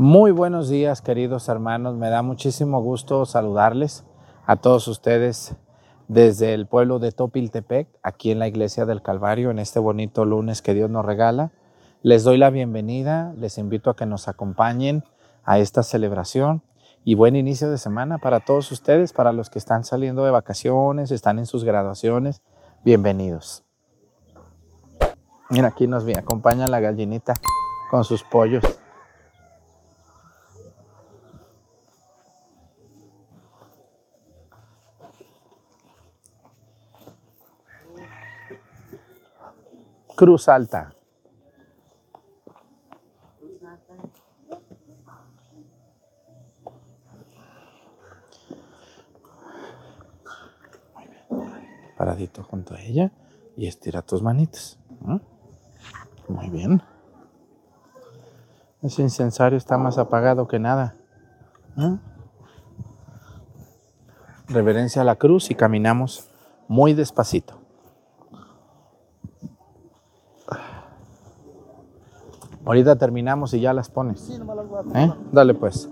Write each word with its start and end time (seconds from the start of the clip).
Muy 0.00 0.30
buenos 0.30 0.68
días, 0.68 1.02
queridos 1.02 1.48
hermanos. 1.48 1.96
Me 1.96 2.08
da 2.08 2.22
muchísimo 2.22 2.80
gusto 2.80 3.26
saludarles 3.26 4.04
a 4.46 4.54
todos 4.54 4.86
ustedes 4.86 5.56
desde 6.06 6.54
el 6.54 6.68
pueblo 6.68 7.00
de 7.00 7.10
Topiltepec, 7.10 7.88
aquí 8.04 8.30
en 8.30 8.38
la 8.38 8.46
iglesia 8.46 8.86
del 8.86 9.02
Calvario, 9.02 9.50
en 9.50 9.58
este 9.58 9.80
bonito 9.80 10.24
lunes 10.24 10.62
que 10.62 10.72
Dios 10.72 10.88
nos 10.88 11.04
regala. 11.04 11.50
Les 12.02 12.22
doy 12.22 12.38
la 12.38 12.50
bienvenida, 12.50 13.34
les 13.38 13.58
invito 13.58 13.90
a 13.90 13.96
que 13.96 14.06
nos 14.06 14.28
acompañen 14.28 15.02
a 15.42 15.58
esta 15.58 15.82
celebración 15.82 16.62
y 17.02 17.16
buen 17.16 17.34
inicio 17.34 17.68
de 17.68 17.76
semana 17.76 18.18
para 18.18 18.38
todos 18.38 18.70
ustedes, 18.70 19.12
para 19.12 19.32
los 19.32 19.50
que 19.50 19.58
están 19.58 19.82
saliendo 19.82 20.22
de 20.22 20.30
vacaciones, 20.30 21.10
están 21.10 21.40
en 21.40 21.46
sus 21.46 21.64
graduaciones. 21.64 22.40
Bienvenidos. 22.84 23.64
Mira, 25.50 25.66
aquí 25.66 25.88
nos 25.88 26.06
acompaña 26.16 26.68
la 26.68 26.78
gallinita 26.78 27.34
con 27.90 28.04
sus 28.04 28.22
pollos. 28.22 28.62
Cruz 40.18 40.48
Alta. 40.48 40.92
Paradito 51.96 52.42
junto 52.42 52.74
a 52.74 52.80
ella 52.80 53.12
y 53.56 53.68
estira 53.68 54.02
tus 54.02 54.20
manitas. 54.20 54.80
Muy 56.26 56.50
bien. 56.50 56.82
Ese 58.82 59.02
incensario 59.02 59.56
está 59.56 59.78
más 59.78 59.98
apagado 59.98 60.48
que 60.48 60.58
nada. 60.58 60.96
Reverencia 64.48 65.02
a 65.02 65.04
la 65.04 65.14
cruz 65.14 65.52
y 65.52 65.54
caminamos 65.54 66.28
muy 66.66 66.92
despacito. 66.92 67.67
Ahorita 72.68 72.96
terminamos 72.96 73.54
y 73.54 73.60
ya 73.60 73.72
las 73.72 73.88
pones. 73.88 74.20
Sí, 74.20 74.36
no 74.38 74.54
las 74.54 74.68
voy 74.68 74.82
a 74.94 75.04
¿Eh? 75.04 75.14
Dale 75.32 75.54
pues. 75.54 75.88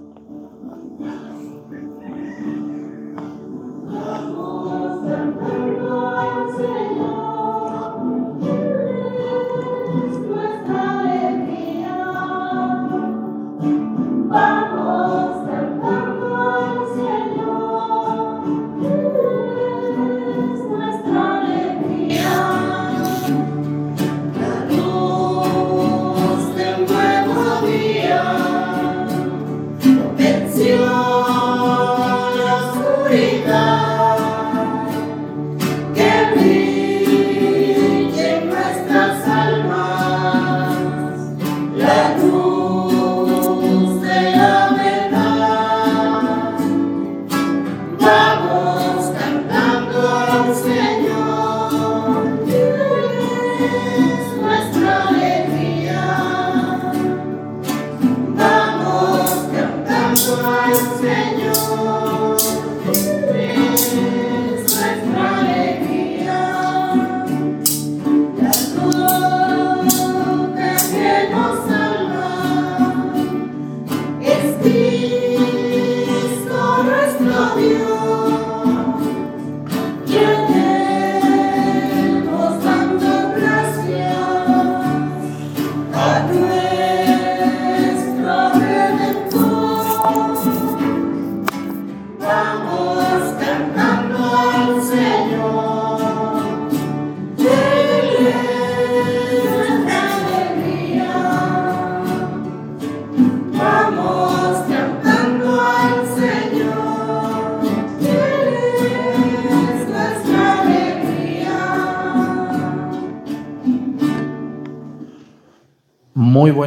家. 30.57 31.46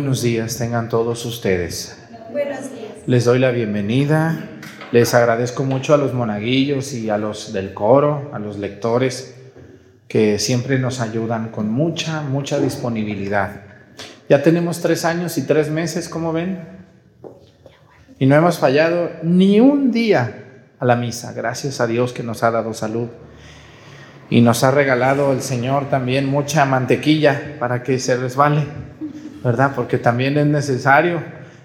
Buenos 0.10 0.24
días 0.24 0.58
tengan 0.58 0.90
todos 0.90 1.24
ustedes. 1.24 1.96
Buenos 2.32 2.62
días. 2.74 2.94
Les 3.06 3.26
doy 3.26 3.38
la 3.38 3.52
bienvenida. 3.52 4.44
Les 4.92 5.14
agradezco 5.14 5.64
mucho 5.66 5.94
a 5.94 5.98
los 5.98 6.16
monaguillos 6.16 6.94
y 6.94 7.12
a 7.12 7.20
los 7.20 7.54
del 7.54 7.76
coro, 7.76 8.32
a 8.34 8.40
los 8.40 8.58
lectores, 8.58 9.36
que 10.08 10.40
siempre 10.40 10.80
nos 10.80 11.00
ayudan 11.00 11.50
con 11.50 11.70
mucha, 11.70 12.24
mucha 12.24 12.60
disponibilidad. 12.60 13.62
Ya 14.28 14.42
tenemos 14.42 14.82
tres 14.82 15.06
años 15.06 15.38
y 15.38 15.46
tres 15.46 15.70
meses, 15.70 16.10
como 16.10 16.34
ven, 16.34 16.58
y 18.18 18.26
no 18.26 18.34
hemos 18.36 18.58
fallado 18.58 19.12
ni 19.22 19.60
un 19.60 19.92
día 19.92 20.72
a 20.80 20.86
la 20.86 20.96
misa. 20.96 21.34
Gracias 21.34 21.82
a 21.82 21.86
Dios 21.86 22.14
que 22.14 22.24
nos 22.24 22.42
ha 22.42 22.50
dado 22.50 22.74
salud. 22.74 23.10
Y 24.32 24.42
nos 24.42 24.64
ha 24.64 24.72
regalado 24.72 25.34
el 25.34 25.42
Señor 25.44 25.88
también 25.92 26.26
mucha 26.26 26.66
mantequilla 26.66 27.58
para 27.60 27.84
que 27.84 28.00
se 28.00 28.18
resbale 28.18 28.66
¿verdad? 29.44 29.74
Porque 29.76 29.98
también 29.98 30.38
es 30.38 30.48
necesario, 30.48 31.22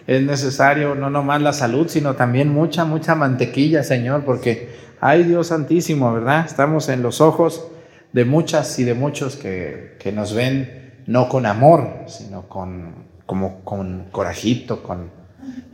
es 0.06 0.22
necesario 0.22 0.94
no 0.94 1.10
nomás 1.10 1.42
la 1.42 1.52
salud, 1.52 1.88
sino 1.88 2.14
también 2.14 2.52
mucha, 2.52 2.84
mucha 2.84 3.14
mantequilla, 3.14 3.82
Señor, 3.82 4.24
porque, 4.24 4.74
ay 5.00 5.24
Dios 5.24 5.48
santísimo, 5.48 6.12
¿verdad? 6.12 6.44
Estamos 6.46 6.88
en 6.88 7.02
los 7.02 7.20
ojos 7.20 7.66
de 8.12 8.24
muchas 8.24 8.78
y 8.78 8.84
de 8.84 8.94
muchos 8.94 9.36
que, 9.36 9.96
que 9.98 10.12
nos 10.12 10.34
ven 10.34 10.92
no 11.06 11.28
con 11.28 11.46
amor, 11.46 12.04
sino 12.06 12.48
con, 12.48 12.94
como 13.26 13.60
con 13.64 14.06
corajito, 14.10 14.82
con 14.82 15.10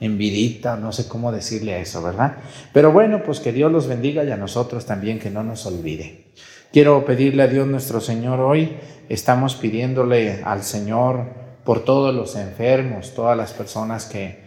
envidita, 0.00 0.76
no 0.76 0.92
sé 0.92 1.06
cómo 1.06 1.30
decirle 1.30 1.74
a 1.74 1.78
eso, 1.78 2.02
¿verdad? 2.02 2.36
Pero 2.72 2.92
bueno, 2.92 3.22
pues 3.22 3.40
que 3.40 3.52
Dios 3.52 3.70
los 3.70 3.86
bendiga 3.86 4.24
y 4.24 4.30
a 4.30 4.36
nosotros 4.36 4.86
también 4.86 5.18
que 5.18 5.30
no 5.30 5.44
nos 5.44 5.66
olvide. 5.66 6.24
Quiero 6.72 7.04
pedirle 7.04 7.42
a 7.42 7.48
Dios 7.48 7.66
nuestro 7.66 8.00
Señor 8.00 8.40
hoy, 8.40 8.76
estamos 9.08 9.56
pidiéndole 9.56 10.42
al 10.44 10.62
Señor, 10.62 11.26
por 11.64 11.84
todos 11.84 12.14
los 12.14 12.36
enfermos, 12.36 13.14
todas 13.14 13.36
las 13.36 13.52
personas 13.52 14.06
que, 14.06 14.42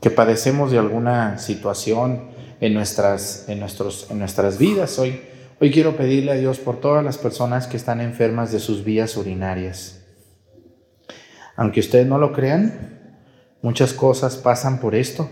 que 0.00 0.10
padecemos 0.10 0.70
de 0.70 0.78
alguna 0.78 1.38
situación 1.38 2.28
en 2.60 2.74
nuestras, 2.74 3.48
en, 3.48 3.60
nuestros, 3.60 4.10
en 4.10 4.18
nuestras 4.18 4.58
vidas. 4.58 4.98
Hoy, 4.98 5.20
hoy 5.60 5.70
quiero 5.70 5.96
pedirle 5.96 6.32
a 6.32 6.36
Dios 6.36 6.58
por 6.58 6.80
todas 6.80 7.04
las 7.04 7.18
personas 7.18 7.66
que 7.66 7.76
están 7.76 8.00
enfermas 8.00 8.52
de 8.52 8.60
sus 8.60 8.84
vías 8.84 9.16
urinarias. 9.16 10.04
Aunque 11.56 11.80
ustedes 11.80 12.06
no 12.06 12.18
lo 12.18 12.32
crean, 12.32 13.18
muchas 13.62 13.92
cosas 13.92 14.36
pasan 14.36 14.80
por 14.80 14.94
esto, 14.94 15.30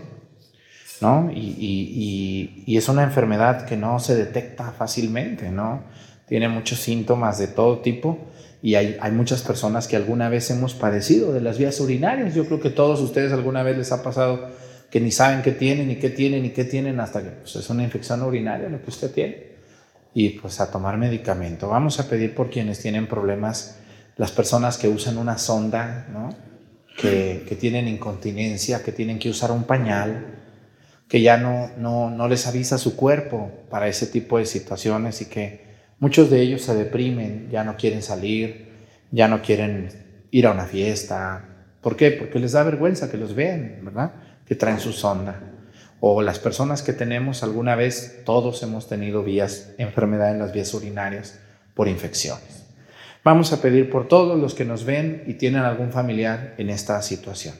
¿no? 1.01 1.29
Y, 1.31 1.55
y, 1.59 2.63
y, 2.65 2.77
es 2.77 2.87
una 2.87 3.03
enfermedad 3.03 3.65
que 3.65 3.75
no 3.75 3.99
se 3.99 4.15
detecta 4.15 4.71
fácilmente, 4.71 5.51
¿no? 5.51 5.83
Tiene 6.27 6.47
muchos 6.47 6.79
síntomas 6.79 7.37
de 7.39 7.47
todo 7.47 7.79
tipo 7.79 8.17
y 8.63 8.75
hay, 8.75 9.11
muchas 9.11 9.41
personas 9.41 9.89
que 9.89 9.97
alguna 9.97 10.29
vez 10.29 10.49
hemos 10.49 10.73
padecido 10.73 11.33
de 11.33 11.41
las 11.41 11.57
vías 11.57 11.81
urinarias. 11.81 12.33
Yo 12.33 12.45
creo 12.45 12.61
que 12.61 12.69
todos 12.69 13.01
ustedes 13.01 13.33
alguna 13.33 13.61
vez 13.61 13.77
les 13.77 13.91
ha 13.91 14.01
pasado 14.01 14.47
que 14.89 15.01
ni 15.01 15.11
saben 15.11 15.41
qué 15.41 15.51
tienen, 15.51 15.89
ni 15.89 15.97
qué 15.97 16.09
tienen, 16.09 16.43
ni 16.43 16.51
qué 16.51 16.63
tienen, 16.63 17.01
hasta 17.01 17.21
que 17.21 17.29
pues, 17.31 17.57
es 17.57 17.69
una 17.69 17.83
infección 17.83 18.21
urinaria 18.21 18.69
lo 18.69 18.81
que 18.81 18.89
usted 18.89 19.11
tiene. 19.11 19.47
Y 20.13 20.29
pues 20.39 20.61
a 20.61 20.71
tomar 20.71 20.97
medicamento. 20.97 21.67
Vamos 21.67 21.99
a 21.99 22.07
pedir 22.07 22.33
por 22.33 22.49
quienes 22.49 22.79
tienen 22.79 23.05
problemas, 23.05 23.79
las 24.15 24.31
personas 24.31 24.77
que 24.77 24.87
usan 24.87 25.17
una 25.17 25.37
sonda, 25.37 26.07
¿no? 26.13 26.29
que, 26.97 27.43
que 27.45 27.57
tienen 27.57 27.89
incontinencia, 27.89 28.81
que 28.81 28.93
tienen 28.93 29.19
que 29.19 29.29
usar 29.29 29.51
un 29.51 29.65
pañal, 29.65 30.39
que 31.09 31.21
ya 31.21 31.35
no, 31.35 31.69
no, 31.77 32.09
no 32.09 32.29
les 32.29 32.47
avisa 32.47 32.77
su 32.77 32.95
cuerpo 32.95 33.51
para 33.69 33.89
ese 33.89 34.07
tipo 34.07 34.37
de 34.37 34.45
situaciones 34.45 35.21
y 35.21 35.25
que 35.25 35.62
muchos 36.03 36.29
de 36.29 36.41
ellos 36.41 36.63
se 36.63 36.75
deprimen, 36.75 37.47
ya 37.49 37.63
no 37.63 37.77
quieren 37.77 38.01
salir, 38.01 38.67
ya 39.09 39.29
no 39.29 39.41
quieren 39.41 39.87
ir 40.31 40.47
a 40.47 40.51
una 40.51 40.65
fiesta. 40.65 41.45
¿Por 41.79 41.95
qué? 41.95 42.11
Porque 42.11 42.39
les 42.39 42.51
da 42.51 42.63
vergüenza 42.63 43.09
que 43.09 43.15
los 43.15 43.33
vean, 43.33 43.79
¿verdad? 43.83 44.11
Que 44.45 44.53
traen 44.53 44.81
su 44.81 44.91
sonda. 44.91 45.39
O 46.01 46.21
las 46.21 46.39
personas 46.39 46.81
que 46.81 46.91
tenemos 46.91 47.41
alguna 47.41 47.77
vez, 47.77 48.19
todos 48.25 48.61
hemos 48.63 48.89
tenido 48.89 49.23
vías, 49.23 49.75
enfermedad 49.77 50.31
en 50.31 50.39
las 50.39 50.51
vías 50.51 50.73
urinarias 50.73 51.39
por 51.73 51.87
infecciones. 51.87 52.65
Vamos 53.23 53.53
a 53.53 53.61
pedir 53.61 53.89
por 53.89 54.09
todos 54.09 54.37
los 54.37 54.55
que 54.55 54.65
nos 54.65 54.83
ven 54.83 55.23
y 55.25 55.35
tienen 55.35 55.61
algún 55.61 55.93
familiar 55.93 56.53
en 56.57 56.69
esta 56.69 57.01
situación. 57.01 57.55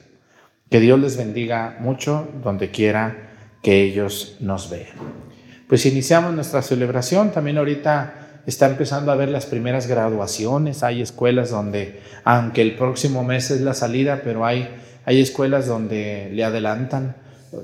Que 0.68 0.80
Dios 0.80 1.00
les 1.00 1.16
bendiga 1.16 1.78
mucho 1.80 2.28
donde 2.42 2.70
quiera 2.70 3.30
que 3.62 3.80
ellos 3.80 4.36
nos 4.40 4.68
vean. 4.68 5.24
Pues 5.66 5.86
iniciamos 5.86 6.34
nuestra 6.34 6.60
celebración. 6.60 7.32
También 7.32 7.56
ahorita 7.56 8.23
está 8.46 8.66
empezando 8.66 9.12
a 9.12 9.16
ver 9.16 9.28
las 9.28 9.46
primeras 9.46 9.86
graduaciones. 9.86 10.82
Hay 10.82 11.02
escuelas 11.02 11.50
donde, 11.50 12.00
aunque 12.24 12.62
el 12.62 12.76
próximo 12.76 13.24
mes 13.24 13.50
es 13.50 13.60
la 13.60 13.74
salida, 13.74 14.20
pero 14.24 14.44
hay, 14.44 14.68
hay 15.04 15.20
escuelas 15.20 15.66
donde 15.66 16.30
le 16.32 16.44
adelantan. 16.44 17.16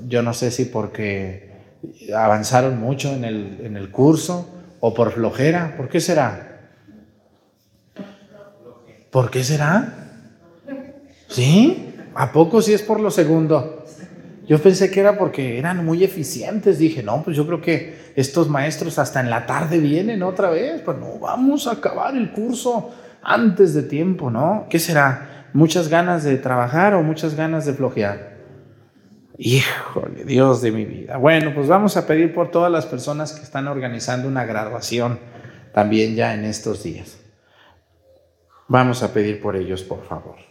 Yo 0.07 0.21
no 0.21 0.33
sé 0.33 0.51
si 0.51 0.65
porque 0.65 1.51
avanzaron 2.15 2.79
mucho 2.79 3.13
en 3.13 3.25
el, 3.25 3.59
en 3.63 3.77
el 3.77 3.91
curso 3.91 4.49
o 4.79 4.93
por 4.93 5.11
flojera. 5.11 5.75
¿Por 5.77 5.89
qué 5.89 5.99
será? 5.99 6.59
¿Por 9.11 9.29
qué 9.29 9.43
será? 9.43 9.93
¿Sí? 11.27 11.95
¿A 12.15 12.31
poco 12.31 12.61
si 12.61 12.73
es 12.73 12.81
por 12.81 12.99
lo 12.99 13.11
segundo? 13.11 13.80
Yo 14.51 14.61
pensé 14.61 14.91
que 14.91 14.99
era 14.99 15.17
porque 15.17 15.57
eran 15.57 15.85
muy 15.85 16.03
eficientes. 16.03 16.77
Dije, 16.77 17.01
no, 17.01 17.23
pues 17.23 17.37
yo 17.37 17.47
creo 17.47 17.61
que 17.61 18.11
estos 18.17 18.49
maestros 18.49 18.99
hasta 18.99 19.21
en 19.21 19.29
la 19.29 19.45
tarde 19.45 19.77
vienen 19.77 20.23
otra 20.23 20.49
vez. 20.49 20.81
Pues 20.81 20.97
no, 20.97 21.19
vamos 21.19 21.67
a 21.67 21.71
acabar 21.71 22.17
el 22.17 22.33
curso 22.33 22.89
antes 23.23 23.73
de 23.73 23.83
tiempo, 23.83 24.29
¿no? 24.29 24.67
¿Qué 24.69 24.77
será? 24.77 25.47
¿Muchas 25.53 25.87
ganas 25.87 26.25
de 26.25 26.35
trabajar 26.35 26.95
o 26.95 27.01
muchas 27.01 27.35
ganas 27.35 27.65
de 27.65 27.75
flojear? 27.75 28.39
Híjole, 29.37 30.25
Dios 30.25 30.61
de 30.61 30.73
mi 30.73 30.83
vida. 30.83 31.15
Bueno, 31.15 31.53
pues 31.55 31.69
vamos 31.69 31.95
a 31.95 32.05
pedir 32.05 32.33
por 32.33 32.51
todas 32.51 32.69
las 32.69 32.85
personas 32.85 33.31
que 33.31 33.43
están 33.43 33.69
organizando 33.69 34.27
una 34.27 34.43
graduación 34.43 35.17
también 35.73 36.15
ya 36.15 36.33
en 36.33 36.43
estos 36.43 36.83
días. 36.83 37.21
Vamos 38.67 39.01
a 39.01 39.13
pedir 39.13 39.41
por 39.41 39.55
ellos, 39.55 39.81
por 39.81 40.03
favor. 40.03 40.50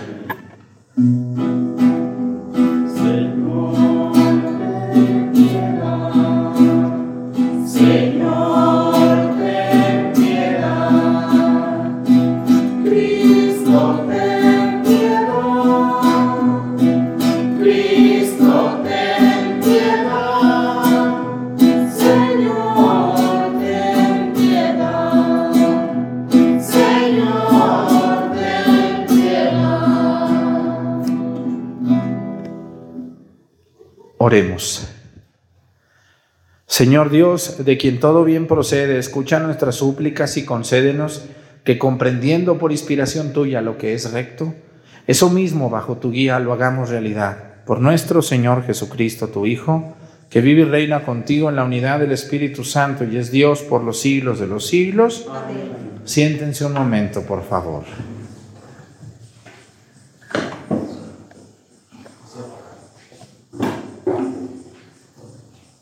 Señor 36.81 37.11
Dios, 37.11 37.63
de 37.63 37.77
quien 37.77 37.99
todo 37.99 38.23
bien 38.23 38.47
procede, 38.47 38.97
escucha 38.97 39.39
nuestras 39.39 39.75
súplicas 39.75 40.35
y 40.37 40.45
concédenos 40.45 41.25
que 41.63 41.77
comprendiendo 41.77 42.57
por 42.57 42.71
inspiración 42.71 43.33
tuya 43.33 43.61
lo 43.61 43.77
que 43.77 43.93
es 43.93 44.11
recto, 44.11 44.55
eso 45.05 45.29
mismo 45.29 45.69
bajo 45.69 45.97
tu 45.97 46.09
guía 46.09 46.39
lo 46.39 46.53
hagamos 46.53 46.89
realidad. 46.89 47.37
Por 47.67 47.81
nuestro 47.81 48.23
Señor 48.23 48.65
Jesucristo, 48.65 49.27
tu 49.27 49.45
Hijo, 49.45 49.95
que 50.31 50.41
vive 50.41 50.63
y 50.63 50.65
reina 50.65 51.03
contigo 51.03 51.49
en 51.49 51.57
la 51.57 51.65
unidad 51.65 51.99
del 51.99 52.13
Espíritu 52.13 52.63
Santo 52.63 53.03
y 53.03 53.15
es 53.17 53.29
Dios 53.29 53.61
por 53.61 53.83
los 53.83 53.99
siglos 53.99 54.39
de 54.39 54.47
los 54.47 54.65
siglos. 54.65 55.27
Siéntense 56.03 56.65
un 56.65 56.73
momento, 56.73 57.21
por 57.21 57.43
favor. 57.43 57.83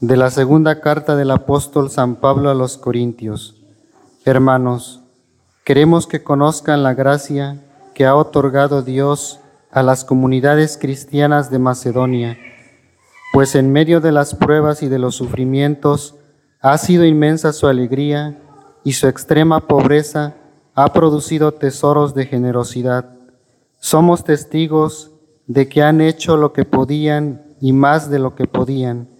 De 0.01 0.15
la 0.15 0.31
segunda 0.31 0.79
carta 0.79 1.17
del 1.17 1.29
apóstol 1.29 1.89
San 1.89 2.15
Pablo 2.15 2.49
a 2.49 2.53
los 2.53 2.77
Corintios. 2.77 3.57
Hermanos, 4.23 5.01
queremos 5.65 6.07
que 6.07 6.23
conozcan 6.23 6.83
la 6.83 6.93
gracia 6.93 7.59
que 7.93 8.05
ha 8.05 8.15
otorgado 8.15 8.81
Dios 8.81 9.41
a 9.71 9.83
las 9.83 10.05
comunidades 10.05 10.77
cristianas 10.77 11.51
de 11.51 11.59
Macedonia, 11.59 12.37
pues 13.33 13.55
en 13.55 13.73
medio 13.73 13.99
de 13.99 14.13
las 14.13 14.35
pruebas 14.35 14.83
y 14.83 14.87
de 14.87 14.99
los 14.99 15.15
sufrimientos 15.15 16.15
ha 16.61 16.77
sido 16.77 17.03
inmensa 17.03 17.51
su 17.51 17.67
alegría 17.67 18.39
y 18.85 18.93
su 18.93 19.05
extrema 19.09 19.67
pobreza 19.67 20.33
ha 20.75 20.93
producido 20.93 21.55
tesoros 21.55 22.13
de 22.13 22.25
generosidad. 22.25 23.17
Somos 23.81 24.23
testigos 24.23 25.11
de 25.45 25.67
que 25.67 25.83
han 25.83 25.99
hecho 25.99 26.37
lo 26.37 26.53
que 26.53 26.63
podían 26.63 27.41
y 27.59 27.73
más 27.73 28.09
de 28.09 28.19
lo 28.19 28.35
que 28.35 28.47
podían 28.47 29.18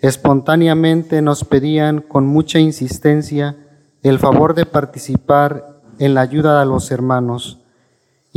Espontáneamente 0.00 1.22
nos 1.22 1.44
pedían 1.44 2.00
con 2.00 2.26
mucha 2.26 2.58
insistencia 2.58 3.56
el 4.02 4.18
favor 4.18 4.54
de 4.54 4.66
participar 4.66 5.80
en 5.98 6.14
la 6.14 6.20
ayuda 6.20 6.60
a 6.60 6.64
los 6.64 6.90
hermanos 6.90 7.60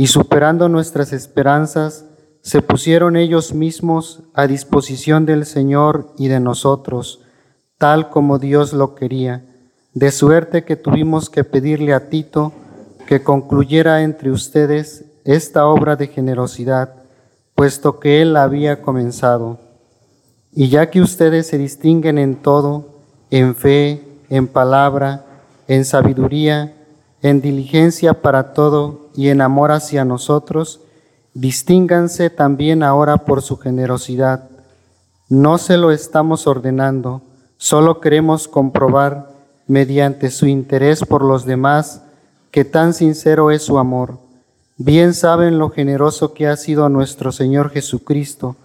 y 0.00 0.06
superando 0.06 0.70
nuestras 0.70 1.12
esperanzas, 1.12 2.06
se 2.40 2.62
pusieron 2.62 3.16
ellos 3.16 3.52
mismos 3.52 4.22
a 4.32 4.46
disposición 4.46 5.26
del 5.26 5.44
Señor 5.44 6.14
y 6.16 6.28
de 6.28 6.40
nosotros, 6.40 7.20
tal 7.76 8.08
como 8.08 8.38
Dios 8.38 8.72
lo 8.72 8.94
quería, 8.94 9.44
de 9.92 10.10
suerte 10.10 10.64
que 10.64 10.76
tuvimos 10.76 11.28
que 11.28 11.44
pedirle 11.44 11.92
a 11.92 12.08
Tito 12.08 12.54
que 13.06 13.22
concluyera 13.22 14.02
entre 14.02 14.30
ustedes 14.30 15.04
esta 15.26 15.66
obra 15.66 15.96
de 15.96 16.06
generosidad, 16.06 16.94
puesto 17.54 18.00
que 18.00 18.22
él 18.22 18.32
la 18.32 18.44
había 18.44 18.80
comenzado. 18.80 19.58
Y 20.52 20.68
ya 20.68 20.90
que 20.90 21.00
ustedes 21.00 21.46
se 21.46 21.58
distinguen 21.58 22.18
en 22.18 22.36
todo, 22.36 22.86
en 23.30 23.54
fe, 23.54 24.02
en 24.28 24.48
palabra, 24.48 25.24
en 25.68 25.84
sabiduría, 25.84 26.74
en 27.22 27.40
diligencia 27.40 28.14
para 28.14 28.52
todo 28.52 29.10
y 29.14 29.28
en 29.28 29.40
amor 29.40 29.70
hacia 29.70 30.04
nosotros, 30.04 30.80
distínganse 31.34 32.30
también 32.30 32.82
ahora 32.82 33.18
por 33.18 33.42
su 33.42 33.56
generosidad. 33.56 34.48
No 35.28 35.58
se 35.58 35.76
lo 35.76 35.92
estamos 35.92 36.46
ordenando, 36.46 37.22
solo 37.56 38.00
queremos 38.00 38.48
comprobar, 38.48 39.30
mediante 39.68 40.30
su 40.30 40.46
interés 40.48 41.04
por 41.04 41.22
los 41.22 41.44
demás, 41.46 42.02
que 42.50 42.64
tan 42.64 42.92
sincero 42.92 43.52
es 43.52 43.62
su 43.62 43.78
amor. 43.78 44.18
Bien 44.76 45.14
saben 45.14 45.58
lo 45.58 45.70
generoso 45.70 46.34
que 46.34 46.48
ha 46.48 46.56
sido 46.56 46.88
nuestro 46.88 47.30
Señor 47.30 47.70
Jesucristo, 47.70 48.56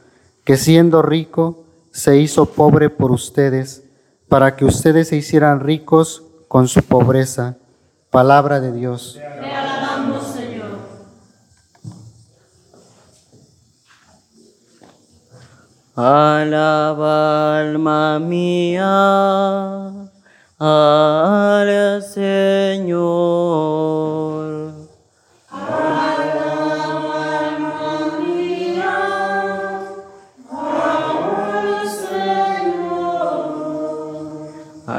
que 0.43 0.57
siendo 0.57 1.03
rico, 1.03 1.64
se 1.95 2.17
hizo 2.17 2.45
pobre 2.47 2.89
por 2.89 3.13
ustedes, 3.13 3.85
para 4.27 4.57
que 4.57 4.65
ustedes 4.65 5.07
se 5.07 5.15
hicieran 5.15 5.61
ricos 5.61 6.23
con 6.49 6.67
su 6.67 6.83
pobreza. 6.83 7.55
Palabra 8.09 8.59
de 8.59 8.73
Dios. 8.73 9.17
Te 9.17 9.25
alabamos, 9.25 10.25
Señor. 10.25 10.77
Alaba 15.95 17.59
alma 17.59 18.19
mía 18.19 19.87
al 20.59 22.03
Señor. 22.03 22.75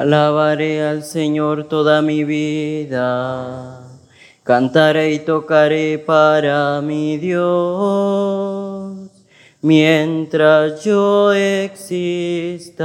Alabaré 0.06 0.86
al 0.86 1.02
Señor 1.02 1.64
toda 1.64 2.00
mi 2.00 2.22
vida, 2.22 3.80
cantaré 4.44 5.14
y 5.14 5.18
tocaré 5.18 5.98
para 5.98 6.80
mi 6.80 7.16
Dios, 7.18 8.94
mientras 9.62 10.84
yo 10.84 11.32
exista. 11.32 12.84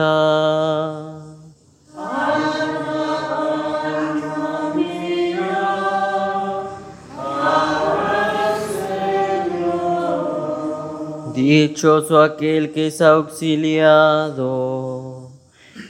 Dichoso 11.35 12.19
aquel 12.19 12.71
que 12.73 12.87
es 12.87 12.99
auxiliado 12.99 14.80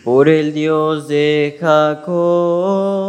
por 0.03 0.27
el 0.27 0.53
Dios 0.53 1.07
de 1.07 1.57
Jacob 1.59 3.01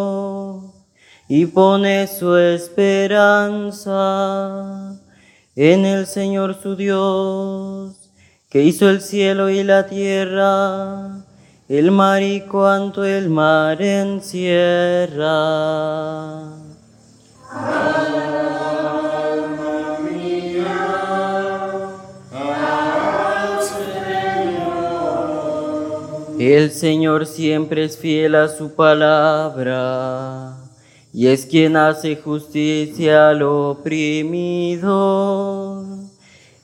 y 1.29 1.47
pone 1.47 2.07
su 2.07 2.37
esperanza 2.37 3.89
en 5.57 5.87
el 5.87 6.07
Señor 6.07 6.61
su 6.61 6.77
Dios, 6.77 8.11
que 8.51 8.63
hizo 8.63 8.89
el 8.91 9.01
cielo 9.01 9.49
y 9.49 9.65
la 9.65 9.87
tierra, 9.87 11.25
el 11.69 11.91
mar 11.91 12.23
y 12.23 12.43
cuanto 12.43 13.05
el 13.05 13.31
mar 13.31 13.81
encierra. 13.81 15.33
El 26.45 26.73
Señor 26.73 27.27
siempre 27.27 27.85
es 27.85 27.97
fiel 27.97 28.35
a 28.35 28.49
su 28.49 28.75
palabra 28.75 30.57
y 31.15 31.29
es 31.29 31.47
quien 31.47 31.77
hace 31.77 32.17
justicia 32.17 33.29
al 33.29 33.43
oprimido. 33.43 34.81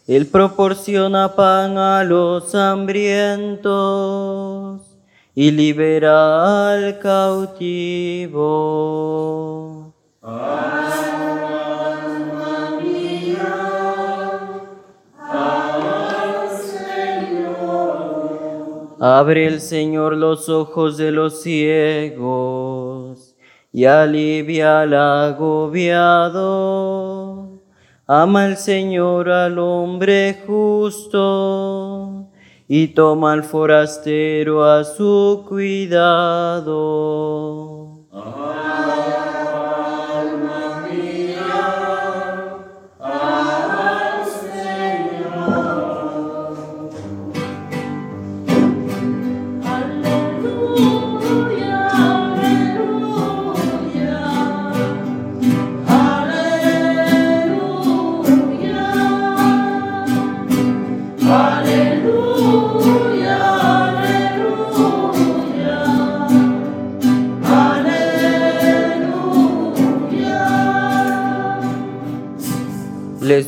Él 0.09 0.27
proporciona 0.27 1.37
pan 1.37 1.79
a 1.79 2.03
los 2.03 2.57
hambrientos 2.57 3.69
y 5.37 5.53
libera 5.53 6.73
al 6.73 6.99
cautivo. 6.99 8.35
Abre 19.01 19.47
el 19.47 19.61
Señor 19.61 20.17
los 20.17 20.49
ojos 20.49 20.97
de 20.97 21.13
los 21.13 21.41
ciegos 21.43 23.37
y 23.73 23.85
alivia 23.85 24.81
al 24.81 24.93
agobiado. 24.95 26.49
Ama 28.09 28.47
el 28.47 28.57
Señor 28.57 29.31
al 29.31 29.61
hombre 29.61 30.43
justo 30.45 32.29
y 32.67 32.89
toma 32.89 33.35
al 33.35 33.45
forastero 33.45 34.65
a 34.65 34.83
su 34.83 35.45
cuidado. 35.49 36.67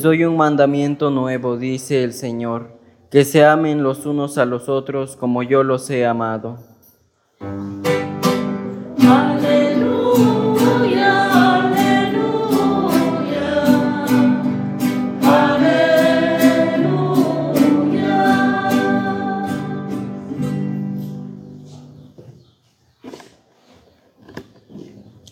Les 0.01 0.05
doy 0.05 0.23
un 0.25 0.35
mandamiento 0.35 1.11
nuevo, 1.11 1.57
dice 1.57 2.03
el 2.03 2.13
Señor, 2.13 2.79
que 3.11 3.23
se 3.23 3.45
amen 3.45 3.83
los 3.83 4.07
unos 4.07 4.39
a 4.39 4.45
los 4.45 4.67
otros 4.67 5.15
como 5.15 5.43
yo 5.43 5.61
los 5.61 5.87
he 5.91 6.07
amado. 6.07 6.57
Aleluya, 9.07 10.39
aleluya. 11.59 12.41
Aleluya. 15.21 15.91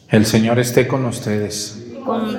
El 0.09 0.27
Señor 0.27 0.59
esté 0.59 0.87
con 0.87 1.05
ustedes. 1.05 1.87
Con 2.05 2.38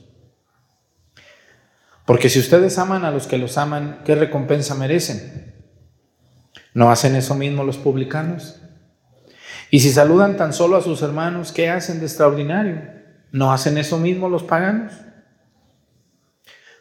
Porque 2.11 2.27
si 2.27 2.39
ustedes 2.39 2.77
aman 2.77 3.05
a 3.05 3.11
los 3.11 3.25
que 3.25 3.37
los 3.37 3.57
aman, 3.57 4.01
¿qué 4.03 4.15
recompensa 4.15 4.75
merecen? 4.75 5.55
¿No 6.73 6.91
hacen 6.91 7.15
eso 7.15 7.35
mismo 7.35 7.63
los 7.63 7.77
publicanos? 7.77 8.59
Y 9.69 9.79
si 9.79 9.93
saludan 9.93 10.35
tan 10.35 10.51
solo 10.51 10.75
a 10.75 10.81
sus 10.81 11.01
hermanos, 11.03 11.53
¿qué 11.53 11.69
hacen 11.69 12.01
de 12.01 12.07
extraordinario? 12.07 12.81
¿No 13.31 13.53
hacen 13.53 13.77
eso 13.77 13.97
mismo 13.97 14.27
los 14.27 14.43
paganos? 14.43 14.91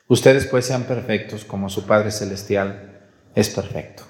Ustedes 0.08 0.46
pues 0.46 0.66
sean 0.66 0.82
perfectos 0.82 1.44
como 1.44 1.68
su 1.68 1.86
Padre 1.86 2.10
Celestial 2.10 2.98
es 3.36 3.50
perfecto. 3.50 4.02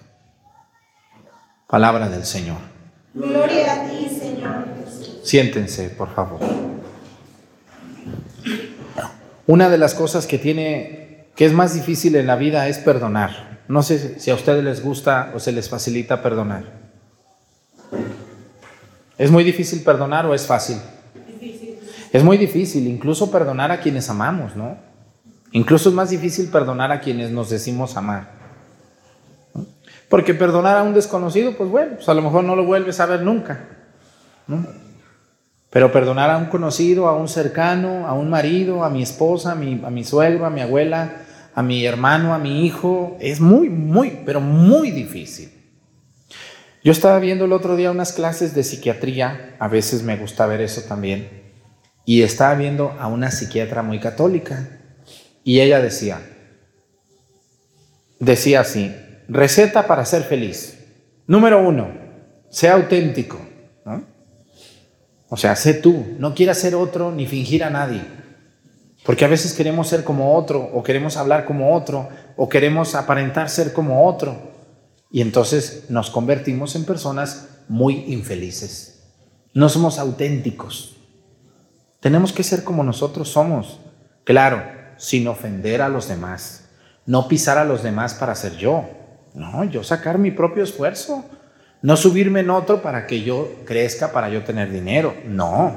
Palabra 1.68 2.08
del 2.08 2.24
Señor. 2.24 2.60
Gloria 3.12 3.74
a 3.74 3.90
ti, 3.90 4.08
Señor. 4.08 4.64
Siéntense, 5.22 5.90
por 5.90 6.14
favor. 6.14 6.40
Una 9.46 9.68
de 9.68 9.76
las 9.76 9.94
cosas 9.94 10.26
que 10.26 10.38
tiene 10.38 10.99
que 11.40 11.46
es 11.46 11.54
más 11.54 11.72
difícil 11.72 12.16
en 12.16 12.26
la 12.26 12.36
vida 12.36 12.68
es 12.68 12.76
perdonar. 12.76 13.62
No 13.66 13.82
sé 13.82 14.20
si 14.20 14.30
a 14.30 14.34
ustedes 14.34 14.62
les 14.62 14.82
gusta 14.82 15.32
o 15.34 15.40
se 15.40 15.52
les 15.52 15.70
facilita 15.70 16.20
perdonar. 16.20 16.64
¿Es 19.16 19.30
muy 19.30 19.42
difícil 19.42 19.82
perdonar 19.82 20.26
o 20.26 20.34
es 20.34 20.46
fácil? 20.46 20.76
Es 22.12 22.22
muy 22.22 22.36
difícil, 22.36 22.86
incluso 22.86 23.30
perdonar 23.30 23.72
a 23.72 23.80
quienes 23.80 24.10
amamos, 24.10 24.54
¿no? 24.54 24.76
Incluso 25.52 25.88
es 25.88 25.94
más 25.94 26.10
difícil 26.10 26.50
perdonar 26.50 26.92
a 26.92 27.00
quienes 27.00 27.30
nos 27.30 27.48
decimos 27.48 27.96
amar. 27.96 28.32
Porque 30.10 30.34
perdonar 30.34 30.76
a 30.76 30.82
un 30.82 30.92
desconocido, 30.92 31.56
pues 31.56 31.70
bueno, 31.70 31.92
pues 31.94 32.08
a 32.10 32.12
lo 32.12 32.20
mejor 32.20 32.44
no 32.44 32.54
lo 32.54 32.66
vuelves 32.66 33.00
a 33.00 33.06
ver 33.06 33.22
nunca. 33.22 33.64
Pero 35.70 35.90
perdonar 35.90 36.28
a 36.28 36.36
un 36.36 36.50
conocido, 36.50 37.08
a 37.08 37.16
un 37.16 37.28
cercano, 37.28 38.06
a 38.06 38.12
un 38.12 38.28
marido, 38.28 38.84
a 38.84 38.90
mi 38.90 39.02
esposa, 39.02 39.52
a 39.52 39.54
mi, 39.54 39.80
a 39.82 39.88
mi 39.88 40.04
suegro, 40.04 40.44
a 40.44 40.50
mi 40.50 40.60
abuela, 40.60 41.28
a 41.54 41.62
mi 41.62 41.84
hermano, 41.84 42.34
a 42.34 42.38
mi 42.38 42.64
hijo, 42.64 43.16
es 43.20 43.40
muy, 43.40 43.68
muy, 43.68 44.20
pero 44.24 44.40
muy 44.40 44.90
difícil. 44.90 45.52
Yo 46.82 46.92
estaba 46.92 47.18
viendo 47.18 47.44
el 47.44 47.52
otro 47.52 47.76
día 47.76 47.90
unas 47.90 48.12
clases 48.12 48.54
de 48.54 48.64
psiquiatría, 48.64 49.56
a 49.58 49.68
veces 49.68 50.02
me 50.02 50.16
gusta 50.16 50.46
ver 50.46 50.60
eso 50.60 50.82
también, 50.82 51.28
y 52.06 52.22
estaba 52.22 52.54
viendo 52.54 52.96
a 52.98 53.06
una 53.06 53.30
psiquiatra 53.30 53.82
muy 53.82 54.00
católica, 54.00 54.80
y 55.44 55.60
ella 55.60 55.80
decía, 55.80 56.20
decía 58.18 58.60
así, 58.60 58.94
receta 59.28 59.86
para 59.86 60.04
ser 60.04 60.22
feliz. 60.22 60.78
Número 61.26 61.66
uno, 61.66 61.88
sea 62.50 62.74
auténtico. 62.74 63.40
¿no? 63.84 64.04
O 65.28 65.36
sea, 65.36 65.56
sé 65.56 65.74
tú, 65.74 66.16
no 66.18 66.34
quieras 66.34 66.58
ser 66.58 66.74
otro 66.74 67.12
ni 67.12 67.26
fingir 67.26 67.64
a 67.64 67.70
nadie. 67.70 68.02
Porque 69.10 69.24
a 69.24 69.28
veces 69.28 69.54
queremos 69.54 69.88
ser 69.88 70.04
como 70.04 70.36
otro, 70.36 70.70
o 70.72 70.84
queremos 70.84 71.16
hablar 71.16 71.44
como 71.44 71.74
otro, 71.74 72.08
o 72.36 72.48
queremos 72.48 72.94
aparentar 72.94 73.50
ser 73.50 73.72
como 73.72 74.06
otro. 74.06 74.40
Y 75.10 75.20
entonces 75.20 75.86
nos 75.88 76.10
convertimos 76.10 76.76
en 76.76 76.84
personas 76.84 77.48
muy 77.66 78.04
infelices. 78.06 79.02
No 79.52 79.68
somos 79.68 79.98
auténticos. 79.98 80.94
Tenemos 81.98 82.32
que 82.32 82.44
ser 82.44 82.62
como 82.62 82.84
nosotros 82.84 83.28
somos. 83.30 83.80
Claro, 84.22 84.62
sin 84.96 85.26
ofender 85.26 85.82
a 85.82 85.88
los 85.88 86.06
demás. 86.06 86.68
No 87.04 87.26
pisar 87.26 87.58
a 87.58 87.64
los 87.64 87.82
demás 87.82 88.14
para 88.14 88.36
ser 88.36 88.58
yo. 88.58 88.88
No, 89.34 89.64
yo 89.64 89.82
sacar 89.82 90.18
mi 90.18 90.30
propio 90.30 90.62
esfuerzo. 90.62 91.24
No 91.82 91.96
subirme 91.96 92.38
en 92.38 92.50
otro 92.50 92.80
para 92.80 93.08
que 93.08 93.24
yo 93.24 93.50
crezca, 93.64 94.12
para 94.12 94.28
yo 94.28 94.44
tener 94.44 94.70
dinero. 94.70 95.16
No. 95.26 95.74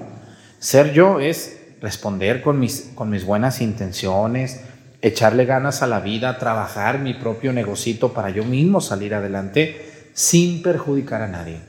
Ser 0.60 0.94
yo 0.94 1.20
es 1.20 1.62
responder 1.84 2.42
con 2.42 2.60
mis, 2.60 2.92
con 2.96 3.10
mis 3.10 3.25
buenas 3.25 3.60
intenciones, 3.60 4.62
echarle 5.02 5.44
ganas 5.44 5.84
a 5.84 5.88
la 5.88 6.00
vida, 6.00 6.40
trabajar 6.40 6.98
mi 6.98 7.13
propio 7.13 7.52
negocito 7.52 8.13
para 8.13 8.30
yo 8.30 8.46
mismo 8.46 8.80
salir 8.80 9.13
adelante 9.13 10.08
sin 10.13 10.63
perjudicar 10.63 11.22
a 11.22 11.28
nadie. 11.28 11.60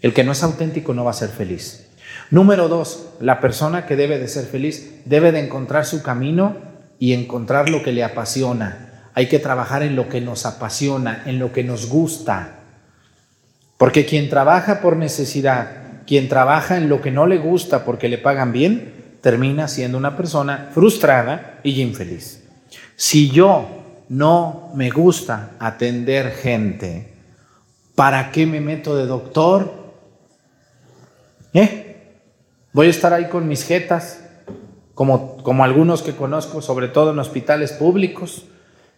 El 0.00 0.14
que 0.14 0.22
no 0.22 0.30
es 0.30 0.44
auténtico 0.44 0.94
no 0.94 1.04
va 1.04 1.10
a 1.10 1.14
ser 1.14 1.28
feliz. 1.28 1.88
Número 2.30 2.68
dos, 2.68 3.08
la 3.18 3.40
persona 3.40 3.84
que 3.84 3.96
debe 3.96 4.20
de 4.20 4.28
ser 4.28 4.44
feliz 4.44 5.00
debe 5.06 5.32
de 5.32 5.40
encontrar 5.40 5.84
su 5.84 6.04
camino 6.04 6.56
y 7.00 7.12
encontrar 7.12 7.68
lo 7.68 7.82
que 7.82 7.92
le 7.92 8.04
apasiona. 8.04 9.10
Hay 9.14 9.26
que 9.26 9.40
trabajar 9.40 9.82
en 9.82 9.96
lo 9.96 10.08
que 10.08 10.20
nos 10.20 10.46
apasiona, 10.46 11.24
en 11.26 11.40
lo 11.40 11.52
que 11.52 11.64
nos 11.64 11.88
gusta. 11.88 12.60
Porque 13.76 14.06
quien 14.06 14.30
trabaja 14.30 14.80
por 14.80 14.96
necesidad, 14.96 15.68
quien 16.06 16.28
trabaja 16.28 16.76
en 16.76 16.88
lo 16.88 17.02
que 17.02 17.10
no 17.10 17.26
le 17.26 17.38
gusta 17.38 17.84
porque 17.84 18.08
le 18.08 18.18
pagan 18.18 18.52
bien, 18.52 19.03
termina 19.24 19.68
siendo 19.68 19.96
una 19.96 20.18
persona 20.18 20.68
frustrada 20.74 21.58
y 21.62 21.80
infeliz. 21.80 22.44
Si 22.94 23.30
yo 23.30 24.04
no 24.10 24.70
me 24.74 24.90
gusta 24.90 25.52
atender 25.58 26.30
gente, 26.30 27.10
¿para 27.94 28.30
qué 28.30 28.44
me 28.44 28.60
meto 28.60 28.94
de 28.94 29.06
doctor? 29.06 29.94
¿Eh? 31.54 32.20
Voy 32.74 32.88
a 32.88 32.90
estar 32.90 33.14
ahí 33.14 33.30
con 33.30 33.48
mis 33.48 33.64
jetas, 33.64 34.20
como, 34.92 35.38
como 35.38 35.64
algunos 35.64 36.02
que 36.02 36.14
conozco, 36.14 36.60
sobre 36.60 36.88
todo 36.88 37.12
en 37.12 37.18
hospitales 37.18 37.72
públicos. 37.72 38.44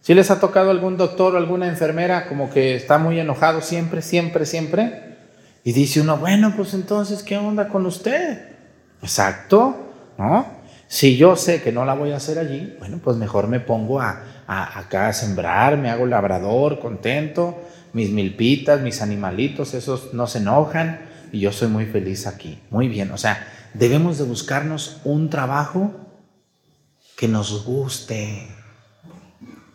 Si 0.01 0.13
les 0.13 0.29
ha 0.29 0.41
tocado 0.41 0.71
algún 0.71 0.97
doctor 0.97 1.35
o 1.35 1.37
alguna 1.37 1.69
enfermera 1.69 2.27
como 2.27 2.49
que 2.49 2.75
está 2.75 2.97
muy 2.97 3.17
enojado 3.17 3.61
siempre, 3.61 4.01
siempre, 4.01 4.45
siempre, 4.45 5.19
y 5.63 5.71
dice 5.71 6.01
uno, 6.01 6.17
bueno, 6.17 6.51
pues 6.53 6.73
entonces, 6.73 7.23
¿qué 7.23 7.37
onda 7.37 7.69
con 7.69 7.85
usted? 7.85 8.57
Exacto, 9.01 9.86
¿no? 10.17 10.45
Si 10.87 11.17
yo 11.17 11.35
sé 11.35 11.61
que 11.61 11.71
no 11.71 11.85
la 11.85 11.93
voy 11.93 12.11
a 12.11 12.17
hacer 12.17 12.39
allí, 12.39 12.75
bueno, 12.79 12.99
pues 13.03 13.17
mejor 13.17 13.47
me 13.47 13.59
pongo 13.59 13.99
a, 13.99 14.23
a, 14.47 14.79
acá 14.79 15.09
a 15.09 15.13
sembrar, 15.13 15.77
me 15.77 15.89
hago 15.89 16.05
labrador, 16.05 16.79
contento, 16.79 17.57
mis 17.93 18.11
milpitas, 18.11 18.81
mis 18.81 19.01
animalitos, 19.01 19.73
esos 19.73 20.13
no 20.13 20.27
se 20.27 20.39
enojan 20.39 21.01
y 21.31 21.41
yo 21.41 21.51
soy 21.51 21.67
muy 21.67 21.85
feliz 21.85 22.25
aquí. 22.27 22.59
Muy 22.69 22.87
bien, 22.87 23.11
o 23.11 23.17
sea, 23.17 23.47
debemos 23.73 24.17
de 24.17 24.23
buscarnos 24.23 25.01
un 25.03 25.29
trabajo 25.29 25.91
que 27.17 27.27
nos 27.27 27.65
guste. 27.65 28.47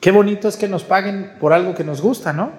Qué 0.01 0.11
bonito 0.11 0.49
es 0.49 0.57
que 0.57 0.69
nos 0.69 0.85
paguen 0.85 1.33
por 1.41 1.53
algo 1.53 1.75
que 1.75 1.85
nos 1.85 2.01
gusta, 2.01 2.33
¿no? 2.33 2.53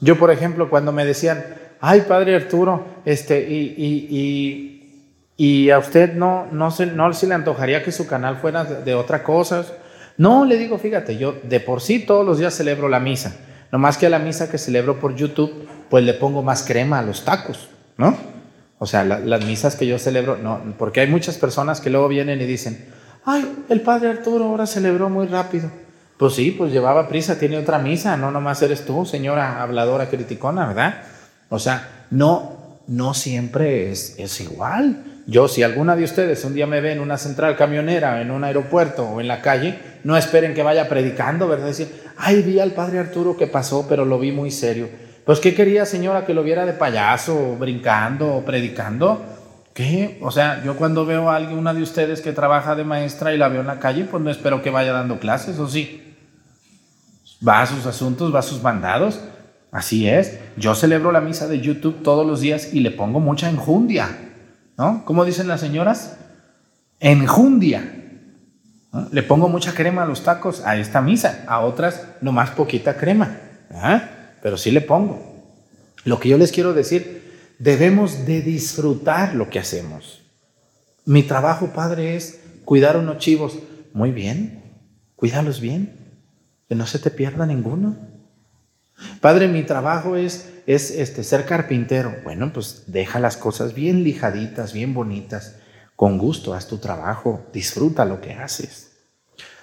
Yo, 0.00 0.18
por 0.18 0.30
ejemplo, 0.30 0.70
cuando 0.70 0.92
me 0.92 1.04
decían, 1.04 1.44
ay, 1.80 2.02
padre 2.08 2.36
Arturo, 2.36 2.86
este, 3.04 3.50
y, 3.50 3.74
y, 3.76 4.18
y, 4.18 4.79
y 5.40 5.70
a 5.70 5.78
usted 5.78 6.16
no, 6.16 6.48
no, 6.52 6.70
se, 6.70 6.84
no 6.84 7.10
se 7.14 7.26
le 7.26 7.32
antojaría 7.32 7.82
que 7.82 7.92
su 7.92 8.06
canal 8.06 8.36
fuera 8.36 8.62
de, 8.62 8.84
de 8.84 8.94
otra 8.94 9.22
cosa. 9.22 9.64
No, 10.18 10.44
le 10.44 10.58
digo, 10.58 10.76
fíjate, 10.76 11.16
yo 11.16 11.34
de 11.42 11.60
por 11.60 11.80
sí 11.80 12.00
todos 12.00 12.26
los 12.26 12.36
días 12.36 12.54
celebro 12.54 12.90
la 12.90 13.00
misa. 13.00 13.34
No 13.72 13.78
más 13.78 13.96
que 13.96 14.04
a 14.04 14.10
la 14.10 14.18
misa 14.18 14.50
que 14.50 14.58
celebro 14.58 15.00
por 15.00 15.16
YouTube, 15.16 15.66
pues 15.88 16.04
le 16.04 16.12
pongo 16.12 16.42
más 16.42 16.62
crema 16.62 16.98
a 16.98 17.02
los 17.02 17.24
tacos, 17.24 17.70
¿no? 17.96 18.18
O 18.78 18.84
sea, 18.84 19.02
la, 19.02 19.18
las 19.18 19.42
misas 19.46 19.76
que 19.76 19.86
yo 19.86 19.98
celebro, 19.98 20.36
no, 20.36 20.60
porque 20.76 21.00
hay 21.00 21.06
muchas 21.06 21.38
personas 21.38 21.80
que 21.80 21.88
luego 21.88 22.08
vienen 22.08 22.38
y 22.42 22.44
dicen, 22.44 22.92
ay, 23.24 23.64
el 23.70 23.80
padre 23.80 24.10
Arturo 24.10 24.44
ahora 24.44 24.66
celebró 24.66 25.08
muy 25.08 25.26
rápido. 25.26 25.70
Pues 26.18 26.34
sí, 26.34 26.50
pues 26.50 26.70
llevaba 26.70 27.08
prisa, 27.08 27.38
tiene 27.38 27.56
otra 27.56 27.78
misa, 27.78 28.14
no 28.18 28.30
nomás 28.30 28.60
eres 28.60 28.84
tú, 28.84 29.06
señora 29.06 29.62
habladora 29.62 30.10
criticona, 30.10 30.66
¿verdad? 30.66 31.02
O 31.48 31.58
sea, 31.58 32.04
no, 32.10 32.80
no 32.88 33.14
siempre 33.14 33.90
es, 33.90 34.16
es 34.18 34.38
igual. 34.42 35.06
Yo, 35.30 35.46
si 35.46 35.62
alguna 35.62 35.94
de 35.94 36.02
ustedes 36.02 36.44
un 36.44 36.54
día 36.54 36.66
me 36.66 36.80
ve 36.80 36.90
en 36.90 36.98
una 36.98 37.16
central 37.16 37.54
camionera, 37.54 38.20
en 38.20 38.32
un 38.32 38.42
aeropuerto 38.42 39.04
o 39.04 39.20
en 39.20 39.28
la 39.28 39.40
calle, 39.40 39.78
no 40.02 40.16
esperen 40.16 40.54
que 40.54 40.64
vaya 40.64 40.88
predicando, 40.88 41.46
¿verdad? 41.46 41.66
Decir, 41.66 41.86
ay, 42.16 42.42
vi 42.42 42.58
al 42.58 42.72
padre 42.72 42.98
Arturo 42.98 43.36
que 43.36 43.46
pasó, 43.46 43.86
pero 43.88 44.04
lo 44.04 44.18
vi 44.18 44.32
muy 44.32 44.50
serio. 44.50 44.88
Pues, 45.24 45.38
¿qué 45.38 45.54
quería, 45.54 45.86
señora? 45.86 46.26
¿Que 46.26 46.34
lo 46.34 46.42
viera 46.42 46.66
de 46.66 46.72
payaso, 46.72 47.54
brincando 47.60 48.34
o 48.34 48.44
predicando? 48.44 49.24
¿Qué? 49.72 50.18
O 50.20 50.32
sea, 50.32 50.64
yo 50.64 50.74
cuando 50.74 51.06
veo 51.06 51.30
a 51.30 51.36
alguien, 51.36 51.58
una 51.58 51.74
de 51.74 51.82
ustedes 51.82 52.22
que 52.22 52.32
trabaja 52.32 52.74
de 52.74 52.82
maestra 52.82 53.32
y 53.32 53.38
la 53.38 53.46
veo 53.46 53.60
en 53.60 53.68
la 53.68 53.78
calle, 53.78 54.06
pues 54.10 54.20
no 54.20 54.30
espero 54.32 54.62
que 54.62 54.70
vaya 54.70 54.92
dando 54.92 55.20
clases, 55.20 55.60
¿o 55.60 55.68
sí? 55.68 56.16
Va 57.46 57.62
a 57.62 57.66
sus 57.66 57.86
asuntos, 57.86 58.34
va 58.34 58.40
a 58.40 58.42
sus 58.42 58.64
mandados. 58.64 59.20
Así 59.70 60.08
es. 60.08 60.40
Yo 60.56 60.74
celebro 60.74 61.12
la 61.12 61.20
misa 61.20 61.46
de 61.46 61.60
YouTube 61.60 62.02
todos 62.02 62.26
los 62.26 62.40
días 62.40 62.74
y 62.74 62.80
le 62.80 62.90
pongo 62.90 63.20
mucha 63.20 63.48
enjundia. 63.48 64.29
¿No? 64.80 65.04
¿Cómo 65.04 65.26
dicen 65.26 65.46
las 65.46 65.60
señoras? 65.60 66.16
Enjundia. 67.00 67.84
¿no? 68.94 69.10
Le 69.12 69.22
pongo 69.22 69.46
mucha 69.46 69.74
crema 69.74 70.04
a 70.04 70.06
los 70.06 70.24
tacos 70.24 70.64
a 70.64 70.78
esta 70.78 71.02
misa, 71.02 71.44
a 71.46 71.60
otras 71.60 72.06
nomás 72.22 72.52
poquita 72.52 72.96
crema. 72.96 73.36
¿ah? 73.70 74.08
Pero 74.42 74.56
sí 74.56 74.70
le 74.70 74.80
pongo. 74.80 75.52
Lo 76.04 76.18
que 76.18 76.30
yo 76.30 76.38
les 76.38 76.50
quiero 76.50 76.72
decir, 76.72 77.54
debemos 77.58 78.24
de 78.24 78.40
disfrutar 78.40 79.34
lo 79.34 79.50
que 79.50 79.58
hacemos. 79.58 80.22
Mi 81.04 81.24
trabajo, 81.24 81.74
padre, 81.74 82.16
es 82.16 82.40
cuidar 82.64 82.96
unos 82.96 83.18
chivos. 83.18 83.58
Muy 83.92 84.12
bien, 84.12 84.62
cuídalos 85.14 85.60
bien, 85.60 85.94
que 86.70 86.74
no 86.74 86.86
se 86.86 86.98
te 86.98 87.10
pierda 87.10 87.44
ninguno. 87.44 87.98
Padre, 89.20 89.46
mi 89.46 89.62
trabajo 89.62 90.16
es, 90.16 90.59
es 90.74 90.92
este, 90.92 91.24
ser 91.24 91.46
carpintero. 91.46 92.14
Bueno, 92.22 92.52
pues 92.52 92.84
deja 92.86 93.18
las 93.18 93.36
cosas 93.36 93.74
bien 93.74 94.04
lijaditas, 94.04 94.72
bien 94.72 94.94
bonitas. 94.94 95.56
Con 95.96 96.16
gusto, 96.16 96.54
haz 96.54 96.68
tu 96.68 96.78
trabajo, 96.78 97.44
disfruta 97.52 98.04
lo 98.04 98.20
que 98.20 98.34
haces. 98.34 98.92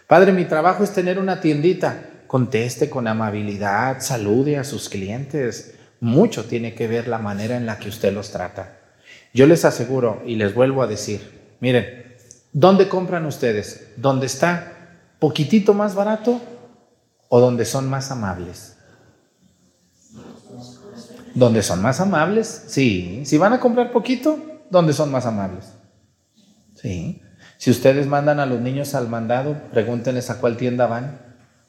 Padre, 0.06 0.34
mi 0.34 0.44
trabajo 0.46 0.84
es 0.84 0.92
tener 0.92 1.18
una 1.18 1.40
tiendita. 1.40 2.04
Conteste 2.28 2.90
con 2.90 3.08
amabilidad, 3.08 4.02
salude 4.02 4.58
a 4.58 4.66
sus 4.66 4.90
clientes. 4.90 5.76
Mucho 6.02 6.44
tiene 6.44 6.76
que 6.76 6.90
ver 6.90 7.08
la 7.08 7.20
manera 7.20 7.56
en 7.56 7.66
la 7.66 7.80
que 7.80 7.88
usted 7.88 8.14
los 8.14 8.32
trata. 8.32 8.78
Yo 9.34 9.48
les 9.48 9.64
aseguro 9.64 10.22
y 10.26 10.36
les 10.36 10.54
vuelvo 10.54 10.84
a 10.84 10.88
decir, 10.88 11.56
miren, 11.62 12.18
¿dónde 12.52 12.90
compran 12.90 13.26
ustedes? 13.26 13.94
¿Dónde 13.96 14.26
está 14.26 14.74
poquitito 15.20 15.74
más 15.74 15.96
barato 15.96 16.42
o 17.30 17.40
donde 17.40 17.64
son 17.64 17.90
más 17.90 18.12
amables? 18.12 18.77
Donde 21.38 21.62
son 21.62 21.84
más 21.84 22.02
amables, 22.02 22.64
sí. 22.66 23.22
Si 23.24 23.38
van 23.38 23.54
a 23.54 23.60
comprar 23.60 23.92
poquito, 23.92 24.40
donde 24.72 24.92
son 24.92 25.12
más 25.12 25.28
amables. 25.28 25.66
Sí. 26.74 27.22
Si 27.60 27.70
ustedes 27.70 28.08
mandan 28.08 28.40
a 28.40 28.48
los 28.48 28.60
niños 28.60 28.96
al 28.96 29.08
mandado, 29.08 29.56
pregúntenles 29.72 30.32
a 30.32 30.40
cuál 30.40 30.58
tienda 30.58 30.88
van. 30.88 31.20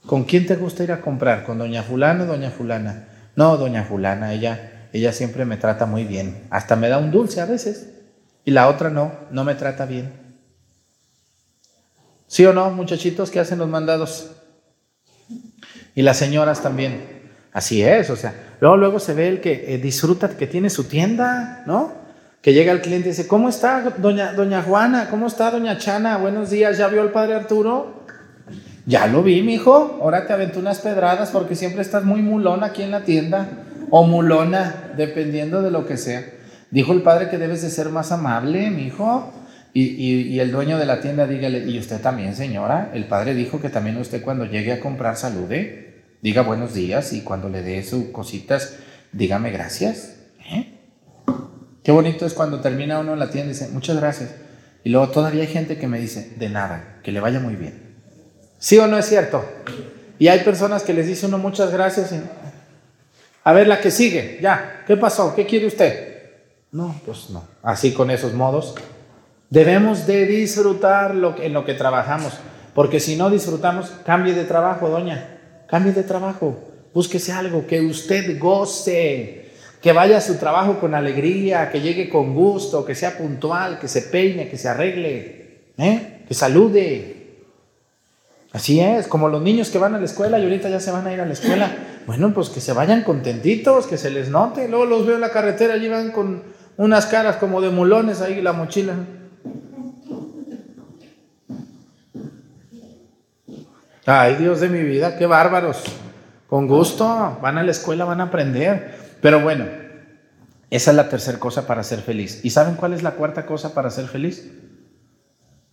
¿Con 0.06 0.24
quién 0.24 0.46
te 0.46 0.56
gusta 0.56 0.84
ir 0.84 0.92
a 0.92 1.02
comprar? 1.02 1.44
¿Con 1.44 1.58
doña 1.58 1.82
fulana 1.82 2.24
o 2.24 2.26
doña 2.26 2.50
fulana? 2.50 3.08
No, 3.36 3.58
doña 3.58 3.84
fulana, 3.84 4.32
ella, 4.32 4.88
ella 4.94 5.12
siempre 5.12 5.44
me 5.44 5.58
trata 5.58 5.84
muy 5.84 6.04
bien. 6.04 6.46
Hasta 6.48 6.74
me 6.74 6.88
da 6.88 6.96
un 6.96 7.10
dulce 7.10 7.42
a 7.42 7.44
veces. 7.44 7.90
Y 8.46 8.52
la 8.52 8.68
otra 8.68 8.88
no, 8.88 9.12
no 9.30 9.44
me 9.44 9.54
trata 9.54 9.84
bien. 9.84 10.14
¿Sí 12.26 12.46
o 12.46 12.54
no, 12.54 12.70
muchachitos 12.70 13.30
que 13.30 13.40
hacen 13.40 13.58
los 13.58 13.68
mandados? 13.68 14.30
Y 15.94 16.00
las 16.00 16.16
señoras 16.16 16.62
también. 16.62 17.18
Así 17.52 17.82
es, 17.82 18.08
o 18.08 18.16
sea, 18.16 18.47
luego, 18.60 18.76
luego 18.76 19.00
se 19.00 19.14
ve 19.14 19.28
el 19.28 19.40
que 19.40 19.74
eh, 19.74 19.78
disfruta, 19.78 20.28
que 20.30 20.46
tiene 20.46 20.70
su 20.70 20.84
tienda, 20.84 21.62
¿no? 21.66 21.92
Que 22.42 22.52
llega 22.52 22.72
el 22.72 22.80
cliente 22.80 23.08
y 23.08 23.10
dice, 23.10 23.26
¿cómo 23.26 23.48
está 23.48 23.94
doña, 23.98 24.32
doña 24.32 24.62
Juana? 24.62 25.08
¿Cómo 25.10 25.26
está 25.26 25.50
doña 25.50 25.78
Chana? 25.78 26.16
Buenos 26.18 26.50
días, 26.50 26.78
¿ya 26.78 26.88
vio 26.88 27.02
al 27.02 27.10
padre 27.10 27.34
Arturo? 27.34 28.04
Ya 28.86 29.06
lo 29.06 29.22
vi, 29.22 29.42
mijo. 29.42 29.98
Ahora 30.00 30.26
te 30.26 30.32
aventó 30.32 30.60
unas 30.60 30.78
pedradas 30.78 31.30
porque 31.30 31.54
siempre 31.54 31.82
estás 31.82 32.04
muy 32.04 32.22
mulona 32.22 32.68
aquí 32.68 32.82
en 32.82 32.90
la 32.90 33.02
tienda. 33.02 33.48
O 33.90 34.06
mulona, 34.06 34.92
dependiendo 34.96 35.62
de 35.62 35.70
lo 35.70 35.86
que 35.86 35.96
sea. 35.96 36.24
Dijo 36.70 36.92
el 36.92 37.02
padre 37.02 37.28
que 37.28 37.38
debes 37.38 37.62
de 37.62 37.70
ser 37.70 37.88
más 37.88 38.12
amable, 38.12 38.70
mijo. 38.70 39.32
Y, 39.74 39.82
y, 39.82 40.22
y 40.28 40.40
el 40.40 40.52
dueño 40.52 40.78
de 40.78 40.86
la 40.86 41.00
tienda 41.00 41.26
dígale, 41.26 41.68
y 41.68 41.78
usted 41.78 42.00
también, 42.00 42.34
señora. 42.34 42.90
El 42.94 43.06
padre 43.06 43.34
dijo 43.34 43.60
que 43.60 43.68
también 43.68 43.96
usted 43.98 44.22
cuando 44.22 44.44
llegue 44.44 44.72
a 44.72 44.80
comprar 44.80 45.16
salude 45.16 45.87
diga 46.22 46.42
buenos 46.42 46.74
días 46.74 47.12
y 47.12 47.22
cuando 47.22 47.48
le 47.48 47.62
dé 47.62 47.82
sus 47.82 48.06
cositas, 48.06 48.76
dígame 49.12 49.50
gracias. 49.50 50.16
¿eh? 50.50 50.74
Qué 51.82 51.92
bonito 51.92 52.26
es 52.26 52.34
cuando 52.34 52.60
termina 52.60 52.98
uno 52.98 53.12
en 53.14 53.18
la 53.18 53.30
tienda 53.30 53.50
y 53.50 53.54
dice, 53.54 53.68
muchas 53.68 53.96
gracias. 53.96 54.34
Y 54.84 54.90
luego 54.90 55.08
todavía 55.10 55.42
hay 55.42 55.48
gente 55.48 55.78
que 55.78 55.86
me 55.86 55.98
dice, 55.98 56.34
de 56.36 56.48
nada, 56.48 56.98
que 57.02 57.12
le 57.12 57.20
vaya 57.20 57.40
muy 57.40 57.56
bien. 57.56 57.96
¿Sí 58.58 58.78
o 58.78 58.86
no 58.86 58.98
es 58.98 59.06
cierto? 59.06 59.44
Y 60.18 60.28
hay 60.28 60.40
personas 60.40 60.82
que 60.82 60.94
les 60.94 61.06
dice 61.06 61.26
uno 61.26 61.38
muchas 61.38 61.72
gracias. 61.72 62.12
Y, 62.12 62.20
a 63.44 63.52
ver, 63.52 63.66
la 63.66 63.80
que 63.80 63.90
sigue, 63.90 64.38
ya, 64.42 64.84
¿qué 64.86 64.96
pasó? 64.96 65.34
¿Qué 65.34 65.46
quiere 65.46 65.66
usted? 65.66 66.08
No, 66.72 67.00
pues 67.06 67.30
no. 67.30 67.44
Así 67.62 67.92
con 67.92 68.10
esos 68.10 68.34
modos. 68.34 68.74
Debemos 69.50 70.06
de 70.06 70.26
disfrutar 70.26 71.12
en 71.12 71.52
lo 71.54 71.64
que 71.64 71.74
trabajamos, 71.74 72.34
porque 72.74 73.00
si 73.00 73.16
no 73.16 73.30
disfrutamos, 73.30 73.90
cambie 74.04 74.34
de 74.34 74.44
trabajo, 74.44 74.90
doña. 74.90 75.37
Cambie 75.68 75.92
de 75.92 76.02
trabajo, 76.02 76.58
búsquese 76.94 77.32
algo 77.32 77.66
que 77.66 77.82
usted 77.82 78.38
goce, 78.38 79.50
que 79.82 79.92
vaya 79.92 80.16
a 80.16 80.20
su 80.22 80.36
trabajo 80.36 80.80
con 80.80 80.94
alegría, 80.94 81.70
que 81.70 81.80
llegue 81.80 82.08
con 82.08 82.34
gusto, 82.34 82.84
que 82.84 82.94
sea 82.94 83.18
puntual, 83.18 83.78
que 83.78 83.86
se 83.86 84.02
peine, 84.02 84.48
que 84.48 84.56
se 84.56 84.68
arregle, 84.68 85.60
¿eh? 85.76 86.22
que 86.26 86.34
salude. 86.34 87.16
Así 88.52 88.80
es, 88.80 89.06
como 89.06 89.28
los 89.28 89.42
niños 89.42 89.68
que 89.68 89.78
van 89.78 89.94
a 89.94 89.98
la 89.98 90.06
escuela 90.06 90.38
y 90.38 90.44
ahorita 90.44 90.70
ya 90.70 90.80
se 90.80 90.90
van 90.90 91.06
a 91.06 91.12
ir 91.12 91.20
a 91.20 91.26
la 91.26 91.34
escuela. 91.34 91.70
Bueno, 92.06 92.32
pues 92.32 92.48
que 92.48 92.62
se 92.62 92.72
vayan 92.72 93.02
contentitos, 93.02 93.86
que 93.86 93.98
se 93.98 94.10
les 94.10 94.30
note. 94.30 94.66
Luego 94.68 94.86
los 94.86 95.06
veo 95.06 95.16
en 95.16 95.20
la 95.20 95.30
carretera, 95.30 95.74
allí 95.74 95.88
van 95.88 96.10
con 96.10 96.42
unas 96.78 97.04
caras 97.04 97.36
como 97.36 97.60
de 97.60 97.68
mulones 97.68 98.22
ahí 98.22 98.40
la 98.40 98.54
mochila. 98.54 98.94
Ay, 104.10 104.36
Dios 104.36 104.60
de 104.60 104.70
mi 104.70 104.82
vida, 104.82 105.18
qué 105.18 105.26
bárbaros. 105.26 105.84
Con 106.46 106.66
gusto, 106.66 107.38
van 107.42 107.58
a 107.58 107.62
la 107.62 107.72
escuela, 107.72 108.06
van 108.06 108.22
a 108.22 108.24
aprender. 108.24 108.96
Pero 109.20 109.40
bueno, 109.40 109.66
esa 110.70 110.92
es 110.92 110.96
la 110.96 111.10
tercera 111.10 111.38
cosa 111.38 111.66
para 111.66 111.82
ser 111.82 112.00
feliz. 112.00 112.40
¿Y 112.42 112.48
saben 112.48 112.76
cuál 112.76 112.94
es 112.94 113.02
la 113.02 113.10
cuarta 113.10 113.44
cosa 113.44 113.74
para 113.74 113.90
ser 113.90 114.06
feliz? 114.06 114.50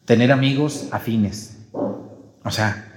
Tener 0.04 0.34
amigos 0.34 0.90
afines. 0.92 1.60
O 1.72 2.52
sea, 2.52 2.92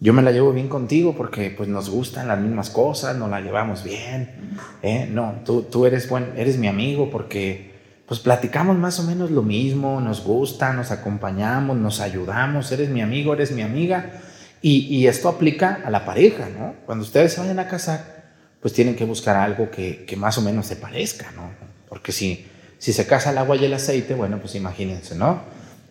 yo 0.00 0.14
me 0.14 0.22
la 0.22 0.32
llevo 0.32 0.50
bien 0.54 0.70
contigo 0.70 1.14
porque 1.14 1.50
pues 1.54 1.68
nos 1.68 1.90
gustan 1.90 2.28
las 2.28 2.40
mismas 2.40 2.70
cosas, 2.70 3.14
nos 3.18 3.28
la 3.28 3.42
llevamos 3.42 3.84
bien. 3.84 4.56
¿eh? 4.80 5.06
No, 5.12 5.42
tú, 5.44 5.60
tú 5.60 5.84
eres, 5.84 6.08
buen, 6.08 6.32
eres 6.36 6.56
mi 6.56 6.68
amigo 6.68 7.10
porque 7.10 7.70
pues 8.06 8.18
platicamos 8.18 8.78
más 8.78 8.98
o 8.98 9.02
menos 9.02 9.30
lo 9.30 9.42
mismo, 9.42 10.00
nos 10.00 10.24
gusta, 10.24 10.72
nos 10.72 10.90
acompañamos, 10.90 11.76
nos 11.76 12.00
ayudamos, 12.00 12.72
eres 12.72 12.88
mi 12.88 13.02
amigo, 13.02 13.34
eres 13.34 13.52
mi 13.52 13.60
amiga. 13.60 14.22
Y, 14.62 15.06
esto 15.06 15.28
aplica 15.28 15.80
a 15.84 15.90
la 15.90 16.04
pareja, 16.04 16.48
¿no? 16.50 16.74
Cuando 16.84 17.04
ustedes 17.04 17.32
se 17.32 17.40
vayan 17.40 17.58
a 17.58 17.68
casar, 17.68 18.24
pues 18.60 18.74
tienen 18.74 18.94
que 18.94 19.04
buscar 19.04 19.36
algo 19.36 19.70
que, 19.70 20.06
más 20.18 20.36
o 20.36 20.42
menos 20.42 20.66
se 20.66 20.76
parezca, 20.76 21.30
¿no? 21.34 21.50
Porque 21.88 22.12
si, 22.12 22.46
si 22.78 22.92
se 22.92 23.06
casa 23.06 23.30
el 23.30 23.38
agua 23.38 23.56
y 23.56 23.64
el 23.64 23.72
aceite, 23.72 24.14
bueno, 24.14 24.38
pues 24.38 24.54
imagínense, 24.54 25.14
¿no? 25.14 25.42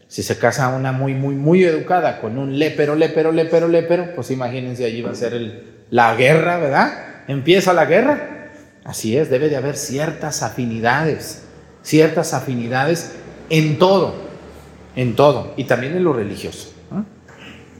Si 0.08 0.21
se 0.21 0.38
casa 0.38 0.67
una 0.69 0.91
muy, 0.91 1.15
muy, 1.15 1.34
muy 1.34 1.63
educada 1.63 2.21
con 2.21 2.38
un 2.38 2.60
lépero, 2.60 2.95
lépero, 2.95 3.32
lépero, 3.32 3.67
lépero, 3.67 4.13
pues 4.15 4.29
imagínense, 4.29 4.86
allí 4.86 5.01
va 5.01 5.12
a 5.12 5.15
ser 5.15 5.34
el, 5.34 5.63
la 5.89 6.15
guerra, 6.15 6.60
¿verdad? 6.60 7.23
Empieza 7.27 7.73
la 7.73 7.86
guerra. 7.86 8.51
Así 8.84 9.17
es, 9.17 9.29
debe 9.29 9.49
de 9.49 9.55
haber 9.55 9.77
ciertas 9.77 10.43
afinidades, 10.43 11.43
ciertas 11.82 12.34
afinidades 12.34 13.13
en 13.49 13.77
todo, 13.79 14.15
en 14.95 15.15
todo, 15.15 15.53
y 15.58 15.65
también 15.65 15.95
en 15.95 16.03
lo 16.03 16.13
religioso. 16.13 16.79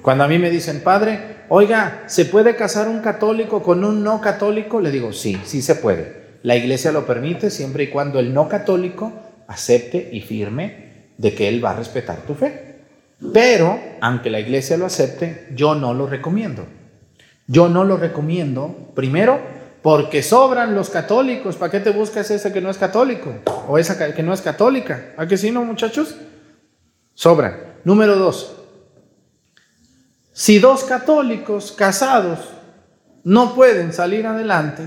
Cuando 0.02 0.24
a 0.24 0.28
mí 0.28 0.40
me 0.40 0.50
dicen, 0.50 0.82
padre, 0.82 1.20
oiga, 1.50 2.04
¿se 2.08 2.26
puede 2.26 2.56
casar 2.56 2.88
un 2.88 3.00
católico 3.02 3.62
con 3.62 3.84
un 3.84 4.04
no 4.04 4.22
católico? 4.22 4.80
Le 4.80 4.92
digo, 4.92 5.12
sí, 5.12 5.40
sí 5.44 5.62
se 5.62 5.76
puede. 5.76 6.20
La 6.44 6.56
iglesia 6.56 6.92
lo 6.92 7.06
permite 7.06 7.50
siempre 7.50 7.84
y 7.84 7.90
cuando 7.90 8.20
el 8.20 8.34
no 8.34 8.48
católico 8.48 9.12
acepte 9.48 10.10
y 10.12 10.22
firme 10.22 11.12
de 11.18 11.34
que 11.34 11.50
él 11.50 11.64
va 11.64 11.72
a 11.72 11.76
respetar 11.76 12.18
tu 12.20 12.34
fe. 12.34 12.78
Pero, 13.34 13.78
aunque 14.00 14.30
la 14.30 14.40
iglesia 14.40 14.78
lo 14.78 14.86
acepte, 14.86 15.48
yo 15.54 15.76
no 15.76 15.94
lo 15.94 16.08
recomiendo. 16.08 16.66
Yo 17.48 17.68
no 17.68 17.84
lo 17.84 17.98
recomiendo, 17.98 18.92
primero, 18.96 19.40
porque 19.82 20.24
sobran 20.24 20.76
los 20.76 20.90
católicos. 20.90 21.58
¿Para 21.58 21.72
qué 21.72 21.82
te 21.82 21.90
buscas 21.90 22.32
ese 22.32 22.54
que 22.54 22.62
no 22.62 22.70
es 22.70 22.78
católico? 22.78 23.34
O 23.68 23.78
esa 23.78 24.14
que 24.14 24.24
no 24.24 24.34
es 24.34 24.42
católica. 24.42 25.14
¿A 25.18 25.28
qué 25.28 25.36
sí, 25.36 25.52
no, 25.52 25.66
muchachos? 25.66 26.16
Sobran. 27.14 27.58
Número 27.84 28.16
dos, 28.16 28.59
si 30.40 30.58
dos 30.58 30.86
católicos 30.86 31.74
casados 31.74 32.40
no 33.26 33.56
pueden 33.56 33.92
salir 33.92 34.26
adelante, 34.26 34.84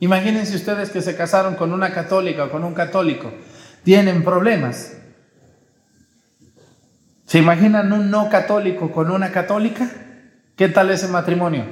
imagínense 0.00 0.54
ustedes 0.54 0.90
que 0.90 1.00
se 1.00 1.16
casaron 1.16 1.54
con 1.54 1.72
una 1.72 1.94
católica 1.94 2.44
o 2.44 2.50
con 2.50 2.62
un 2.62 2.74
católico, 2.74 3.32
tienen 3.84 4.22
problemas. 4.22 4.98
¿Se 7.24 7.38
imaginan 7.38 7.90
un 7.94 8.10
no 8.10 8.28
católico 8.28 8.92
con 8.92 9.10
una 9.10 9.32
católica? 9.32 9.90
¿Qué 10.56 10.68
tal 10.68 10.90
ese 10.90 11.08
matrimonio? 11.08 11.64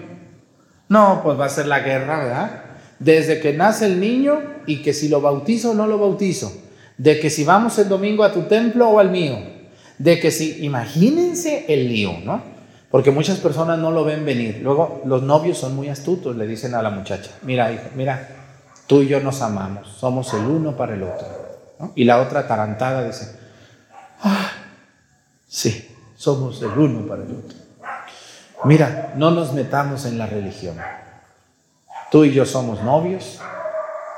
No, 0.88 1.20
pues 1.22 1.38
va 1.38 1.44
a 1.44 1.50
ser 1.50 1.66
la 1.66 1.80
guerra, 1.80 2.24
¿verdad? 2.24 2.64
Desde 3.00 3.38
que 3.38 3.52
nace 3.52 3.84
el 3.84 4.00
niño 4.00 4.40
y 4.64 4.80
que 4.80 4.94
si 4.94 5.10
lo 5.10 5.20
bautizo 5.20 5.72
o 5.72 5.74
no 5.74 5.86
lo 5.86 5.98
bautizo. 5.98 6.50
De 6.96 7.20
que 7.20 7.28
si 7.28 7.44
vamos 7.44 7.78
el 7.78 7.90
domingo 7.90 8.24
a 8.24 8.32
tu 8.32 8.44
templo 8.44 8.88
o 8.88 8.98
al 8.98 9.10
mío. 9.10 9.36
De 9.98 10.18
que 10.18 10.30
si, 10.30 10.64
imagínense 10.64 11.66
el 11.68 11.86
lío, 11.86 12.14
¿no? 12.24 12.59
Porque 12.90 13.10
muchas 13.10 13.38
personas 13.38 13.78
no 13.78 13.90
lo 13.90 14.04
ven 14.04 14.24
venir. 14.24 14.60
Luego 14.62 15.02
los 15.04 15.22
novios 15.22 15.58
son 15.58 15.76
muy 15.76 15.88
astutos, 15.88 16.36
le 16.36 16.46
dicen 16.46 16.74
a 16.74 16.82
la 16.82 16.90
muchacha, 16.90 17.30
mira, 17.42 17.70
hija, 17.72 17.88
mira, 17.94 18.28
tú 18.86 19.02
y 19.02 19.08
yo 19.08 19.20
nos 19.20 19.42
amamos, 19.42 19.88
somos 19.88 20.32
el 20.34 20.44
uno 20.44 20.76
para 20.76 20.94
el 20.94 21.02
otro. 21.04 21.28
Y 21.94 22.04
la 22.04 22.20
otra 22.20 22.46
tarantada 22.46 23.04
dice, 23.04 23.38
ah, 24.22 24.50
sí, 25.46 25.96
somos 26.16 26.60
el 26.62 26.70
uno 26.70 27.06
para 27.06 27.22
el 27.22 27.30
otro. 27.30 27.58
Mira, 28.64 29.14
no 29.16 29.30
nos 29.30 29.52
metamos 29.52 30.04
en 30.04 30.18
la 30.18 30.26
religión. 30.26 30.76
Tú 32.10 32.24
y 32.24 32.32
yo 32.32 32.44
somos 32.44 32.82
novios, 32.82 33.40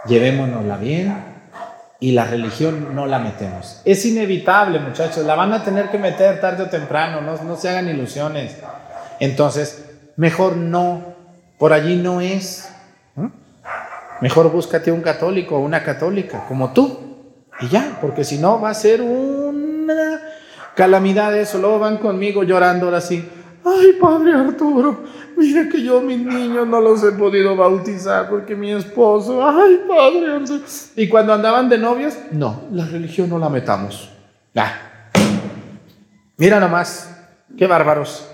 llevémonosla 0.06 0.76
bien 0.78 1.31
y 2.02 2.10
la 2.10 2.24
religión 2.24 2.96
no 2.96 3.06
la 3.06 3.20
metemos. 3.20 3.80
Es 3.84 4.04
inevitable, 4.04 4.80
muchachos, 4.80 5.24
la 5.24 5.36
van 5.36 5.52
a 5.52 5.62
tener 5.62 5.88
que 5.88 5.98
meter 5.98 6.40
tarde 6.40 6.64
o 6.64 6.68
temprano, 6.68 7.20
no, 7.20 7.40
no 7.44 7.56
se 7.56 7.68
hagan 7.68 7.88
ilusiones. 7.88 8.56
Entonces, 9.20 9.84
mejor 10.16 10.56
no, 10.56 11.14
por 11.58 11.72
allí 11.72 11.94
no 11.94 12.20
es. 12.20 12.68
Mejor 14.20 14.50
búscate 14.50 14.90
un 14.90 15.00
católico 15.00 15.56
o 15.56 15.60
una 15.60 15.84
católica 15.84 16.44
como 16.48 16.72
tú 16.72 16.98
y 17.60 17.68
ya, 17.68 17.98
porque 18.00 18.24
si 18.24 18.38
no 18.38 18.60
va 18.60 18.70
a 18.70 18.74
ser 18.74 19.00
una 19.00 20.20
calamidad 20.74 21.36
eso. 21.38 21.58
Luego 21.58 21.78
van 21.78 21.98
conmigo 21.98 22.42
llorando 22.42 22.86
ahora 22.86 23.00
sí. 23.00 23.24
Ay, 23.64 23.92
padre 24.00 24.34
Arturo, 24.34 25.04
mire 25.42 25.68
que 25.68 25.82
yo 25.82 26.00
mis 26.00 26.18
niños 26.18 26.66
no 26.68 26.80
los 26.80 27.02
he 27.02 27.12
podido 27.12 27.56
bautizar 27.56 28.28
porque 28.28 28.54
mi 28.54 28.70
esposo, 28.70 29.46
ay, 29.46 29.80
padre. 29.88 30.44
Y 30.96 31.08
cuando 31.08 31.32
andaban 31.32 31.68
de 31.68 31.78
novios, 31.78 32.16
no, 32.30 32.62
la 32.70 32.86
religión 32.86 33.28
no 33.28 33.38
la 33.38 33.48
metamos. 33.48 34.10
Ah. 34.54 34.72
Mira 36.36 36.60
nomás, 36.60 37.10
qué 37.56 37.66
bárbaros. 37.66 38.28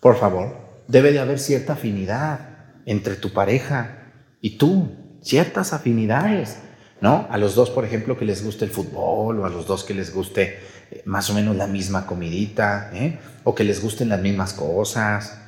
Por 0.00 0.16
favor, 0.16 0.56
debe 0.88 1.12
de 1.12 1.20
haber 1.20 1.38
cierta 1.38 1.74
afinidad 1.74 2.40
entre 2.84 3.14
tu 3.14 3.32
pareja 3.32 4.10
y 4.40 4.58
tú, 4.58 4.90
ciertas 5.22 5.72
afinidades. 5.72 6.58
¿No? 7.00 7.26
A 7.30 7.36
los 7.36 7.56
dos, 7.56 7.68
por 7.68 7.84
ejemplo, 7.84 8.16
que 8.16 8.24
les 8.24 8.44
guste 8.44 8.64
el 8.64 8.70
fútbol, 8.70 9.40
o 9.40 9.44
a 9.44 9.48
los 9.48 9.66
dos 9.66 9.82
que 9.82 9.92
les 9.92 10.14
guste 10.14 10.60
eh, 10.88 11.02
más 11.04 11.28
o 11.30 11.34
menos 11.34 11.56
la 11.56 11.66
misma 11.66 12.06
comidita, 12.06 12.92
¿eh? 12.94 13.18
o 13.42 13.56
que 13.56 13.64
les 13.64 13.82
gusten 13.82 14.08
las 14.08 14.20
mismas 14.20 14.52
cosas, 14.52 15.41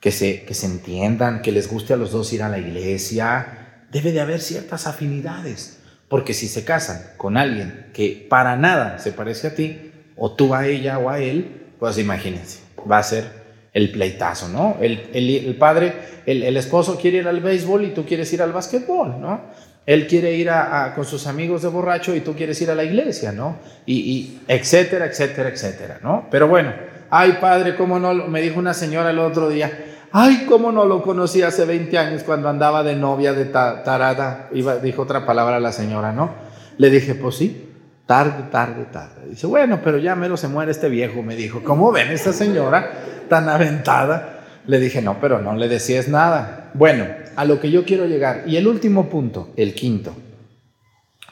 que, 0.00 0.10
se, 0.10 0.42
que 0.44 0.54
se 0.54 0.66
entiendan, 0.66 1.42
que 1.42 1.52
les 1.52 1.68
guste 1.68 1.92
a 1.92 1.96
los 1.96 2.10
dos 2.12 2.32
ir 2.32 2.42
a 2.42 2.48
la 2.48 2.58
iglesia. 2.58 3.84
Debe 3.90 4.12
de 4.12 4.20
haber 4.20 4.40
ciertas 4.40 4.86
afinidades, 4.86 5.78
porque 6.08 6.34
si 6.34 6.48
se 6.48 6.64
casan 6.64 7.00
con 7.16 7.36
alguien 7.36 7.86
que 7.92 8.26
para 8.28 8.56
nada 8.56 8.98
se 8.98 9.12
parece 9.12 9.46
a 9.48 9.54
ti, 9.54 9.90
o 10.16 10.32
tú 10.32 10.54
a 10.54 10.66
ella 10.66 10.98
o 10.98 11.08
a 11.10 11.18
él, 11.20 11.62
pues 11.78 11.98
imagínense, 11.98 12.60
va 12.90 12.98
a 12.98 13.02
ser 13.02 13.42
el 13.72 13.90
pleitazo, 13.90 14.48
¿no? 14.48 14.76
El, 14.80 15.08
el- 15.14 15.30
el 15.46 15.56
padre, 15.56 15.94
el, 16.26 16.42
el 16.42 16.56
esposo 16.56 16.98
quiere 16.98 17.18
ir 17.18 17.28
al 17.28 17.40
béisbol 17.40 17.84
y 17.86 17.94
tú 17.94 18.04
quieres 18.04 18.30
ir 18.32 18.42
al 18.42 18.52
básquetbol, 18.52 19.20
¿no? 19.20 19.40
Él 19.86 20.06
quiere 20.06 20.34
ir 20.36 20.48
a, 20.50 20.92
con 20.94 21.04
sus 21.04 21.26
amigos 21.26 21.62
de 21.62 21.68
borracho 21.68 22.14
y 22.14 22.20
tú 22.20 22.34
quieres 22.34 22.60
ir 22.62 22.70
a 22.70 22.74
la 22.74 22.84
iglesia, 22.84 23.32
¿no? 23.32 23.56
Y 23.86 24.38
etcétera, 24.46 25.06
etcétera, 25.06 25.48
etcétera, 25.48 25.98
¿no? 26.02 26.28
Pero 26.30 26.46
bueno, 26.46 26.72
ay 27.14 27.38
padre, 27.40 27.76
¿cómo 27.76 27.98
no? 27.98 28.14
lo- 28.14 28.26
Me 28.28 28.40
dijo 28.40 28.58
una 28.58 28.72
señora 28.74 29.10
el 29.10 29.18
otro 29.18 29.48
día, 29.50 29.70
ay, 30.12 30.46
¿cómo 30.48 30.72
no 30.72 30.86
lo 30.86 31.02
conocí 31.02 31.42
hace 31.42 31.64
20 31.66 31.96
años 31.98 32.22
cuando 32.22 32.48
andaba 32.48 32.82
de 32.82 32.96
novia 32.96 33.32
de 33.34 33.44
ta- 33.44 33.82
tarada? 33.82 34.48
Iba, 34.52 34.76
dijo 34.76 35.02
otra 35.02 35.26
palabra 35.26 35.60
la 35.60 35.72
señora, 35.72 36.12
¿no? 36.12 36.30
Le 36.78 36.88
dije, 36.90 37.14
pues 37.14 37.36
sí, 37.36 37.68
tarde, 38.06 38.44
tarde, 38.50 38.86
tarde. 38.90 39.28
Dice, 39.28 39.46
bueno, 39.46 39.80
pero 39.84 39.98
ya 39.98 40.14
mero 40.16 40.36
se 40.38 40.48
muere 40.48 40.70
este 40.72 40.88
viejo, 40.88 41.22
me 41.22 41.36
dijo. 41.36 41.62
¿Cómo 41.62 41.92
ven 41.92 42.08
esta 42.10 42.32
señora 42.32 42.90
tan 43.28 43.48
aventada? 43.48 44.40
Le 44.66 44.78
dije, 44.78 45.02
no, 45.02 45.18
pero 45.20 45.38
no 45.40 45.54
le 45.54 45.68
decías 45.68 46.08
nada. 46.08 46.70
Bueno, 46.74 47.04
a 47.36 47.44
lo 47.44 47.60
que 47.60 47.70
yo 47.70 47.84
quiero 47.84 48.06
llegar. 48.06 48.44
Y 48.46 48.56
el 48.56 48.66
último 48.66 49.08
punto, 49.10 49.50
el 49.56 49.74
quinto. 49.74 50.14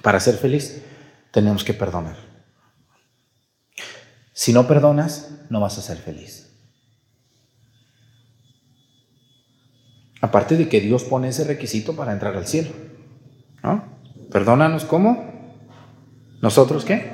Para 0.03 0.21
ser 0.21 0.35
feliz, 0.37 0.83
tenemos 1.31 1.63
que 1.65 1.73
perdonar. 1.75 2.17
Si 4.41 4.55
no 4.55 4.67
perdonas, 4.67 5.33
no 5.51 5.61
vas 5.61 5.77
a 5.77 5.83
ser 5.83 5.99
feliz. 5.99 6.51
Aparte 10.23 10.57
de 10.57 10.67
que 10.67 10.81
Dios 10.81 11.05
pone 11.05 11.29
ese 11.29 11.45
requisito 11.45 11.95
para 11.95 12.15
entrar 12.15 12.35
al 12.35 12.47
cielo. 12.47 12.71
¿No? 13.63 13.85
Perdónanos, 14.33 14.87
¿cómo? 14.87 15.31
¿Nosotros 16.41 16.87
qué? 16.87 17.13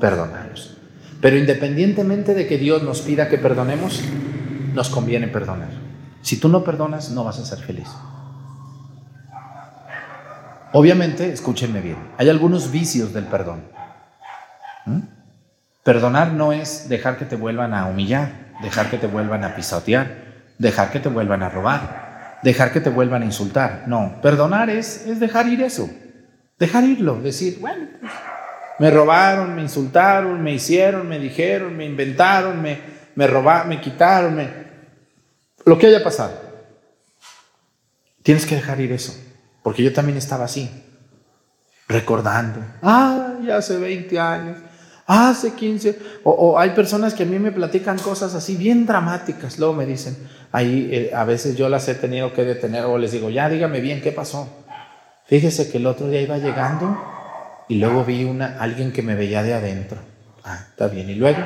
Perdonamos. 0.00 0.76
Pero 1.20 1.38
independientemente 1.38 2.34
de 2.34 2.48
que 2.48 2.58
Dios 2.58 2.82
nos 2.82 3.02
pida 3.02 3.28
que 3.28 3.38
perdonemos, 3.38 4.02
nos 4.74 4.88
conviene 4.88 5.28
perdonar. 5.28 5.70
Si 6.22 6.40
tú 6.40 6.48
no 6.48 6.64
perdonas, 6.64 7.12
no 7.12 7.22
vas 7.22 7.38
a 7.38 7.44
ser 7.44 7.60
feliz. 7.60 7.86
Obviamente, 10.72 11.32
escúchenme 11.32 11.80
bien, 11.80 11.98
hay 12.18 12.28
algunos 12.30 12.72
vicios 12.72 13.12
del 13.12 13.26
perdón. 13.26 13.62
¿Mm? 14.86 15.15
Perdonar 15.86 16.32
no 16.32 16.52
es 16.52 16.88
dejar 16.88 17.16
que 17.16 17.24
te 17.24 17.36
vuelvan 17.36 17.72
a 17.72 17.86
humillar, 17.86 18.32
dejar 18.60 18.90
que 18.90 18.98
te 18.98 19.06
vuelvan 19.06 19.44
a 19.44 19.54
pisotear, 19.54 20.16
dejar 20.58 20.90
que 20.90 20.98
te 20.98 21.08
vuelvan 21.08 21.44
a 21.44 21.48
robar, 21.48 22.40
dejar 22.42 22.72
que 22.72 22.80
te 22.80 22.90
vuelvan 22.90 23.22
a 23.22 23.24
insultar. 23.24 23.84
No, 23.86 24.20
perdonar 24.20 24.68
es, 24.68 25.06
es 25.06 25.20
dejar 25.20 25.46
ir 25.46 25.62
eso, 25.62 25.88
dejar 26.58 26.82
irlo, 26.82 27.20
decir, 27.22 27.58
bueno, 27.60 27.86
pues, 28.00 28.10
me 28.80 28.90
robaron, 28.90 29.54
me 29.54 29.62
insultaron, 29.62 30.42
me 30.42 30.54
hicieron, 30.54 31.08
me 31.08 31.20
dijeron, 31.20 31.76
me 31.76 31.84
inventaron, 31.84 32.60
me, 32.60 32.80
me 33.14 33.28
robaron, 33.28 33.68
me 33.68 33.80
quitaron, 33.80 34.42
lo 35.64 35.78
que 35.78 35.86
haya 35.86 36.02
pasado. 36.02 36.32
Tienes 38.24 38.44
que 38.44 38.56
dejar 38.56 38.80
ir 38.80 38.90
eso, 38.90 39.16
porque 39.62 39.84
yo 39.84 39.92
también 39.92 40.18
estaba 40.18 40.46
así, 40.46 40.68
recordando, 41.86 42.58
ay, 42.82 43.52
hace 43.52 43.78
20 43.78 44.18
años, 44.18 44.56
hace 45.06 45.54
15, 45.54 45.98
o, 46.24 46.30
o 46.30 46.58
hay 46.58 46.70
personas 46.70 47.14
que 47.14 47.22
a 47.22 47.26
mí 47.26 47.38
me 47.38 47.52
platican 47.52 47.98
cosas 47.98 48.34
así 48.34 48.56
bien 48.56 48.86
dramáticas, 48.86 49.58
luego 49.58 49.74
me 49.74 49.86
dicen, 49.86 50.16
ahí 50.52 50.88
eh, 50.90 51.10
a 51.14 51.24
veces 51.24 51.56
yo 51.56 51.68
las 51.68 51.88
he 51.88 51.94
tenido 51.94 52.32
que 52.32 52.44
detener 52.44 52.84
o 52.84 52.98
les 52.98 53.12
digo, 53.12 53.30
ya 53.30 53.48
dígame 53.48 53.80
bien 53.80 54.00
qué 54.00 54.12
pasó. 54.12 54.48
Fíjese 55.26 55.70
que 55.70 55.78
el 55.78 55.86
otro 55.86 56.08
día 56.08 56.20
iba 56.20 56.38
llegando 56.38 56.96
y 57.68 57.76
luego 57.76 58.04
vi 58.04 58.24
una, 58.24 58.58
alguien 58.60 58.92
que 58.92 59.02
me 59.02 59.14
veía 59.14 59.42
de 59.42 59.54
adentro. 59.54 59.98
Ah, 60.44 60.66
está 60.70 60.86
bien. 60.86 61.10
Y 61.10 61.16
luego, 61.16 61.40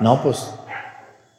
no, 0.00 0.22
pues 0.22 0.50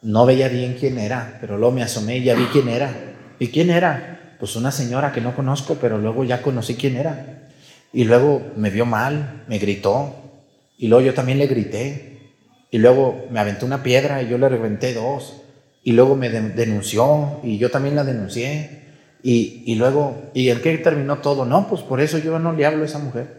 no 0.01 0.25
veía 0.25 0.47
bien 0.47 0.77
quién 0.79 0.97
era, 0.97 1.37
pero 1.41 1.57
luego 1.57 1.75
me 1.75 1.83
asomé 1.83 2.17
y 2.17 2.23
ya 2.23 2.35
vi 2.35 2.45
quién 2.45 2.69
era. 2.69 2.89
¿Y 3.37 3.49
quién 3.49 3.69
era? 3.69 4.35
Pues 4.39 4.55
una 4.55 4.71
señora 4.71 5.11
que 5.11 5.19
no 5.19 5.35
conozco, 5.35 5.75
pero 5.75 5.97
luego 5.97 6.23
ya 6.23 6.41
conocí 6.41 6.75
quién 6.75 6.95
era. 6.95 7.49
Y 7.91 8.05
luego 8.05 8.41
me 8.55 8.69
vio 8.69 8.85
mal, 8.85 9.43
me 9.47 9.57
gritó. 9.59 10.15
Y 10.79 10.87
luego 10.87 11.05
yo 11.05 11.13
también 11.13 11.37
le 11.37 11.45
grité. 11.45 12.31
Y 12.71 12.79
luego 12.79 13.25
me 13.29 13.39
aventó 13.39 13.67
una 13.67 13.83
piedra 13.83 14.23
y 14.23 14.29
yo 14.29 14.37
le 14.39 14.49
reventé 14.49 14.93
dos. 14.95 15.41
Y 15.83 15.91
luego 15.91 16.15
me 16.15 16.29
de- 16.29 16.49
denunció 16.49 17.39
y 17.43 17.57
yo 17.59 17.69
también 17.69 17.95
la 17.95 18.03
denuncié. 18.03 18.79
Y, 19.21 19.63
y 19.67 19.75
luego, 19.75 20.31
¿y 20.33 20.49
el 20.49 20.61
que 20.61 20.77
terminó 20.77 21.17
todo? 21.19 21.45
No, 21.45 21.67
pues 21.67 21.81
por 21.81 21.99
eso 22.01 22.17
yo 22.17 22.39
no 22.39 22.53
le 22.53 22.65
hablo 22.65 22.83
a 22.83 22.85
esa 22.85 22.99
mujer. 22.99 23.37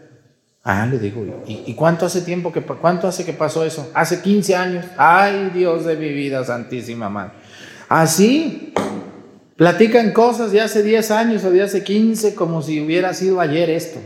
Ah, 0.63 0.85
le 0.85 0.99
digo, 0.99 1.25
¿y, 1.47 1.63
y 1.65 1.73
cuánto 1.73 2.05
hace 2.05 2.21
tiempo 2.21 2.51
que, 2.51 2.61
cuánto 2.61 3.07
hace 3.07 3.25
que 3.25 3.33
pasó 3.33 3.65
eso? 3.65 3.89
Hace 3.95 4.21
15 4.21 4.55
años. 4.55 4.85
Ay, 4.95 5.49
Dios 5.53 5.85
de 5.85 5.95
mi 5.97 6.09
vida, 6.13 6.43
Santísima 6.45 7.09
Madre. 7.09 7.33
Así, 7.89 8.71
platican 9.55 10.11
cosas 10.13 10.51
de 10.51 10.61
hace 10.61 10.83
10 10.83 11.09
años 11.11 11.43
o 11.45 11.49
de 11.51 11.63
hace 11.63 11.83
15 11.83 12.35
como 12.35 12.61
si 12.61 12.79
hubiera 12.79 13.13
sido 13.15 13.41
ayer 13.41 13.71
esto. 13.71 13.99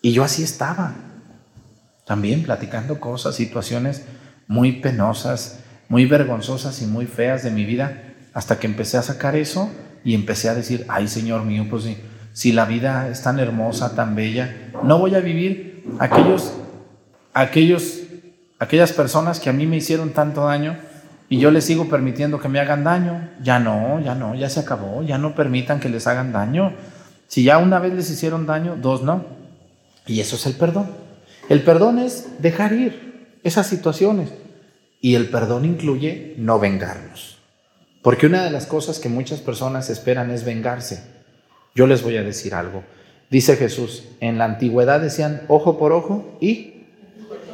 Y 0.00 0.12
yo 0.12 0.24
así 0.24 0.42
estaba. 0.42 0.94
También 2.04 2.42
platicando 2.42 3.00
cosas, 3.00 3.34
situaciones 3.34 4.04
muy 4.48 4.72
penosas, 4.72 5.60
muy 5.88 6.06
vergonzosas 6.06 6.82
y 6.82 6.86
muy 6.86 7.06
feas 7.06 7.42
de 7.42 7.50
mi 7.50 7.64
vida, 7.64 8.02
hasta 8.34 8.58
que 8.58 8.66
empecé 8.66 8.98
a 8.98 9.02
sacar 9.02 9.36
eso 9.36 9.70
y 10.04 10.14
empecé 10.14 10.48
a 10.48 10.54
decir, 10.54 10.84
ay 10.88 11.06
Señor 11.08 11.44
mío, 11.44 11.66
pues 11.68 11.84
si, 11.84 11.96
si 12.32 12.52
la 12.52 12.64
vida 12.64 13.08
es 13.08 13.22
tan 13.22 13.38
hermosa, 13.38 13.94
tan 13.94 14.14
bella, 14.14 14.70
no 14.82 14.98
voy 14.98 15.14
a 15.14 15.20
vivir 15.20 15.84
aquellos, 15.98 16.54
aquellos, 17.34 18.00
aquellas 18.58 18.92
personas 18.92 19.38
que 19.38 19.50
a 19.50 19.52
mí 19.52 19.66
me 19.66 19.76
hicieron 19.76 20.10
tanto 20.10 20.44
daño 20.44 20.76
y 21.32 21.38
yo 21.38 21.50
les 21.50 21.64
sigo 21.64 21.88
permitiendo 21.88 22.38
que 22.38 22.50
me 22.50 22.60
hagan 22.60 22.84
daño. 22.84 23.30
Ya 23.42 23.58
no, 23.58 24.00
ya 24.00 24.14
no, 24.14 24.34
ya 24.34 24.50
se 24.50 24.60
acabó, 24.60 25.02
ya 25.02 25.16
no 25.16 25.34
permitan 25.34 25.80
que 25.80 25.88
les 25.88 26.06
hagan 26.06 26.30
daño. 26.30 26.74
Si 27.26 27.42
ya 27.42 27.56
una 27.56 27.78
vez 27.78 27.94
les 27.94 28.10
hicieron 28.10 28.44
daño, 28.44 28.76
dos 28.76 29.02
no. 29.02 29.24
Y 30.06 30.20
eso 30.20 30.36
es 30.36 30.44
el 30.44 30.52
perdón. 30.52 30.90
El 31.52 31.60
perdón 31.64 31.98
es 31.98 32.28
dejar 32.38 32.72
ir 32.72 33.36
esas 33.44 33.66
situaciones. 33.66 34.30
Y 35.02 35.16
el 35.16 35.28
perdón 35.28 35.66
incluye 35.66 36.32
no 36.38 36.58
vengarnos. 36.58 37.40
Porque 38.00 38.24
una 38.26 38.42
de 38.42 38.50
las 38.50 38.64
cosas 38.64 38.98
que 38.98 39.10
muchas 39.10 39.40
personas 39.40 39.90
esperan 39.90 40.30
es 40.30 40.46
vengarse. 40.46 41.04
Yo 41.74 41.86
les 41.86 42.02
voy 42.02 42.16
a 42.16 42.22
decir 42.22 42.54
algo. 42.54 42.84
Dice 43.28 43.56
Jesús, 43.56 44.04
en 44.20 44.38
la 44.38 44.46
antigüedad 44.46 45.02
decían 45.02 45.42
ojo 45.46 45.76
por 45.78 45.92
ojo 45.92 46.38
y, 46.40 46.86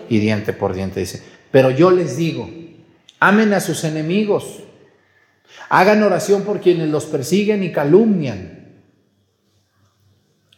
diente 0.08 0.52
por 0.52 0.74
diente. 0.74 1.00
Dice, 1.00 1.20
pero 1.50 1.72
yo 1.72 1.90
les 1.90 2.16
digo, 2.16 2.48
amen 3.18 3.52
a 3.52 3.58
sus 3.58 3.82
enemigos, 3.82 4.60
hagan 5.70 6.04
oración 6.04 6.42
por 6.42 6.60
quienes 6.60 6.88
los 6.88 7.06
persiguen 7.06 7.64
y 7.64 7.72
calumnian. 7.72 8.76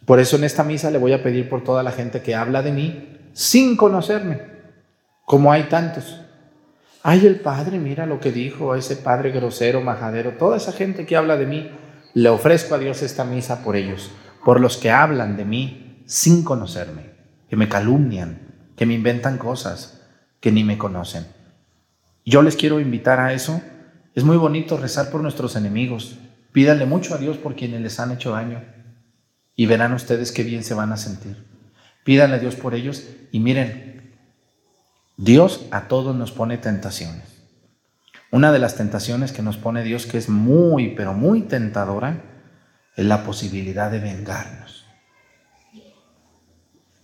Por 0.05 0.21
eso 0.21 0.37
en 0.37 0.45
esta 0.45 0.63
misa 0.63 0.91
le 0.91 0.99
voy 0.99 1.15
a 1.15 1.23
pedir 1.23 1.49
por 1.49 1.65
toda 1.65 1.83
la 1.83 1.93
gente 1.93 2.21
que 2.21 2.35
habla 2.35 2.61
de 2.61 2.73
mí 2.73 3.17
sin 3.33 3.77
conocerme, 3.77 4.43
como 5.25 5.53
hay 5.53 5.65
tantos. 5.65 6.21
Ay, 7.03 7.27
el 7.27 7.41
padre, 7.41 7.79
mira 7.79 8.07
lo 8.07 8.21
que 8.21 8.33
dijo 8.33 8.75
ese 8.75 8.97
padre 8.97 9.31
grosero, 9.31 9.81
majadero, 9.81 10.33
toda 10.33 10.57
esa 10.57 10.73
gente 10.73 11.07
que 11.07 11.17
habla 11.17 11.37
de 11.37 11.47
mí, 11.47 11.71
le 12.15 12.29
ofrezco 12.29 12.75
a 12.75 12.79
Dios 12.79 13.03
esta 13.03 13.25
misa 13.25 13.63
por 13.63 13.77
ellos, 13.77 14.11
por 14.45 14.61
los 14.61 14.77
que 14.77 14.91
hablan 14.91 15.37
de 15.37 15.45
mí 15.45 16.03
sin 16.07 16.43
conocerme, 16.43 17.11
que 17.49 17.57
me 17.57 17.69
calumnian, 17.69 18.73
que 18.77 18.87
me 18.87 18.95
inventan 18.95 19.39
cosas 19.39 20.01
que 20.41 20.53
ni 20.53 20.65
me 20.65 20.79
conocen. 20.79 21.27
Yo 22.25 22.43
les 22.43 22.57
quiero 22.57 22.81
invitar 22.81 23.21
a 23.21 23.33
eso. 23.33 23.61
Es 24.15 24.25
muy 24.25 24.37
bonito 24.37 24.77
rezar 24.77 25.11
por 25.11 25.23
nuestros 25.23 25.57
enemigos. 25.57 26.19
Pídanle 26.53 26.87
mucho 26.87 27.15
a 27.15 27.19
Dios 27.19 27.37
por 27.39 27.55
quienes 27.55 27.81
les 27.81 28.01
han 28.01 28.11
hecho 28.11 28.33
daño 28.33 28.63
y 29.55 29.67
verán 29.67 29.93
ustedes 29.93 30.33
qué 30.33 30.43
bien 30.43 30.65
se 30.65 30.75
van 30.75 30.93
a 30.93 30.97
sentir. 30.97 31.45
Pídanle 32.05 32.37
a 32.37 32.39
Dios 32.39 32.57
por 32.57 32.75
ellos 32.75 33.05
y 33.31 33.41
miren, 33.41 34.17
Dios 35.17 35.67
a 35.71 35.89
todos 35.89 36.17
nos 36.17 36.33
pone 36.33 36.59
tentaciones. 36.59 37.43
Una 38.31 38.53
de 38.53 38.59
las 38.59 38.77
tentaciones 38.77 39.33
que 39.33 39.43
nos 39.43 39.57
pone 39.57 39.83
Dios, 39.83 40.07
que 40.07 40.19
es 40.19 40.29
muy, 40.29 40.95
pero 40.95 41.13
muy 41.13 41.43
tentadora, 41.43 42.23
es 42.97 43.05
la 43.05 43.25
posibilidad 43.25 43.91
de 43.91 43.99
vengarnos. 43.99 44.87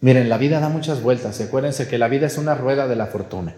Miren, 0.01 0.29
la 0.29 0.39
vida 0.39 0.61
da 0.61 0.69
muchas 0.69 1.03
vueltas. 1.03 1.41
Acuérdense 1.41 1.89
que 1.89 1.99
la 1.99 2.09
vida 2.09 2.27
es 2.27 2.39
una 2.39 2.55
rueda 2.55 2.87
de 2.87 2.97
la 2.97 3.07
fortuna. 3.07 3.57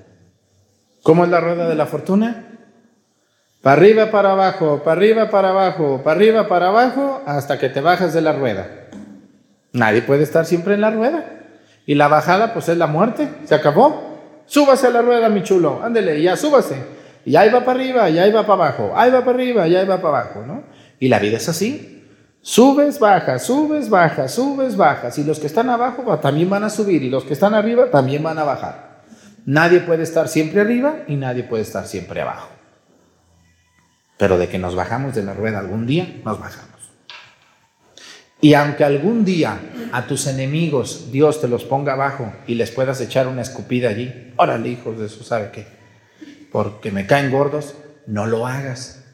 ¿Cómo 1.02 1.24
es 1.24 1.30
la 1.30 1.40
rueda 1.40 1.68
de 1.68 1.74
la 1.74 1.86
fortuna? 1.86 2.48
Para 3.62 3.80
arriba, 3.80 4.10
para 4.10 4.32
abajo, 4.32 4.82
para 4.82 4.92
arriba, 4.92 5.30
para 5.30 5.50
abajo, 5.50 6.02
para 6.02 6.16
arriba, 6.16 6.48
para 6.48 6.68
abajo, 6.68 7.22
hasta 7.26 7.58
que 7.58 7.68
te 7.68 7.80
bajas 7.80 8.14
de 8.14 8.22
la 8.22 8.32
rueda. 8.32 8.87
Nadie 9.72 10.02
puede 10.02 10.22
estar 10.22 10.44
siempre 10.46 10.74
en 10.74 10.80
la 10.80 10.90
rueda. 10.90 11.24
Y 11.86 11.94
la 11.94 12.08
bajada, 12.08 12.52
pues 12.52 12.68
es 12.68 12.76
la 12.78 12.86
muerte. 12.86 13.28
Se 13.44 13.54
acabó. 13.54 14.42
Súbase 14.46 14.86
a 14.86 14.90
la 14.90 15.02
rueda, 15.02 15.28
mi 15.28 15.42
chulo. 15.42 15.80
Ándele, 15.82 16.20
ya 16.22 16.36
súbase. 16.36 16.76
Y 17.24 17.36
ahí 17.36 17.50
va 17.50 17.64
para 17.64 17.78
arriba, 17.80 18.08
y 18.08 18.18
ahí 18.18 18.32
va 18.32 18.42
para 18.46 18.64
abajo. 18.68 18.92
Ahí 18.96 19.10
va 19.10 19.20
para 19.20 19.32
arriba, 19.32 19.68
y 19.68 19.76
ahí 19.76 19.86
va 19.86 20.00
para 20.00 20.20
abajo, 20.20 20.42
¿no? 20.46 20.62
Y 20.98 21.08
la 21.08 21.18
vida 21.18 21.36
es 21.36 21.48
así. 21.48 21.94
Subes, 22.40 22.98
bajas, 22.98 23.42
subes, 23.44 23.90
bajas, 23.90 24.32
subes, 24.32 24.76
bajas. 24.76 25.18
Y 25.18 25.24
los 25.24 25.38
que 25.38 25.46
están 25.46 25.68
abajo 25.68 26.04
va- 26.04 26.20
también 26.20 26.48
van 26.48 26.64
a 26.64 26.70
subir. 26.70 27.02
Y 27.02 27.10
los 27.10 27.24
que 27.24 27.34
están 27.34 27.52
arriba 27.54 27.90
también 27.90 28.22
van 28.22 28.38
a 28.38 28.44
bajar. 28.44 29.02
Nadie 29.44 29.80
puede 29.80 30.02
estar 30.02 30.28
siempre 30.28 30.60
arriba 30.62 31.00
y 31.06 31.16
nadie 31.16 31.42
puede 31.42 31.62
estar 31.62 31.86
siempre 31.86 32.20
abajo. 32.22 32.48
Pero 34.16 34.38
de 34.38 34.48
que 34.48 34.58
nos 34.58 34.74
bajamos 34.74 35.14
de 35.14 35.22
la 35.24 35.34
rueda 35.34 35.58
algún 35.58 35.86
día, 35.86 36.20
nos 36.24 36.40
bajamos. 36.40 36.77
Y 38.40 38.54
aunque 38.54 38.84
algún 38.84 39.24
día 39.24 39.60
a 39.92 40.06
tus 40.06 40.26
enemigos 40.26 41.10
Dios 41.10 41.40
te 41.40 41.48
los 41.48 41.64
ponga 41.64 41.94
abajo 41.94 42.32
y 42.46 42.54
les 42.54 42.70
puedas 42.70 43.00
echar 43.00 43.26
una 43.26 43.42
escupida 43.42 43.88
allí, 43.88 44.32
órale, 44.36 44.68
hijos 44.68 44.98
de 44.98 45.06
eso, 45.06 45.24
¿sabe 45.24 45.50
qué? 45.52 45.66
Porque 46.52 46.92
me 46.92 47.06
caen 47.06 47.30
gordos, 47.30 47.74
no 48.06 48.26
lo 48.26 48.46
hagas. 48.46 49.04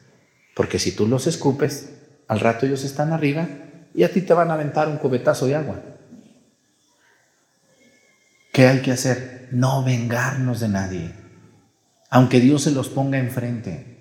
Porque 0.55 0.79
si 0.79 0.91
tú 0.91 1.07
los 1.07 1.27
escupes, 1.27 1.93
al 2.27 2.39
rato 2.39 2.65
ellos 2.65 2.83
están 2.83 3.13
arriba 3.13 3.47
y 3.93 4.03
a 4.03 4.11
ti 4.11 4.21
te 4.21 4.33
van 4.33 4.51
a 4.51 4.53
aventar 4.53 4.87
un 4.87 4.97
cubetazo 4.97 5.47
de 5.47 5.55
agua. 5.55 5.81
¿Qué 8.53 8.67
hay 8.67 8.81
que 8.81 8.91
hacer? 8.91 9.49
No 9.51 9.83
vengarnos 9.83 10.59
de 10.59 10.69
nadie, 10.69 11.11
aunque 12.09 12.39
Dios 12.39 12.63
se 12.63 12.71
los 12.71 12.89
ponga 12.89 13.17
enfrente. 13.17 13.97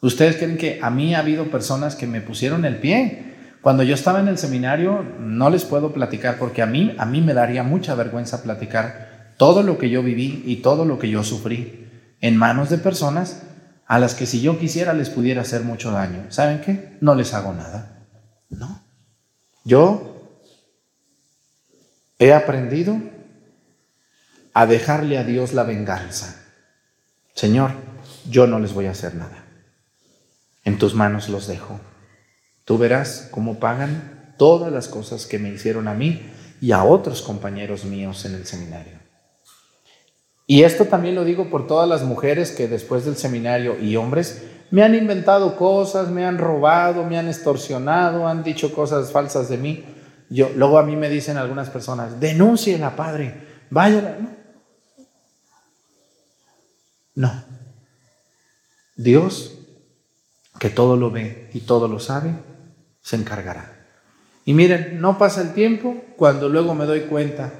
¿Ustedes 0.00 0.36
creen 0.36 0.56
que 0.56 0.80
a 0.82 0.90
mí 0.90 1.14
ha 1.14 1.18
habido 1.18 1.50
personas 1.50 1.94
que 1.94 2.06
me 2.06 2.20
pusieron 2.20 2.64
el 2.64 2.76
pie? 2.76 3.31
Cuando 3.62 3.84
yo 3.84 3.94
estaba 3.94 4.18
en 4.18 4.26
el 4.26 4.38
seminario, 4.38 5.04
no 5.20 5.48
les 5.48 5.64
puedo 5.64 5.92
platicar 5.92 6.36
porque 6.38 6.62
a 6.62 6.66
mí, 6.66 6.96
a 6.98 7.06
mí 7.06 7.20
me 7.20 7.32
daría 7.32 7.62
mucha 7.62 7.94
vergüenza 7.94 8.42
platicar 8.42 9.34
todo 9.38 9.62
lo 9.62 9.78
que 9.78 9.88
yo 9.88 10.02
viví 10.02 10.42
y 10.44 10.56
todo 10.56 10.84
lo 10.84 10.98
que 10.98 11.08
yo 11.08 11.22
sufrí 11.22 11.88
en 12.20 12.36
manos 12.36 12.70
de 12.70 12.78
personas 12.78 13.42
a 13.86 14.00
las 14.00 14.14
que 14.14 14.26
si 14.26 14.40
yo 14.40 14.58
quisiera 14.58 14.94
les 14.94 15.10
pudiera 15.10 15.42
hacer 15.42 15.62
mucho 15.62 15.92
daño. 15.92 16.26
¿Saben 16.30 16.60
qué? 16.60 16.96
No 17.00 17.14
les 17.14 17.34
hago 17.34 17.52
nada. 17.52 18.06
No. 18.50 18.82
Yo 19.64 20.28
he 22.18 22.32
aprendido 22.32 22.96
a 24.54 24.66
dejarle 24.66 25.18
a 25.18 25.24
Dios 25.24 25.52
la 25.52 25.62
venganza. 25.62 26.34
Señor, 27.34 27.70
yo 28.28 28.48
no 28.48 28.58
les 28.58 28.72
voy 28.72 28.86
a 28.86 28.90
hacer 28.90 29.14
nada. 29.14 29.44
En 30.64 30.78
tus 30.78 30.94
manos 30.94 31.28
los 31.28 31.46
dejo. 31.46 31.80
Tú 32.72 32.78
verás 32.78 33.28
cómo 33.30 33.60
pagan 33.60 34.32
todas 34.38 34.72
las 34.72 34.88
cosas 34.88 35.26
que 35.26 35.38
me 35.38 35.50
hicieron 35.50 35.88
a 35.88 35.92
mí 35.92 36.22
y 36.58 36.72
a 36.72 36.84
otros 36.84 37.20
compañeros 37.20 37.84
míos 37.84 38.24
en 38.24 38.34
el 38.34 38.46
seminario. 38.46 38.94
Y 40.46 40.62
esto 40.62 40.86
también 40.86 41.14
lo 41.14 41.22
digo 41.22 41.50
por 41.50 41.66
todas 41.66 41.86
las 41.86 42.02
mujeres 42.02 42.50
que 42.50 42.68
después 42.68 43.04
del 43.04 43.18
seminario 43.18 43.78
y 43.78 43.96
hombres 43.96 44.44
me 44.70 44.82
han 44.82 44.94
inventado 44.94 45.54
cosas, 45.56 46.08
me 46.08 46.24
han 46.24 46.38
robado, 46.38 47.04
me 47.04 47.18
han 47.18 47.28
extorsionado, 47.28 48.26
han 48.26 48.42
dicho 48.42 48.72
cosas 48.72 49.12
falsas 49.12 49.50
de 49.50 49.58
mí. 49.58 49.84
Yo, 50.30 50.48
luego 50.56 50.78
a 50.78 50.82
mí 50.82 50.96
me 50.96 51.10
dicen 51.10 51.36
algunas 51.36 51.68
personas, 51.68 52.20
denúnciela, 52.20 52.96
padre, 52.96 53.34
váyala. 53.68 54.16
No. 57.16 57.34
no. 57.34 57.44
Dios, 58.96 59.58
que 60.58 60.70
todo 60.70 60.96
lo 60.96 61.10
ve 61.10 61.50
y 61.52 61.60
todo 61.60 61.86
lo 61.86 62.00
sabe, 62.00 62.32
se 63.02 63.16
encargará. 63.16 63.86
Y 64.44 64.54
miren, 64.54 65.00
no 65.00 65.18
pasa 65.18 65.42
el 65.42 65.52
tiempo 65.52 66.02
cuando 66.16 66.48
luego 66.48 66.74
me 66.74 66.86
doy 66.86 67.02
cuenta 67.02 67.52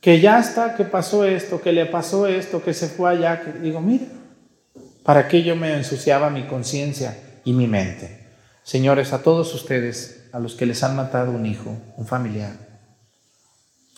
que 0.00 0.20
ya 0.20 0.38
está, 0.38 0.76
que 0.76 0.84
pasó 0.84 1.24
esto, 1.24 1.60
que 1.60 1.72
le 1.72 1.86
pasó 1.86 2.26
esto, 2.26 2.62
que 2.62 2.74
se 2.74 2.88
fue 2.88 3.10
allá, 3.10 3.42
que 3.42 3.58
digo, 3.58 3.80
mire, 3.80 4.06
¿para 5.02 5.26
qué 5.26 5.42
yo 5.42 5.56
me 5.56 5.74
ensuciaba 5.74 6.30
mi 6.30 6.46
conciencia 6.46 7.18
y 7.44 7.52
mi 7.52 7.66
mente? 7.66 8.26
Señores, 8.62 9.12
a 9.12 9.22
todos 9.22 9.54
ustedes, 9.54 10.28
a 10.32 10.38
los 10.38 10.54
que 10.54 10.66
les 10.66 10.82
han 10.82 10.94
matado 10.94 11.32
un 11.32 11.46
hijo, 11.46 11.76
un 11.96 12.06
familiar, 12.06 12.52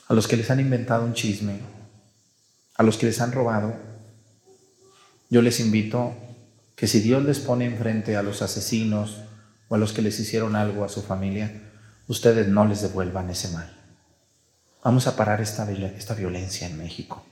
a 0.09 0.15
los 0.15 0.27
que 0.27 0.37
les 0.37 0.51
han 0.51 0.61
inventado 0.61 1.05
un 1.05 1.13
chisme, 1.13 1.59
a 2.77 2.83
los 2.83 2.97
que 2.97 3.07
les 3.07 3.21
han 3.21 3.33
robado, 3.33 3.75
yo 5.29 5.43
les 5.43 5.61
invito 5.61 6.15
que 6.75 6.87
si 6.87 7.01
Dios 7.01 7.23
les 7.25 7.41
pone 7.41 7.67
enfrente 7.67 8.17
a 8.17 8.23
los 8.23 8.41
asesinos 8.43 9.19
o 9.71 9.77
a 9.77 9.79
los 9.79 9.93
que 9.93 10.03
les 10.03 10.19
hicieron 10.19 10.57
algo 10.57 10.85
a 10.85 10.89
su 10.89 11.01
familia, 11.01 11.63
ustedes 12.09 12.49
no 12.49 12.65
les 12.65 12.83
devuelvan 12.83 13.31
ese 13.31 13.49
mal. 13.51 13.73
Vamos 14.83 15.07
a 15.07 15.15
parar 15.15 15.41
esta, 15.41 15.71
esta 15.71 16.15
violencia 16.15 16.67
en 16.67 16.77
México. 16.77 17.25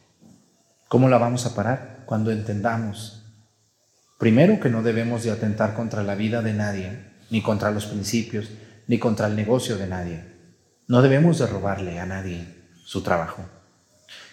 ¿Cómo 0.87 1.09
la 1.09 1.19
vamos 1.19 1.47
a 1.47 1.57
parar? 1.57 2.05
Cuando 2.07 2.31
entendamos, 2.31 3.25
primero, 4.19 4.61
que 4.61 4.69
no 4.69 4.85
debemos 4.85 5.25
de 5.25 5.33
atentar 5.33 5.75
contra 5.75 6.05
la 6.05 6.15
vida 6.15 6.41
de 6.41 6.55
nadie, 6.55 7.01
ni 7.29 7.43
contra 7.43 7.73
los 7.73 7.87
principios, 7.87 8.49
ni 8.87 9.01
contra 9.01 9.27
el 9.27 9.35
negocio 9.35 9.77
de 9.77 9.89
nadie. 9.89 10.25
No 10.87 11.03
debemos 11.03 11.41
de 11.41 11.49
robarle 11.49 11.99
a 11.99 12.07
nadie 12.07 12.47
su 12.87 13.03
trabajo. 13.03 13.45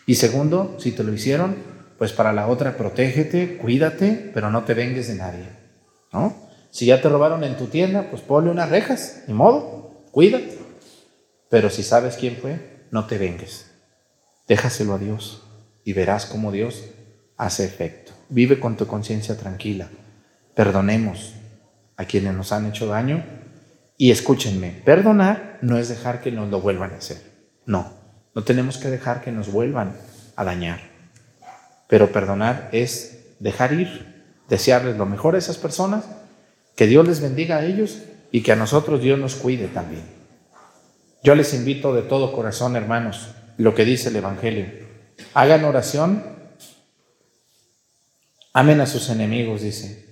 Y 0.06 0.14
segundo, 0.16 0.78
si 0.80 0.92
te 0.92 1.04
lo 1.04 1.12
hicieron, 1.12 1.56
pues 1.98 2.14
para 2.14 2.34
la 2.34 2.48
otra, 2.48 2.78
protégete, 2.78 3.58
cuídate, 3.58 4.30
pero 4.32 4.52
no 4.52 4.64
te 4.64 4.76
vengues 4.76 5.08
de 5.08 5.16
nadie. 5.16 5.50
¿no? 6.14 6.45
Si 6.76 6.88
ya 6.88 7.02
te 7.02 7.08
robaron 7.08 7.46
en 7.46 7.56
tu 7.56 7.68
tienda, 7.68 8.10
pues 8.10 8.22
ponle 8.22 8.52
unas 8.52 8.70
rejas, 8.70 9.24
ni 9.28 9.34
modo, 9.34 10.04
cuídate. 10.12 10.60
Pero 11.50 11.70
si 11.70 11.84
sabes 11.84 12.18
quién 12.18 12.36
fue, 12.36 12.86
no 12.92 13.06
te 13.06 13.18
vengues. 13.18 13.72
Déjaselo 14.46 14.96
a 14.96 14.98
Dios 14.98 15.42
y 15.86 15.94
verás 15.94 16.26
cómo 16.26 16.52
Dios 16.52 16.84
hace 17.38 17.64
efecto. 17.64 18.12
Vive 18.28 18.60
con 18.60 18.76
tu 18.76 18.88
conciencia 18.88 19.38
tranquila. 19.38 19.88
Perdonemos 20.54 21.36
a 21.96 22.04
quienes 22.04 22.34
nos 22.34 22.52
han 22.52 22.66
hecho 22.66 22.88
daño 22.88 23.24
y 23.96 24.12
escúchenme, 24.12 24.82
perdonar 24.84 25.60
no 25.62 25.78
es 25.78 25.88
dejar 25.88 26.20
que 26.20 26.34
nos 26.34 26.50
lo 26.50 26.60
vuelvan 26.60 26.92
a 26.92 26.98
hacer. 26.98 27.22
No, 27.66 27.94
no 28.34 28.44
tenemos 28.44 28.80
que 28.80 28.90
dejar 28.90 29.22
que 29.22 29.32
nos 29.32 29.50
vuelvan 29.50 29.96
a 30.36 30.44
dañar. 30.44 30.82
Pero 31.88 32.12
perdonar 32.12 32.68
es 32.74 33.38
dejar 33.40 33.72
ir, 33.72 34.26
desearles 34.50 34.98
lo 34.98 35.06
mejor 35.06 35.36
a 35.36 35.38
esas 35.38 35.58
personas, 35.58 36.04
que 36.76 36.88
Dios 36.88 37.08
les 37.08 37.22
bendiga 37.22 37.58
a 37.58 37.66
ellos 37.66 38.00
y 38.32 38.42
que 38.42 38.52
a 38.52 38.56
nosotros 38.56 39.02
Dios 39.02 39.20
nos 39.20 39.36
cuide 39.36 39.68
también. 39.68 40.04
Yo 41.24 41.36
les 41.36 41.54
invito 41.54 41.94
de 41.94 42.04
todo 42.04 42.34
corazón, 42.34 42.76
hermanos, 42.76 43.30
lo 43.58 43.74
que 43.74 43.86
dice 43.86 44.10
el 44.10 44.18
Evangelio. 44.18 44.68
Hagan 45.34 45.64
oración, 45.64 46.24
amen 48.54 48.82
a 48.82 48.86
sus 48.86 49.10
enemigos, 49.10 49.62
dice. 49.62 50.06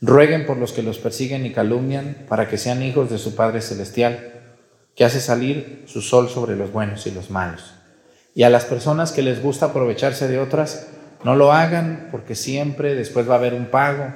Rueguen 0.00 0.46
por 0.46 0.56
los 0.56 0.72
que 0.72 0.82
los 0.82 0.98
persiguen 0.98 1.44
y 1.44 1.52
calumnian 1.52 2.24
para 2.28 2.48
que 2.48 2.56
sean 2.56 2.82
hijos 2.82 3.10
de 3.10 3.18
su 3.18 3.34
Padre 3.34 3.60
Celestial, 3.60 4.32
que 4.96 5.04
hace 5.04 5.20
salir 5.20 5.84
su 5.86 6.00
sol 6.00 6.30
sobre 6.30 6.56
los 6.56 6.72
buenos 6.72 7.06
y 7.06 7.10
los 7.10 7.30
malos. 7.30 7.74
Y 8.34 8.44
a 8.44 8.50
las 8.50 8.64
personas 8.64 9.12
que 9.12 9.22
les 9.22 9.42
gusta 9.42 9.66
aprovecharse 9.66 10.28
de 10.28 10.38
otras, 10.38 10.88
no 11.24 11.34
lo 11.34 11.52
hagan 11.52 12.08
porque 12.10 12.34
siempre 12.34 12.94
después 12.94 13.28
va 13.28 13.34
a 13.34 13.38
haber 13.38 13.54
un 13.54 13.66
pago. 13.66 14.14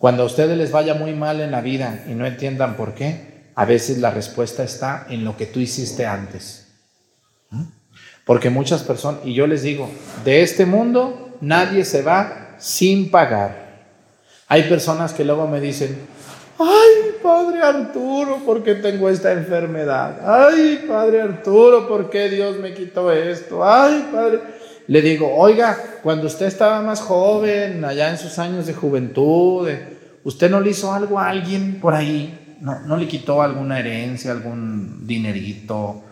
Cuando 0.00 0.22
a 0.22 0.26
ustedes 0.26 0.56
les 0.56 0.72
vaya 0.72 0.94
muy 0.94 1.12
mal 1.12 1.42
en 1.42 1.50
la 1.50 1.60
vida 1.60 2.06
y 2.08 2.12
no 2.14 2.24
entiendan 2.24 2.74
por 2.74 2.94
qué, 2.94 3.50
a 3.54 3.66
veces 3.66 3.98
la 3.98 4.10
respuesta 4.10 4.62
está 4.62 5.04
en 5.10 5.26
lo 5.26 5.36
que 5.36 5.44
tú 5.44 5.60
hiciste 5.60 6.06
antes. 6.06 6.68
¿Mm? 7.50 7.64
Porque 8.24 8.48
muchas 8.48 8.82
personas, 8.82 9.20
y 9.26 9.34
yo 9.34 9.46
les 9.46 9.60
digo, 9.60 9.90
de 10.24 10.40
este 10.40 10.64
mundo 10.64 11.36
nadie 11.42 11.84
se 11.84 12.00
va 12.00 12.54
sin 12.56 13.10
pagar. 13.10 13.88
Hay 14.48 14.62
personas 14.70 15.12
que 15.12 15.22
luego 15.22 15.46
me 15.46 15.60
dicen, 15.60 15.98
ay, 16.58 17.16
Padre 17.22 17.60
Arturo, 17.60 18.38
¿por 18.46 18.62
qué 18.62 18.76
tengo 18.76 19.10
esta 19.10 19.32
enfermedad? 19.32 20.18
Ay, 20.24 20.86
Padre 20.88 21.20
Arturo, 21.20 21.86
¿por 21.86 22.08
qué 22.08 22.30
Dios 22.30 22.56
me 22.56 22.72
quitó 22.72 23.12
esto? 23.12 23.62
Ay, 23.62 24.08
Padre. 24.10 24.40
Le 24.90 25.02
digo, 25.02 25.32
oiga, 25.36 25.78
cuando 26.02 26.26
usted 26.26 26.46
estaba 26.46 26.82
más 26.82 27.00
joven, 27.00 27.84
allá 27.84 28.10
en 28.10 28.18
sus 28.18 28.40
años 28.40 28.66
de 28.66 28.74
juventud, 28.74 29.68
eh, 29.68 30.18
¿usted 30.24 30.50
no 30.50 30.60
le 30.60 30.70
hizo 30.70 30.92
algo 30.92 31.20
a 31.20 31.28
alguien 31.28 31.78
por 31.80 31.94
ahí? 31.94 32.58
¿No, 32.60 32.96
le 32.96 33.06
quitó 33.06 33.40
alguna 33.40 33.78
herencia, 33.78 34.32
algún 34.32 35.06
dinerito? 35.06 36.02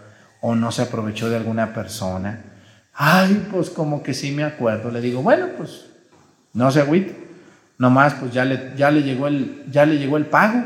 ¿O 0.43 0.55
no 0.55 0.71
se 0.71 0.83
aprovechó 0.83 1.29
de 1.29 1.35
alguna 1.35 1.75
persona? 1.75 2.45
Ay, 2.95 3.49
pues 3.51 3.69
como 3.69 4.01
que 4.01 4.15
sí 4.15 4.31
me 4.31 4.45
acuerdo. 4.45 4.93
Le 4.93 5.01
digo, 5.01 5.23
bueno, 5.23 5.49
pues 5.57 5.87
no 6.53 6.71
se 6.71 6.81
agüite. 6.81 7.17
Nomás 7.79 8.15
pues 8.15 8.33
ya 8.33 8.45
le, 8.45 8.75
ya, 8.77 8.93
le 8.93 9.03
llegó 9.03 9.27
el, 9.27 9.65
ya 9.73 9.87
le 9.87 9.99
llegó 9.99 10.19
el 10.19 10.27
pago 10.27 10.63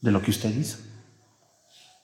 de 0.00 0.10
lo 0.10 0.20
que 0.20 0.32
usted 0.32 0.50
hizo. 0.50 0.78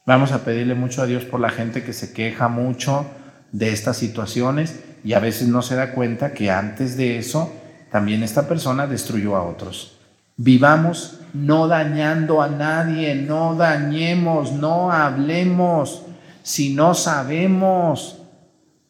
Vamos 0.06 0.30
a 0.30 0.44
pedirle 0.44 0.76
mucho 0.76 1.02
a 1.02 1.06
Dios 1.06 1.24
por 1.24 1.40
la 1.40 1.50
gente 1.50 1.82
que 1.82 1.92
se 1.92 2.12
queja 2.12 2.46
mucho 2.46 3.04
de 3.52 3.72
estas 3.72 3.96
situaciones 3.96 4.80
y 5.04 5.12
a 5.14 5.20
veces 5.20 5.48
no 5.48 5.62
se 5.62 5.76
da 5.76 5.92
cuenta 5.92 6.32
que 6.32 6.50
antes 6.50 6.96
de 6.96 7.18
eso 7.18 7.52
también 7.90 8.22
esta 8.22 8.48
persona 8.48 8.86
destruyó 8.86 9.36
a 9.36 9.42
otros. 9.42 9.98
Vivamos 10.36 11.20
no 11.32 11.66
dañando 11.66 12.42
a 12.42 12.48
nadie, 12.48 13.14
no 13.14 13.54
dañemos, 13.54 14.52
no 14.52 14.92
hablemos 14.92 16.02
si 16.48 16.72
no 16.72 16.94
sabemos, 16.94 18.22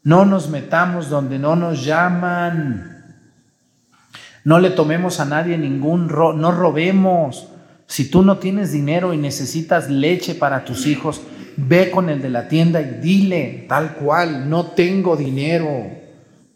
no 0.05 0.25
nos 0.25 0.49
metamos 0.49 1.11
donde 1.11 1.41
no 1.41 1.57
nos 1.57 1.85
llaman. 1.85 3.05
No 4.45 4.61
le 4.61 4.71
tomemos 4.71 5.19
a 5.19 5.25
nadie 5.25 5.59
ningún 5.59 6.09
ro 6.09 6.33
no 6.35 6.53
robemos. 6.53 7.49
Si 7.89 8.13
tú 8.13 8.23
no 8.23 8.39
tienes 8.39 8.71
dinero 8.71 9.13
y 9.13 9.17
necesitas 9.17 9.91
leche 9.91 10.37
para 10.37 10.65
tus 10.65 10.87
hijos, 10.87 11.21
ve 11.59 11.91
con 11.91 12.09
el 12.09 12.23
de 12.23 12.31
la 12.31 12.49
tienda 12.49 12.81
y 12.81 13.01
dile 13.01 13.67
tal 13.69 13.95
cual, 13.95 14.49
no 14.49 14.67
tengo 14.67 15.17
dinero. 15.17 15.91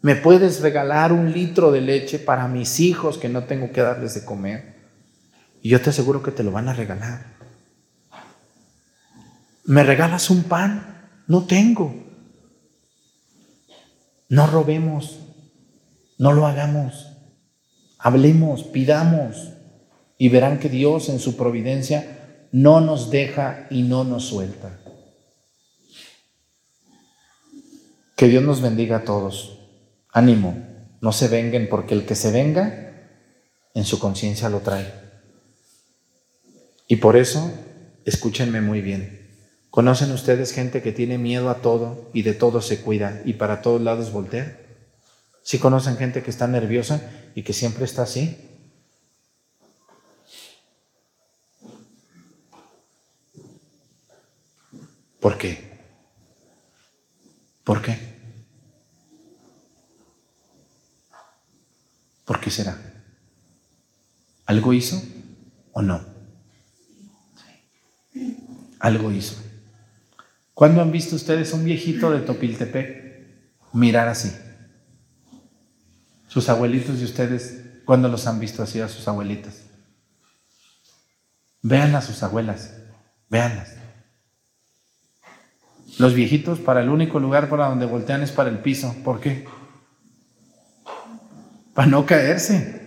¿Me 0.01 0.15
puedes 0.15 0.61
regalar 0.61 1.11
un 1.11 1.31
litro 1.31 1.71
de 1.71 1.81
leche 1.81 2.19
para 2.19 2.47
mis 2.47 2.79
hijos 2.79 3.17
que 3.17 3.27
no 3.29 3.43
tengo 3.43 3.71
que 3.71 3.81
darles 3.81 4.13
de 4.13 4.23
comer? 4.23 4.75
Y 5.61 5.69
yo 5.69 5.81
te 5.81 5.89
aseguro 5.89 6.23
que 6.23 6.31
te 6.31 6.43
lo 6.43 6.51
van 6.51 6.69
a 6.69 6.73
regalar. 6.73 7.25
¿Me 9.65 9.83
regalas 9.83 10.29
un 10.29 10.43
pan? 10.43 11.09
No 11.27 11.43
tengo. 11.43 11.93
No 14.29 14.47
robemos, 14.47 15.19
no 16.17 16.31
lo 16.31 16.47
hagamos. 16.47 17.09
Hablemos, 17.97 18.63
pidamos 18.63 19.51
y 20.17 20.29
verán 20.29 20.59
que 20.59 20.69
Dios 20.69 21.09
en 21.09 21.19
su 21.19 21.35
providencia 21.35 22.47
no 22.51 22.81
nos 22.81 23.09
deja 23.09 23.67
y 23.69 23.83
no 23.83 24.03
nos 24.03 24.25
suelta. 24.25 24.79
Que 28.15 28.27
Dios 28.27 28.43
nos 28.43 28.61
bendiga 28.61 28.97
a 28.97 29.03
todos. 29.03 29.59
Ánimo, 30.11 30.55
no 31.01 31.11
se 31.11 31.27
venguen 31.27 31.67
porque 31.69 31.95
el 31.95 32.05
que 32.05 32.15
se 32.15 32.31
venga 32.31 33.09
en 33.73 33.85
su 33.85 33.99
conciencia 33.99 34.49
lo 34.49 34.59
trae. 34.59 34.93
Y 36.87 36.97
por 36.97 37.17
eso, 37.17 37.51
escúchenme 38.05 38.61
muy 38.61 38.81
bien. 38.81 39.23
¿Conocen 39.71 40.11
ustedes 40.11 40.51
gente 40.51 40.83
que 40.83 40.91
tiene 40.91 41.17
miedo 41.17 41.49
a 41.49 41.61
todo 41.61 42.11
y 42.13 42.21
de 42.21 42.35
todo 42.35 42.61
se 42.61 42.81
cuida 42.81 43.21
y 43.25 43.33
para 43.33 43.63
todos 43.63 43.81
lados 43.81 44.11
voltea? 44.11 44.59
¿Sí 45.41 45.57
conocen 45.57 45.97
gente 45.97 46.21
que 46.21 46.29
está 46.29 46.47
nerviosa 46.47 47.01
y 47.33 47.41
que 47.41 47.53
siempre 47.53 47.85
está 47.85 48.03
así? 48.03 48.37
¿Por 55.19 55.37
qué? 55.37 55.72
¿Por 57.63 57.81
qué? 57.81 57.97
¿Por 62.25 62.39
qué 62.39 62.51
será? 62.51 62.77
¿Algo 64.45 64.73
hizo 64.73 65.01
o 65.71 65.81
no? 65.81 66.03
Algo 68.79 69.11
hizo. 69.11 69.35
¿Cuándo 70.53 70.81
han 70.81 70.91
visto 70.91 71.15
ustedes 71.15 71.53
un 71.53 71.63
viejito 71.63 72.11
de 72.11 72.19
Topiltepec 72.19 73.03
mirar 73.73 74.07
así? 74.07 74.31
Sus 76.27 76.49
abuelitos 76.49 76.99
y 76.99 77.05
ustedes, 77.05 77.61
¿cuándo 77.85 78.09
los 78.09 78.27
han 78.27 78.39
visto 78.39 78.61
así 78.63 78.79
a 78.81 78.89
sus 78.89 79.07
abuelitas? 79.07 79.61
Vean 81.61 81.95
a 81.95 82.01
sus 82.01 82.21
abuelas, 82.23 82.73
véanlas. 83.29 83.82
Los 85.99 86.13
viejitos 86.13 86.59
para 86.59 86.81
el 86.81 86.89
único 86.89 87.19
lugar 87.19 87.49
para 87.49 87.67
donde 87.67 87.85
voltean 87.85 88.23
es 88.23 88.31
para 88.31 88.49
el 88.49 88.59
piso. 88.59 88.95
¿Por 89.03 89.19
qué? 89.19 89.45
Para 91.73 91.87
no 91.87 92.05
caerse. 92.05 92.81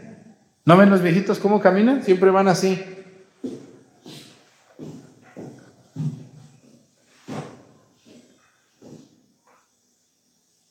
¿No 0.64 0.76
ven 0.76 0.90
los 0.90 1.02
viejitos 1.02 1.38
cómo 1.38 1.61
caminan? 1.61 2.02
Siempre 2.02 2.30
van 2.30 2.48
así. 2.48 2.82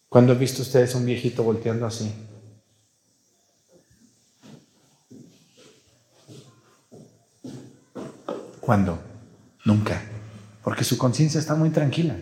¿Cuándo 0.10 0.34
han 0.34 0.40
visto 0.40 0.62
ustedes 0.62 0.96
un 0.96 1.06
viejito 1.06 1.44
volteando 1.44 1.86
así? 1.86 2.14
¿Cuándo? 8.62 8.98
Nunca. 9.66 10.02
Porque 10.66 10.84
su 10.84 10.98
conciencia 10.98 11.40
está 11.40 11.54
muy 11.54 11.70
tranquila. 11.70 12.16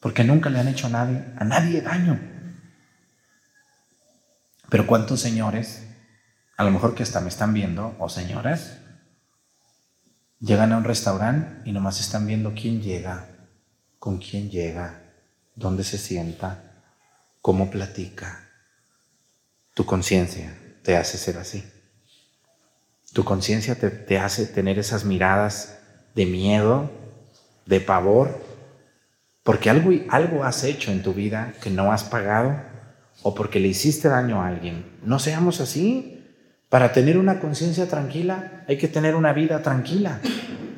Porque 0.00 0.24
nunca 0.24 0.48
le 0.48 0.58
han 0.58 0.68
hecho 0.68 0.86
a 0.86 0.90
nadie, 0.90 1.22
a 1.36 1.44
nadie 1.44 1.82
daño. 1.82 2.18
Pero 4.70 4.86
¿cuántos 4.86 5.20
señores, 5.20 5.86
a 6.56 6.64
lo 6.64 6.70
mejor 6.70 6.94
que 6.94 7.02
hasta 7.02 7.20
me 7.20 7.28
están 7.28 7.52
viendo, 7.52 7.94
o 7.98 8.08
señoras, 8.08 8.78
llegan 10.38 10.72
a 10.72 10.78
un 10.78 10.84
restaurante 10.84 11.68
y 11.68 11.72
nomás 11.72 12.00
están 12.00 12.26
viendo 12.26 12.54
quién 12.54 12.80
llega, 12.80 13.28
con 13.98 14.16
quién 14.16 14.48
llega, 14.48 15.02
dónde 15.54 15.84
se 15.84 15.98
sienta, 15.98 16.82
cómo 17.42 17.70
platica? 17.70 18.48
Tu 19.74 19.84
conciencia 19.84 20.56
te 20.82 20.96
hace 20.96 21.18
ser 21.18 21.36
así. 21.36 21.62
Tu 23.12 23.22
conciencia 23.22 23.74
te, 23.74 23.90
te, 23.90 24.18
hace 24.18 24.46
tener 24.46 24.78
esas 24.78 25.04
miradas 25.04 25.78
de 26.14 26.24
miedo, 26.24 26.99
de 27.66 27.80
pavor, 27.80 28.38
porque 29.42 29.70
algo, 29.70 29.90
algo 30.08 30.44
has 30.44 30.64
hecho 30.64 30.90
en 30.90 31.02
tu 31.02 31.14
vida 31.14 31.54
que 31.62 31.70
no 31.70 31.92
has 31.92 32.04
pagado 32.04 32.56
o 33.22 33.34
porque 33.34 33.60
le 33.60 33.68
hiciste 33.68 34.08
daño 34.08 34.42
a 34.42 34.48
alguien. 34.48 34.84
No 35.04 35.18
seamos 35.18 35.60
así. 35.60 36.16
Para 36.68 36.92
tener 36.92 37.18
una 37.18 37.40
conciencia 37.40 37.88
tranquila 37.88 38.64
hay 38.68 38.78
que 38.78 38.88
tener 38.88 39.14
una 39.14 39.32
vida 39.32 39.62
tranquila. 39.62 40.20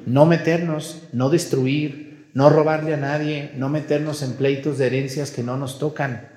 No 0.07 0.27
meternos, 0.27 1.03
no 1.13 1.29
destruir, 1.29 2.31
no 2.35 2.49
robarle 2.49 2.95
a 2.95 2.97
nadie, 2.97 3.53
no 3.57 3.69
meternos 3.69 4.23
en 4.23 4.33
pleitos 4.35 4.79
de 4.79 4.87
herencias 4.87 5.31
que 5.31 5.43
no 5.43 5.57
nos 5.57 5.79
tocan 5.79 6.33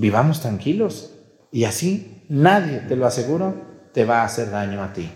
vivamos 0.00 0.40
tranquilos 0.40 1.12
y 1.52 1.64
así 1.64 2.24
nadie, 2.28 2.78
te 2.78 2.96
lo 2.96 3.06
aseguro, 3.06 3.54
te 3.92 4.04
va 4.04 4.22
a 4.22 4.24
hacer 4.24 4.50
daño 4.50 4.82
a 4.82 4.92
ti. 4.92 5.10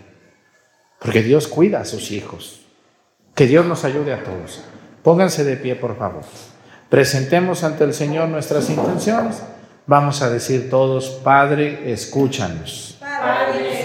Porque 0.99 1.23
Dios 1.23 1.47
cuida 1.47 1.81
a 1.81 1.85
sus 1.85 2.11
hijos. 2.11 2.64
Que 3.35 3.47
Dios 3.47 3.65
nos 3.65 3.83
ayude 3.83 4.13
a 4.13 4.23
todos. 4.23 4.63
Pónganse 5.03 5.43
de 5.43 5.57
pie, 5.57 5.75
por 5.75 5.97
favor. 5.97 6.23
Presentemos 6.89 7.63
ante 7.63 7.83
el 7.83 7.93
Señor 7.93 8.29
nuestras 8.29 8.69
intenciones. 8.69 9.43
Vamos 9.85 10.21
a 10.21 10.29
decir 10.29 10.69
todos, 10.69 11.09
Padre, 11.23 11.91
escúchanos. 11.91 12.97
Padre, 12.99 13.81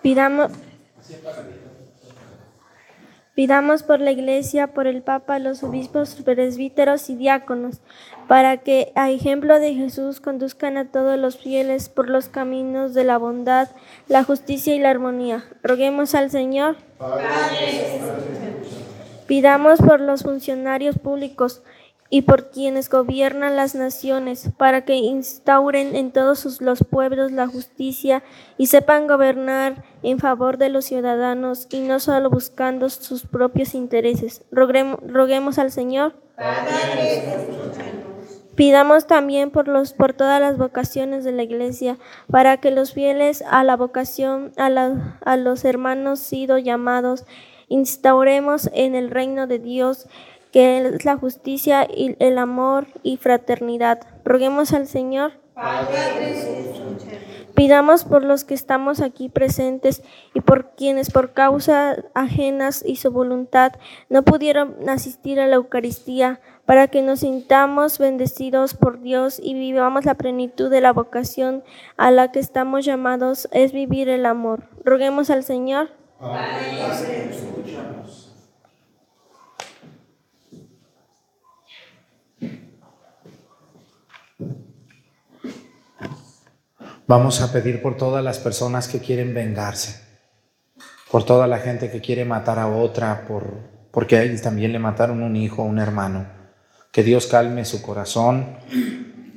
Pidamos, 0.00 0.52
Pidamos 3.36 3.82
por 3.82 4.00
la 4.00 4.12
Iglesia, 4.12 4.68
por 4.68 4.86
el 4.86 5.02
Papa, 5.02 5.38
los 5.38 5.62
obispos, 5.62 6.14
presbíteros 6.24 7.10
y 7.10 7.16
diáconos, 7.16 7.80
para 8.28 8.58
que, 8.58 8.92
a 8.94 9.10
ejemplo 9.10 9.58
de 9.60 9.74
Jesús, 9.74 10.20
conduzcan 10.20 10.76
a 10.76 10.90
todos 10.90 11.18
los 11.18 11.36
fieles 11.36 11.88
por 11.88 12.10
los 12.10 12.28
caminos 12.28 12.94
de 12.94 13.04
la 13.04 13.18
bondad, 13.18 13.68
la 14.08 14.24
justicia 14.24 14.74
y 14.74 14.78
la 14.78 14.90
armonía. 14.90 15.44
Roguemos 15.62 16.14
al 16.14 16.30
Señor. 16.30 16.76
Pidamos 19.26 19.80
por 19.80 20.00
los 20.00 20.22
funcionarios 20.22 20.98
públicos 20.98 21.62
y 22.08 22.22
por 22.22 22.50
quienes 22.50 22.88
gobiernan 22.88 23.56
las 23.56 23.74
naciones, 23.74 24.50
para 24.56 24.84
que 24.84 24.94
instauren 24.94 25.96
en 25.96 26.12
todos 26.12 26.60
los 26.60 26.84
pueblos 26.84 27.32
la 27.32 27.48
justicia 27.48 28.22
y 28.56 28.66
sepan 28.66 29.08
gobernar 29.08 29.84
en 30.02 30.18
favor 30.20 30.56
de 30.56 30.68
los 30.68 30.84
ciudadanos 30.84 31.66
y 31.70 31.80
no 31.80 31.98
solo 31.98 32.30
buscando 32.30 32.88
sus 32.90 33.26
propios 33.26 33.74
intereses. 33.74 34.44
Roguemos 34.52 35.58
al 35.58 35.72
Señor. 35.72 36.14
Pidamos 38.56 39.06
también 39.06 39.50
por, 39.50 39.68
los, 39.68 39.92
por 39.92 40.12
todas 40.14 40.40
las 40.40 40.56
vocaciones 40.58 41.24
de 41.24 41.32
la 41.32 41.42
Iglesia, 41.42 41.98
para 42.30 42.56
que 42.56 42.70
los 42.70 42.92
fieles 42.92 43.44
a 43.48 43.62
la 43.64 43.76
vocación, 43.76 44.52
a, 44.56 44.70
la- 44.70 45.18
a 45.24 45.36
los 45.36 45.64
hermanos 45.64 46.18
sido 46.20 46.56
llamados, 46.58 47.24
instauremos 47.68 48.70
en 48.72 48.94
el 48.94 49.10
reino 49.10 49.46
de 49.46 49.58
Dios, 49.58 50.06
que 50.52 50.78
es 50.78 51.04
la 51.04 51.16
justicia 51.16 51.84
y 51.84 52.16
el 52.18 52.38
amor 52.38 52.86
y 53.02 53.18
fraternidad. 53.18 54.00
Roguemos 54.24 54.72
al 54.72 54.86
Señor. 54.86 55.32
Pidamos 57.54 58.04
por 58.04 58.22
los 58.22 58.44
que 58.44 58.52
estamos 58.54 59.00
aquí 59.00 59.30
presentes 59.30 60.02
y 60.34 60.40
por 60.42 60.72
quienes 60.76 61.10
por 61.10 61.32
causa 61.32 61.96
ajenas 62.14 62.82
y 62.84 62.96
su 62.96 63.10
voluntad 63.10 63.72
no 64.10 64.22
pudieron 64.24 64.76
asistir 64.88 65.40
a 65.40 65.46
la 65.46 65.56
Eucaristía, 65.56 66.40
para 66.66 66.88
que 66.88 67.00
nos 67.00 67.20
sintamos 67.20 67.98
bendecidos 67.98 68.74
por 68.74 69.00
Dios 69.00 69.40
y 69.42 69.54
vivamos 69.54 70.04
la 70.04 70.14
plenitud 70.14 70.68
de 70.68 70.80
la 70.80 70.92
vocación 70.92 71.62
a 71.96 72.10
la 72.10 72.32
que 72.32 72.40
estamos 72.40 72.84
llamados, 72.84 73.48
es 73.52 73.72
vivir 73.72 74.08
el 74.08 74.26
amor. 74.26 74.64
Roguemos 74.84 75.30
al 75.30 75.44
Señor. 75.44 75.90
Vamos 87.08 87.40
a 87.40 87.52
pedir 87.52 87.80
por 87.80 87.96
todas 87.96 88.24
las 88.24 88.40
personas 88.40 88.88
que 88.88 88.98
quieren 88.98 89.32
vengarse, 89.32 90.02
por 91.12 91.24
toda 91.24 91.46
la 91.46 91.58
gente 91.58 91.88
que 91.88 92.00
quiere 92.00 92.24
matar 92.24 92.58
a 92.58 92.66
otra, 92.66 93.24
por, 93.28 93.44
porque 93.92 94.16
a 94.16 94.22
él 94.22 94.42
también 94.42 94.72
le 94.72 94.80
mataron 94.80 95.22
un 95.22 95.36
hijo, 95.36 95.62
un 95.62 95.78
hermano. 95.78 96.35
Que 96.96 97.02
Dios 97.02 97.26
calme 97.26 97.66
su 97.66 97.82
corazón, 97.82 98.56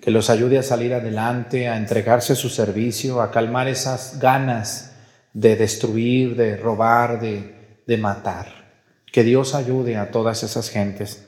que 0.02 0.12
los 0.12 0.30
ayude 0.30 0.58
a 0.58 0.64
salir 0.64 0.94
adelante, 0.94 1.68
a 1.68 1.76
entregarse 1.76 2.32
a 2.32 2.36
su 2.38 2.48
servicio, 2.48 3.22
a 3.22 3.32
calmar 3.32 3.68
esas 3.68 4.18
ganas 4.18 4.94
de 5.34 5.58
destruir, 5.58 6.38
de 6.38 6.56
robar, 6.56 7.20
de, 7.20 7.82
de 7.86 7.98
matar. 7.98 8.48
Que 9.12 9.26
Dios 9.26 9.56
ayude 9.56 9.98
a 9.98 10.10
todas 10.10 10.42
esas 10.44 10.70
gentes 10.70 11.28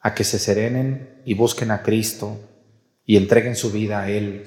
a 0.00 0.14
que 0.14 0.24
se 0.24 0.38
serenen 0.38 1.20
y 1.26 1.34
busquen 1.34 1.72
a 1.72 1.82
Cristo 1.82 2.40
y 3.04 3.18
entreguen 3.18 3.54
su 3.54 3.70
vida 3.70 4.00
a 4.00 4.08
Él 4.08 4.44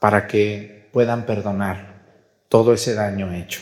para 0.00 0.26
que 0.26 0.88
puedan 0.92 1.26
perdonar 1.26 2.02
todo 2.48 2.74
ese 2.74 2.94
daño 2.94 3.32
hecho. 3.32 3.60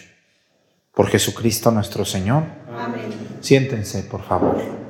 Por 0.95 1.09
Jesucristo 1.09 1.71
nuestro 1.71 2.07
Señor. 2.07 2.45
Amén. 2.75 3.13
Siéntense, 3.43 4.05
por 4.05 4.23
favor. 4.23 4.82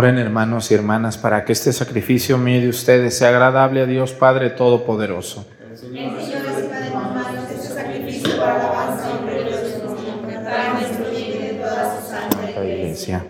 Oren 0.00 0.16
hermanos 0.16 0.70
y 0.70 0.74
hermanas 0.74 1.18
para 1.18 1.44
que 1.44 1.52
este 1.52 1.74
sacrificio 1.74 2.38
mío 2.38 2.58
de 2.62 2.70
ustedes 2.70 3.18
sea 3.18 3.28
agradable 3.28 3.82
a 3.82 3.84
Dios 3.84 4.12
Padre 4.12 4.48
Todopoderoso. 4.48 5.46
El 5.70 5.76
Señor 5.76 6.14
reciba 6.14 6.38
de 6.40 6.62
tus 6.62 6.94
manos 6.94 7.50
este 7.50 7.68
sacrificio 7.68 8.38
para 8.38 8.54
alabanza 8.54 9.10
y 9.10 9.22
gloria 9.22 9.56
de 9.58 9.70
su 9.70 9.84
nombre, 9.84 10.36
para 10.36 10.72
nuestro 10.72 11.10
bien 11.10 11.28
y 11.28 11.46
de 11.48 11.52
toda 11.52 12.00
su 12.00 12.10
santa 12.10 12.34
Santa 12.34 12.64
iglesia. 12.64 12.76
Iglesia. 12.78 13.26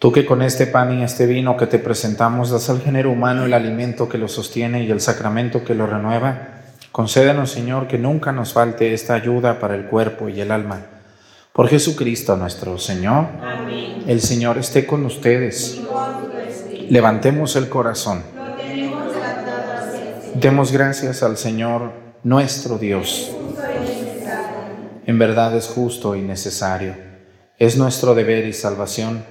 Tú 0.00 0.10
que 0.10 0.26
con 0.26 0.42
este 0.42 0.66
pan 0.66 0.92
y 0.92 1.04
este 1.04 1.24
vino 1.24 1.56
que 1.56 1.68
te 1.68 1.78
presentamos 1.78 2.50
das 2.50 2.68
al 2.68 2.80
género 2.80 3.12
humano 3.12 3.44
el 3.44 3.54
alimento 3.54 4.08
que 4.08 4.18
lo 4.18 4.26
sostiene 4.26 4.82
y 4.82 4.90
el 4.90 5.00
sacramento 5.00 5.62
que 5.62 5.76
lo 5.76 5.86
renueva, 5.86 6.64
concédenos 6.90 7.52
Señor 7.52 7.86
que 7.86 7.98
nunca 7.98 8.32
nos 8.32 8.52
falte 8.52 8.92
esta 8.92 9.14
ayuda 9.14 9.60
para 9.60 9.76
el 9.76 9.84
cuerpo 9.84 10.28
y 10.28 10.40
el 10.40 10.50
alma. 10.50 10.80
Por 11.52 11.68
Jesucristo 11.68 12.36
nuestro 12.36 12.76
Señor. 12.76 13.26
Amén. 13.40 13.55
El 14.06 14.20
Señor 14.20 14.58
esté 14.58 14.86
con 14.86 15.04
ustedes. 15.04 15.80
Levantemos 16.88 17.56
el 17.56 17.68
corazón. 17.68 18.22
Demos 20.34 20.72
gracias 20.72 21.22
al 21.22 21.36
Señor 21.36 21.92
nuestro 22.22 22.78
Dios. 22.78 23.34
En 25.06 25.18
verdad 25.18 25.56
es 25.56 25.68
justo 25.68 26.14
y 26.14 26.22
necesario. 26.22 26.94
Es 27.58 27.76
nuestro 27.76 28.14
deber 28.14 28.46
y 28.46 28.52
salvación 28.52 29.24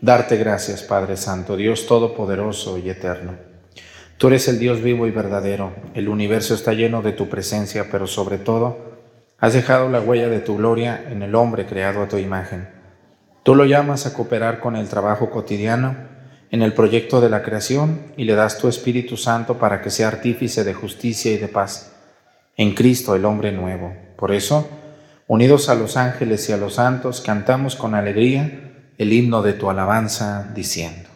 darte 0.00 0.36
gracias, 0.36 0.82
Padre 0.82 1.16
Santo, 1.16 1.56
Dios 1.56 1.86
Todopoderoso 1.86 2.78
y 2.78 2.90
Eterno. 2.90 3.32
Tú 4.18 4.28
eres 4.28 4.48
el 4.48 4.58
Dios 4.58 4.82
vivo 4.82 5.06
y 5.06 5.10
verdadero. 5.10 5.74
El 5.94 6.08
universo 6.08 6.54
está 6.54 6.72
lleno 6.72 7.02
de 7.02 7.12
tu 7.12 7.28
presencia, 7.28 7.88
pero 7.90 8.06
sobre 8.06 8.38
todo 8.38 8.78
has 9.38 9.52
dejado 9.52 9.90
la 9.90 10.00
huella 10.00 10.28
de 10.28 10.40
tu 10.40 10.56
gloria 10.56 11.04
en 11.10 11.22
el 11.22 11.34
hombre 11.34 11.66
creado 11.66 12.02
a 12.02 12.08
tu 12.08 12.16
imagen. 12.18 12.75
Tú 13.46 13.54
lo 13.54 13.64
llamas 13.64 14.06
a 14.06 14.12
cooperar 14.12 14.58
con 14.58 14.74
el 14.74 14.88
trabajo 14.88 15.30
cotidiano 15.30 15.94
en 16.50 16.62
el 16.62 16.72
proyecto 16.72 17.20
de 17.20 17.30
la 17.30 17.44
creación 17.44 18.00
y 18.16 18.24
le 18.24 18.34
das 18.34 18.58
tu 18.58 18.66
Espíritu 18.66 19.16
Santo 19.16 19.56
para 19.56 19.82
que 19.82 19.90
sea 19.90 20.08
artífice 20.08 20.64
de 20.64 20.74
justicia 20.74 21.30
y 21.30 21.36
de 21.36 21.46
paz 21.46 21.92
en 22.56 22.74
Cristo 22.74 23.14
el 23.14 23.24
hombre 23.24 23.52
nuevo. 23.52 23.94
Por 24.16 24.32
eso, 24.32 24.68
unidos 25.28 25.68
a 25.68 25.76
los 25.76 25.96
ángeles 25.96 26.48
y 26.48 26.54
a 26.54 26.56
los 26.56 26.74
santos, 26.74 27.20
cantamos 27.20 27.76
con 27.76 27.94
alegría 27.94 28.72
el 28.98 29.12
himno 29.12 29.42
de 29.42 29.52
tu 29.52 29.70
alabanza, 29.70 30.50
diciendo. 30.52 31.15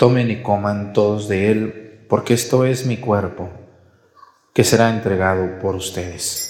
tomen 0.00 0.30
y 0.30 0.40
coman 0.40 0.94
todos 0.94 1.28
de 1.28 1.50
él, 1.50 2.06
porque 2.08 2.32
esto 2.32 2.64
es 2.64 2.86
mi 2.86 2.96
cuerpo, 2.96 3.50
que 4.54 4.64
será 4.64 4.88
entregado 4.88 5.58
por 5.58 5.74
ustedes. 5.76 6.46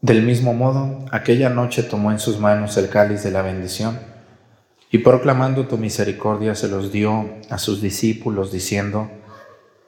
Del 0.00 0.22
mismo 0.22 0.54
modo, 0.54 1.04
aquella 1.12 1.50
noche 1.50 1.82
tomó 1.82 2.12
en 2.12 2.18
sus 2.18 2.38
manos 2.38 2.78
el 2.78 2.88
cáliz 2.88 3.24
de 3.24 3.30
la 3.30 3.42
bendición, 3.42 4.00
y 4.90 4.98
proclamando 5.00 5.66
tu 5.66 5.76
misericordia 5.76 6.54
se 6.54 6.68
los 6.68 6.90
dio 6.90 7.28
a 7.50 7.58
sus 7.58 7.82
discípulos, 7.82 8.50
diciendo, 8.50 9.10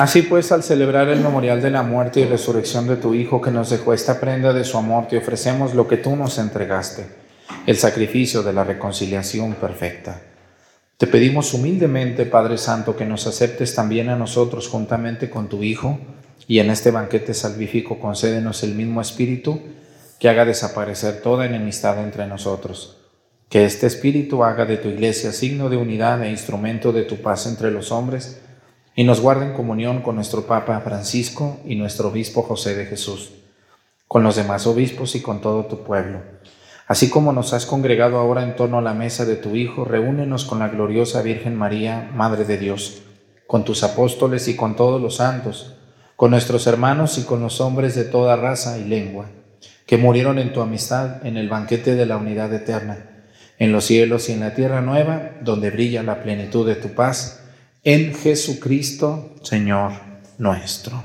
Así 0.00 0.22
pues, 0.22 0.50
al 0.50 0.62
celebrar 0.62 1.10
el 1.10 1.20
memorial 1.20 1.60
de 1.60 1.70
la 1.70 1.82
muerte 1.82 2.20
y 2.20 2.24
resurrección 2.24 2.88
de 2.88 2.96
tu 2.96 3.12
Hijo 3.12 3.42
que 3.42 3.50
nos 3.50 3.68
dejó 3.68 3.92
esta 3.92 4.18
prenda 4.18 4.54
de 4.54 4.64
su 4.64 4.78
amor, 4.78 5.08
te 5.08 5.18
ofrecemos 5.18 5.74
lo 5.74 5.86
que 5.86 5.98
tú 5.98 6.16
nos 6.16 6.38
entregaste, 6.38 7.04
el 7.66 7.76
sacrificio 7.76 8.42
de 8.42 8.54
la 8.54 8.64
reconciliación 8.64 9.52
perfecta. 9.56 10.22
Te 10.96 11.06
pedimos 11.06 11.52
humildemente, 11.52 12.24
Padre 12.24 12.56
Santo, 12.56 12.96
que 12.96 13.04
nos 13.04 13.26
aceptes 13.26 13.74
también 13.74 14.08
a 14.08 14.16
nosotros 14.16 14.68
juntamente 14.68 15.28
con 15.28 15.50
tu 15.50 15.62
Hijo, 15.62 15.98
y 16.48 16.60
en 16.60 16.70
este 16.70 16.90
banquete 16.90 17.34
salvífico 17.34 17.98
concédenos 17.98 18.62
el 18.62 18.74
mismo 18.74 19.02
Espíritu 19.02 19.60
que 20.18 20.30
haga 20.30 20.46
desaparecer 20.46 21.20
toda 21.20 21.44
enemistad 21.44 22.02
entre 22.02 22.26
nosotros. 22.26 22.96
Que 23.50 23.66
este 23.66 23.86
Espíritu 23.86 24.44
haga 24.44 24.64
de 24.64 24.78
tu 24.78 24.88
iglesia 24.88 25.30
signo 25.30 25.68
de 25.68 25.76
unidad 25.76 26.22
e 26.22 26.30
instrumento 26.30 26.90
de 26.90 27.02
tu 27.02 27.16
paz 27.16 27.44
entre 27.44 27.70
los 27.70 27.92
hombres, 27.92 28.40
y 28.94 29.04
nos 29.04 29.20
guarde 29.20 29.46
en 29.46 29.52
comunión 29.52 30.02
con 30.02 30.16
nuestro 30.16 30.46
Papa 30.46 30.80
Francisco 30.80 31.58
y 31.64 31.76
nuestro 31.76 32.08
Obispo 32.08 32.42
José 32.42 32.74
de 32.74 32.86
Jesús, 32.86 33.30
con 34.08 34.22
los 34.22 34.36
demás 34.36 34.66
obispos 34.66 35.14
y 35.14 35.22
con 35.22 35.40
todo 35.40 35.66
tu 35.66 35.84
pueblo. 35.84 36.20
Así 36.86 37.08
como 37.08 37.32
nos 37.32 37.52
has 37.52 37.66
congregado 37.66 38.18
ahora 38.18 38.42
en 38.42 38.56
torno 38.56 38.78
a 38.78 38.82
la 38.82 38.94
mesa 38.94 39.24
de 39.24 39.36
tu 39.36 39.54
Hijo, 39.54 39.84
reúnenos 39.84 40.44
con 40.44 40.58
la 40.58 40.68
gloriosa 40.68 41.22
Virgen 41.22 41.54
María, 41.54 42.10
Madre 42.12 42.44
de 42.44 42.58
Dios, 42.58 43.02
con 43.46 43.64
tus 43.64 43.84
apóstoles 43.84 44.48
y 44.48 44.56
con 44.56 44.74
todos 44.74 45.00
los 45.00 45.16
santos, 45.16 45.76
con 46.16 46.32
nuestros 46.32 46.66
hermanos 46.66 47.16
y 47.18 47.22
con 47.22 47.40
los 47.40 47.60
hombres 47.60 47.94
de 47.94 48.04
toda 48.04 48.36
raza 48.36 48.78
y 48.78 48.84
lengua, 48.84 49.26
que 49.86 49.98
murieron 49.98 50.38
en 50.38 50.52
tu 50.52 50.60
amistad 50.60 51.24
en 51.24 51.36
el 51.36 51.48
banquete 51.48 51.94
de 51.94 52.06
la 52.06 52.16
unidad 52.16 52.52
eterna, 52.52 53.06
en 53.58 53.72
los 53.72 53.84
cielos 53.84 54.28
y 54.28 54.32
en 54.32 54.40
la 54.40 54.54
tierra 54.54 54.80
nueva, 54.80 55.30
donde 55.42 55.70
brilla 55.70 56.02
la 56.02 56.22
plenitud 56.22 56.66
de 56.66 56.74
tu 56.74 56.88
paz, 56.88 57.40
en 57.82 58.14
Jesucristo, 58.14 59.34
Señor 59.42 59.92
nuestro. 60.38 61.02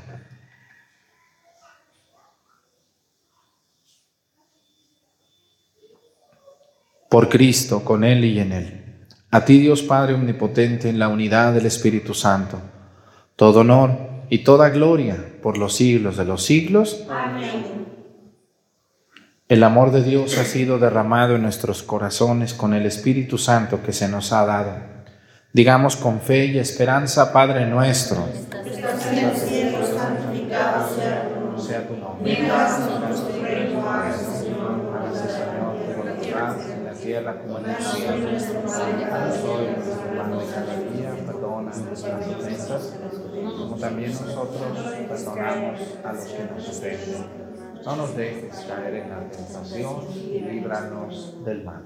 Por 7.09 7.30
Cristo, 7.30 7.84
con 7.84 8.03
Él 8.03 8.26
y 8.26 8.39
en 8.39 8.51
Él. 8.51 9.07
A 9.32 9.45
ti, 9.45 9.59
Dios 9.59 9.84
Padre 9.84 10.13
Omnipotente, 10.13 10.89
en 10.89 10.99
la 10.99 11.07
unidad 11.07 11.53
del 11.53 11.65
Espíritu 11.65 12.13
Santo, 12.13 12.59
todo 13.36 13.61
honor 13.61 13.97
y 14.30 14.39
toda 14.39 14.69
gloria 14.69 15.39
por 15.41 15.57
los 15.57 15.76
siglos 15.76 16.17
de 16.17 16.26
los 16.26 16.43
siglos. 16.43 17.05
Amén. 17.09 17.86
El 19.47 19.63
amor 19.63 19.91
de 19.91 20.03
Dios 20.03 20.38
ha 20.39 20.43
sido 20.43 20.80
derramado 20.80 21.36
en 21.36 21.43
nuestros 21.43 21.84
corazones 21.84 22.53
con 22.53 22.73
el 22.73 22.86
Espíritu 22.86 23.38
Santo 23.38 23.84
que 23.84 23.93
se 23.93 24.09
nos 24.09 24.32
ha 24.34 24.45
dado. 24.45 24.94
Digamos 25.56 25.95
con 25.95 26.20
fe 26.20 26.47
y 26.47 26.60
esperanza, 26.60 27.32
Padre 27.32 27.66
nuestro. 27.66 28.18
Como 43.58 43.76
también 43.78 44.12
nosotros 44.12 44.78
perdonamos 45.08 45.80
a 46.03 46.12
los 46.12 46.26
que 46.26 46.43
nos 46.53 46.68
ofenden. 46.68 47.26
No 47.86 47.95
nos 47.95 48.18
dejes 48.18 48.66
caer 48.68 48.95
en 48.95 49.10
la 49.10 49.20
tentación 49.30 50.06
y 50.14 50.39
líbranos 50.41 51.45
del 51.45 51.64
mal. 51.64 51.86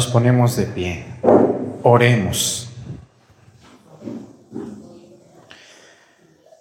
Nos 0.00 0.06
ponemos 0.06 0.56
de 0.56 0.64
pie. 0.64 1.04
Oremos. 1.82 2.70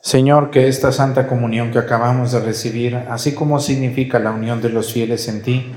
Señor, 0.01 0.51
que 0.51 0.67
esta 0.67 0.91
santa 0.91 1.25
comunión 1.25 1.71
que 1.71 1.79
acabamos 1.79 2.33
de 2.33 2.41
recibir, 2.41 2.97
así 3.09 3.33
como 3.33 3.61
significa 3.61 4.19
la 4.19 4.31
unión 4.31 4.61
de 4.61 4.67
los 4.67 4.91
fieles 4.91 5.29
en 5.29 5.41
ti, 5.41 5.71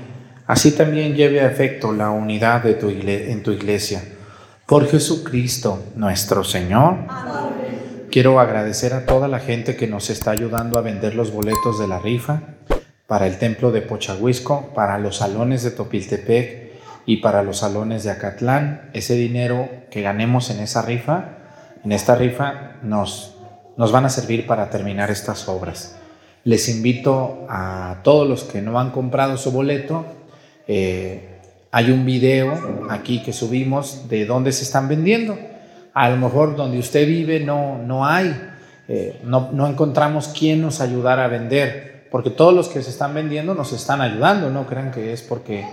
así 0.45 0.71
también 0.71 1.15
lleve 1.15 1.39
a 1.39 1.47
efecto 1.47 1.93
la 1.93 2.09
unidad 2.09 2.63
de 2.63 2.73
tu 2.73 2.89
en 2.89 3.41
tu 3.43 3.51
iglesia. 3.51 4.03
Por 4.65 4.85
Jesucristo 4.89 5.85
nuestro 5.95 6.43
Señor. 6.43 6.97
Quiero 8.11 8.41
agradecer 8.41 8.93
a 8.93 9.05
toda 9.05 9.29
la 9.29 9.39
gente 9.39 9.77
que 9.77 9.87
nos 9.87 10.09
está 10.09 10.31
ayudando 10.31 10.77
a 10.77 10.81
vender 10.81 11.15
los 11.15 11.31
boletos 11.31 11.79
de 11.79 11.87
la 11.87 11.99
rifa 11.99 12.41
para 13.07 13.25
el 13.25 13.37
templo 13.37 13.71
de 13.71 13.81
Pochahuisco, 13.81 14.73
para 14.75 14.97
los 14.97 15.15
salones 15.15 15.63
de 15.63 15.71
Topiltepec 15.71 16.62
y 17.05 17.17
para 17.17 17.43
los 17.43 17.59
salones 17.59 18.03
de 18.03 18.11
Acatlán. 18.11 18.89
Ese 18.93 19.15
dinero 19.15 19.69
que 19.89 20.01
ganemos 20.01 20.49
en 20.49 20.59
esa 20.59 20.81
rifa, 20.81 21.37
en 21.83 21.91
esta 21.91 22.15
rifa, 22.15 22.77
nos, 22.81 23.35
nos 23.77 23.91
van 23.91 24.05
a 24.05 24.09
servir 24.09 24.47
para 24.47 24.69
terminar 24.69 25.11
estas 25.11 25.47
obras. 25.47 25.97
Les 26.43 26.67
invito 26.69 27.45
a 27.49 28.01
todos 28.03 28.27
los 28.27 28.43
que 28.43 28.61
no 28.61 28.79
han 28.79 28.91
comprado 28.91 29.37
su 29.37 29.51
boleto, 29.51 30.05
eh, 30.67 31.33
hay 31.71 31.89
un 31.89 32.05
video 32.05 32.87
aquí 32.91 33.23
que 33.23 33.33
subimos 33.33 34.07
de 34.07 34.25
dónde 34.27 34.51
se 34.51 34.63
están 34.63 34.87
vendiendo. 34.87 35.37
A 35.93 36.09
lo 36.09 36.17
mejor 36.17 36.55
donde 36.55 36.77
usted 36.77 37.07
vive 37.07 37.39
no, 37.39 37.79
no 37.79 38.05
hay, 38.05 38.39
eh, 38.87 39.19
no, 39.23 39.67
encontramos 39.67 40.27
quién 40.27 40.61
nos 40.61 40.81
ayudara 40.81 41.25
a 41.25 41.27
vender, 41.27 42.07
porque 42.11 42.29
todos 42.29 42.53
los 42.53 42.67
que 42.69 42.83
se 42.83 42.91
están 42.91 43.15
vendiendo 43.15 43.55
nos 43.55 43.73
están 43.73 44.01
ayudando, 44.01 44.51
no 44.51 44.67
crean 44.67 44.91
que 44.91 45.13
es 45.13 45.23
porque, 45.23 45.65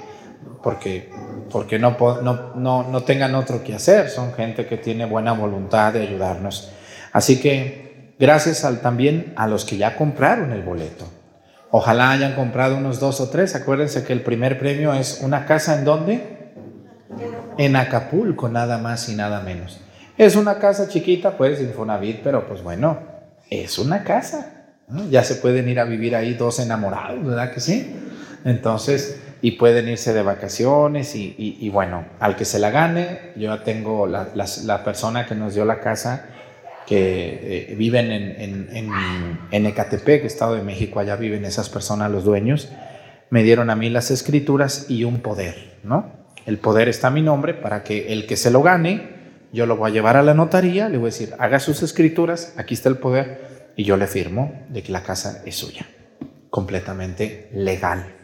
porque, 0.62 1.10
porque 1.50 1.78
no, 1.78 1.96
no, 2.22 2.54
no, 2.54 2.82
no 2.84 3.02
tengan 3.02 3.34
otro 3.34 3.62
que 3.62 3.74
hacer, 3.74 4.10
son 4.10 4.32
gente 4.34 4.66
que 4.66 4.76
tiene 4.76 5.04
buena 5.06 5.32
voluntad 5.32 5.92
de 5.92 6.02
ayudarnos. 6.02 6.70
Así 7.12 7.40
que 7.40 8.14
gracias 8.18 8.64
al, 8.64 8.80
también 8.80 9.32
a 9.36 9.46
los 9.46 9.64
que 9.64 9.76
ya 9.76 9.96
compraron 9.96 10.52
el 10.52 10.62
boleto. 10.62 11.06
Ojalá 11.70 12.10
hayan 12.10 12.34
comprado 12.34 12.76
unos 12.76 12.98
dos 12.98 13.20
o 13.20 13.30
tres. 13.30 13.54
Acuérdense 13.54 14.04
que 14.04 14.12
el 14.12 14.22
primer 14.22 14.58
premio 14.58 14.92
es 14.92 15.20
una 15.22 15.46
casa 15.46 15.78
en 15.78 15.84
dónde? 15.84 16.52
En 17.58 17.76
Acapulco, 17.76 18.48
nada 18.48 18.78
más 18.78 19.08
y 19.08 19.14
nada 19.14 19.40
menos. 19.40 19.80
Es 20.18 20.36
una 20.36 20.58
casa 20.58 20.88
chiquita, 20.88 21.36
pues, 21.36 21.60
Infonavit, 21.60 22.20
pero 22.22 22.46
pues 22.46 22.62
bueno, 22.62 22.98
es 23.48 23.78
una 23.78 24.04
casa. 24.04 24.66
Ya 25.08 25.22
se 25.22 25.36
pueden 25.36 25.68
ir 25.68 25.78
a 25.78 25.84
vivir 25.84 26.16
ahí 26.16 26.34
dos 26.34 26.58
enamorados, 26.58 27.24
¿verdad 27.24 27.52
que 27.52 27.60
sí? 27.60 27.94
Entonces, 28.44 29.20
y 29.42 29.52
pueden 29.52 29.88
irse 29.88 30.12
de 30.12 30.22
vacaciones 30.22 31.14
y, 31.16 31.68
bueno, 31.70 32.04
al 32.20 32.36
que 32.36 32.44
se 32.44 32.58
la 32.58 32.70
gane, 32.70 33.32
yo 33.36 33.58
tengo 33.60 34.06
la, 34.06 34.28
la- 34.34 34.46
la 34.64 34.84
persona 34.84 35.26
que 35.26 35.34
nos 35.34 35.54
dio 35.54 35.64
la 35.64 35.80
casa 35.80 36.26
que 36.86 37.68
eh, 37.70 37.74
viven 37.76 38.10
en, 38.10 38.34
en, 38.40 38.76
en, 38.76 38.90
en 39.50 39.66
Ecatepec, 39.66 40.24
Estado 40.24 40.56
de 40.56 40.62
México, 40.62 40.98
allá 41.00 41.16
viven 41.16 41.44
esas 41.44 41.68
personas, 41.68 42.10
los 42.10 42.24
dueños, 42.24 42.68
me 43.30 43.42
dieron 43.44 43.70
a 43.70 43.76
mí 43.76 43.88
las 43.90 44.10
escrituras 44.10 44.86
y 44.88 45.04
un 45.04 45.20
poder, 45.20 45.78
¿no? 45.84 46.12
El 46.46 46.58
poder 46.58 46.88
está 46.88 47.08
a 47.08 47.10
mi 47.10 47.22
nombre 47.22 47.54
para 47.54 47.84
que 47.84 48.12
el 48.12 48.26
que 48.26 48.36
se 48.36 48.50
lo 48.50 48.62
gane, 48.62 49.20
yo 49.52 49.66
lo 49.66 49.76
voy 49.76 49.90
a 49.90 49.94
llevar 49.94 50.16
a 50.16 50.22
la 50.22 50.34
notaría, 50.34 50.88
le 50.88 50.96
voy 50.98 51.06
a 51.08 51.12
decir, 51.12 51.34
haga 51.38 51.60
sus 51.60 51.82
escrituras, 51.82 52.54
aquí 52.56 52.74
está 52.74 52.88
el 52.88 52.96
poder, 52.98 53.72
y 53.76 53.84
yo 53.84 53.96
le 53.96 54.06
firmo 54.08 54.64
de 54.68 54.82
que 54.82 54.90
la 54.90 55.02
casa 55.04 55.42
es 55.46 55.54
suya, 55.54 55.86
completamente 56.50 57.50
legal. 57.52 58.16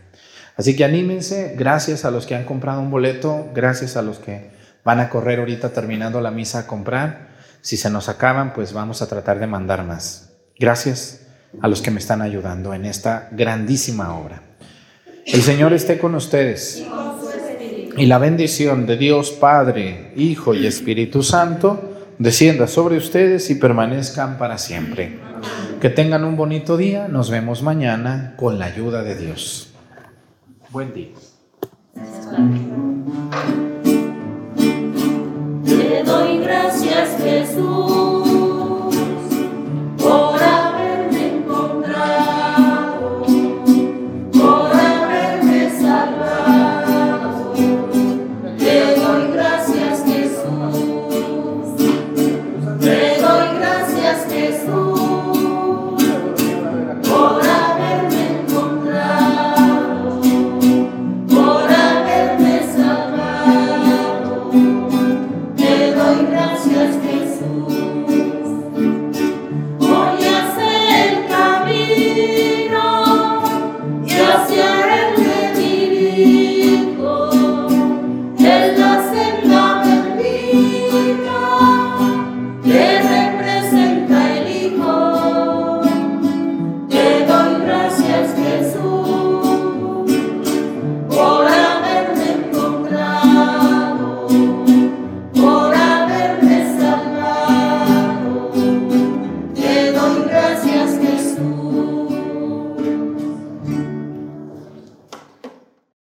Así 0.57 0.75
que 0.75 0.85
anímense, 0.85 1.55
gracias 1.57 2.05
a 2.05 2.11
los 2.11 2.27
que 2.27 2.35
han 2.35 2.45
comprado 2.45 2.81
un 2.81 2.91
boleto, 2.91 3.51
gracias 3.55 3.97
a 3.97 4.03
los 4.03 4.19
que 4.19 4.51
van 4.85 5.01
a 5.01 5.11
correr 5.11 5.41
ahorita 5.41 5.71
terminando 5.71 6.21
la 6.21 6.31
misa 6.31 6.61
a 6.61 6.67
comprar. 6.67 7.29
Si 7.61 7.77
se 7.77 7.91
nos 7.91 8.09
acaban, 8.09 8.55
pues 8.55 8.73
vamos 8.73 9.03
a 9.03 9.09
tratar 9.09 9.39
de 9.39 9.47
mandar 9.47 9.85
más. 9.85 10.31
Gracias 10.59 11.27
a 11.61 11.69
los 11.69 11.83
que 11.83 11.91
me 11.91 11.99
están 11.99 12.23
ayudando 12.23 12.73
en 12.73 12.87
esta 12.87 13.29
grandísima 13.33 14.17
obra. 14.17 14.43
El 15.27 15.43
Señor 15.43 15.73
esté 15.73 15.99
con 15.99 16.15
ustedes. 16.15 16.83
Y 17.99 18.07
la 18.07 18.19
bendición 18.19 18.87
de 18.87 18.97
Dios 18.97 19.33
Padre, 19.33 20.13
Hijo 20.17 20.55
y 20.55 20.67
Espíritu 20.67 21.23
Santo 21.23 22.15
descienda 22.19 22.67
sobre 22.67 22.97
ustedes 22.97 23.51
y 23.51 23.57
permanezcan 23.57 24.39
para 24.39 24.57
siempre. 24.57 25.19
Que 25.81 25.91
tengan 25.91 26.25
un 26.25 26.37
bonito 26.37 26.77
día. 26.77 27.09
Nos 27.09 27.31
vemos 27.31 27.63
mañana 27.63 28.35
con 28.37 28.59
la 28.59 28.67
ayuda 28.67 29.03
de 29.03 29.17
Dios. 29.17 29.76
Buen 30.71 30.93
día. 30.93 31.15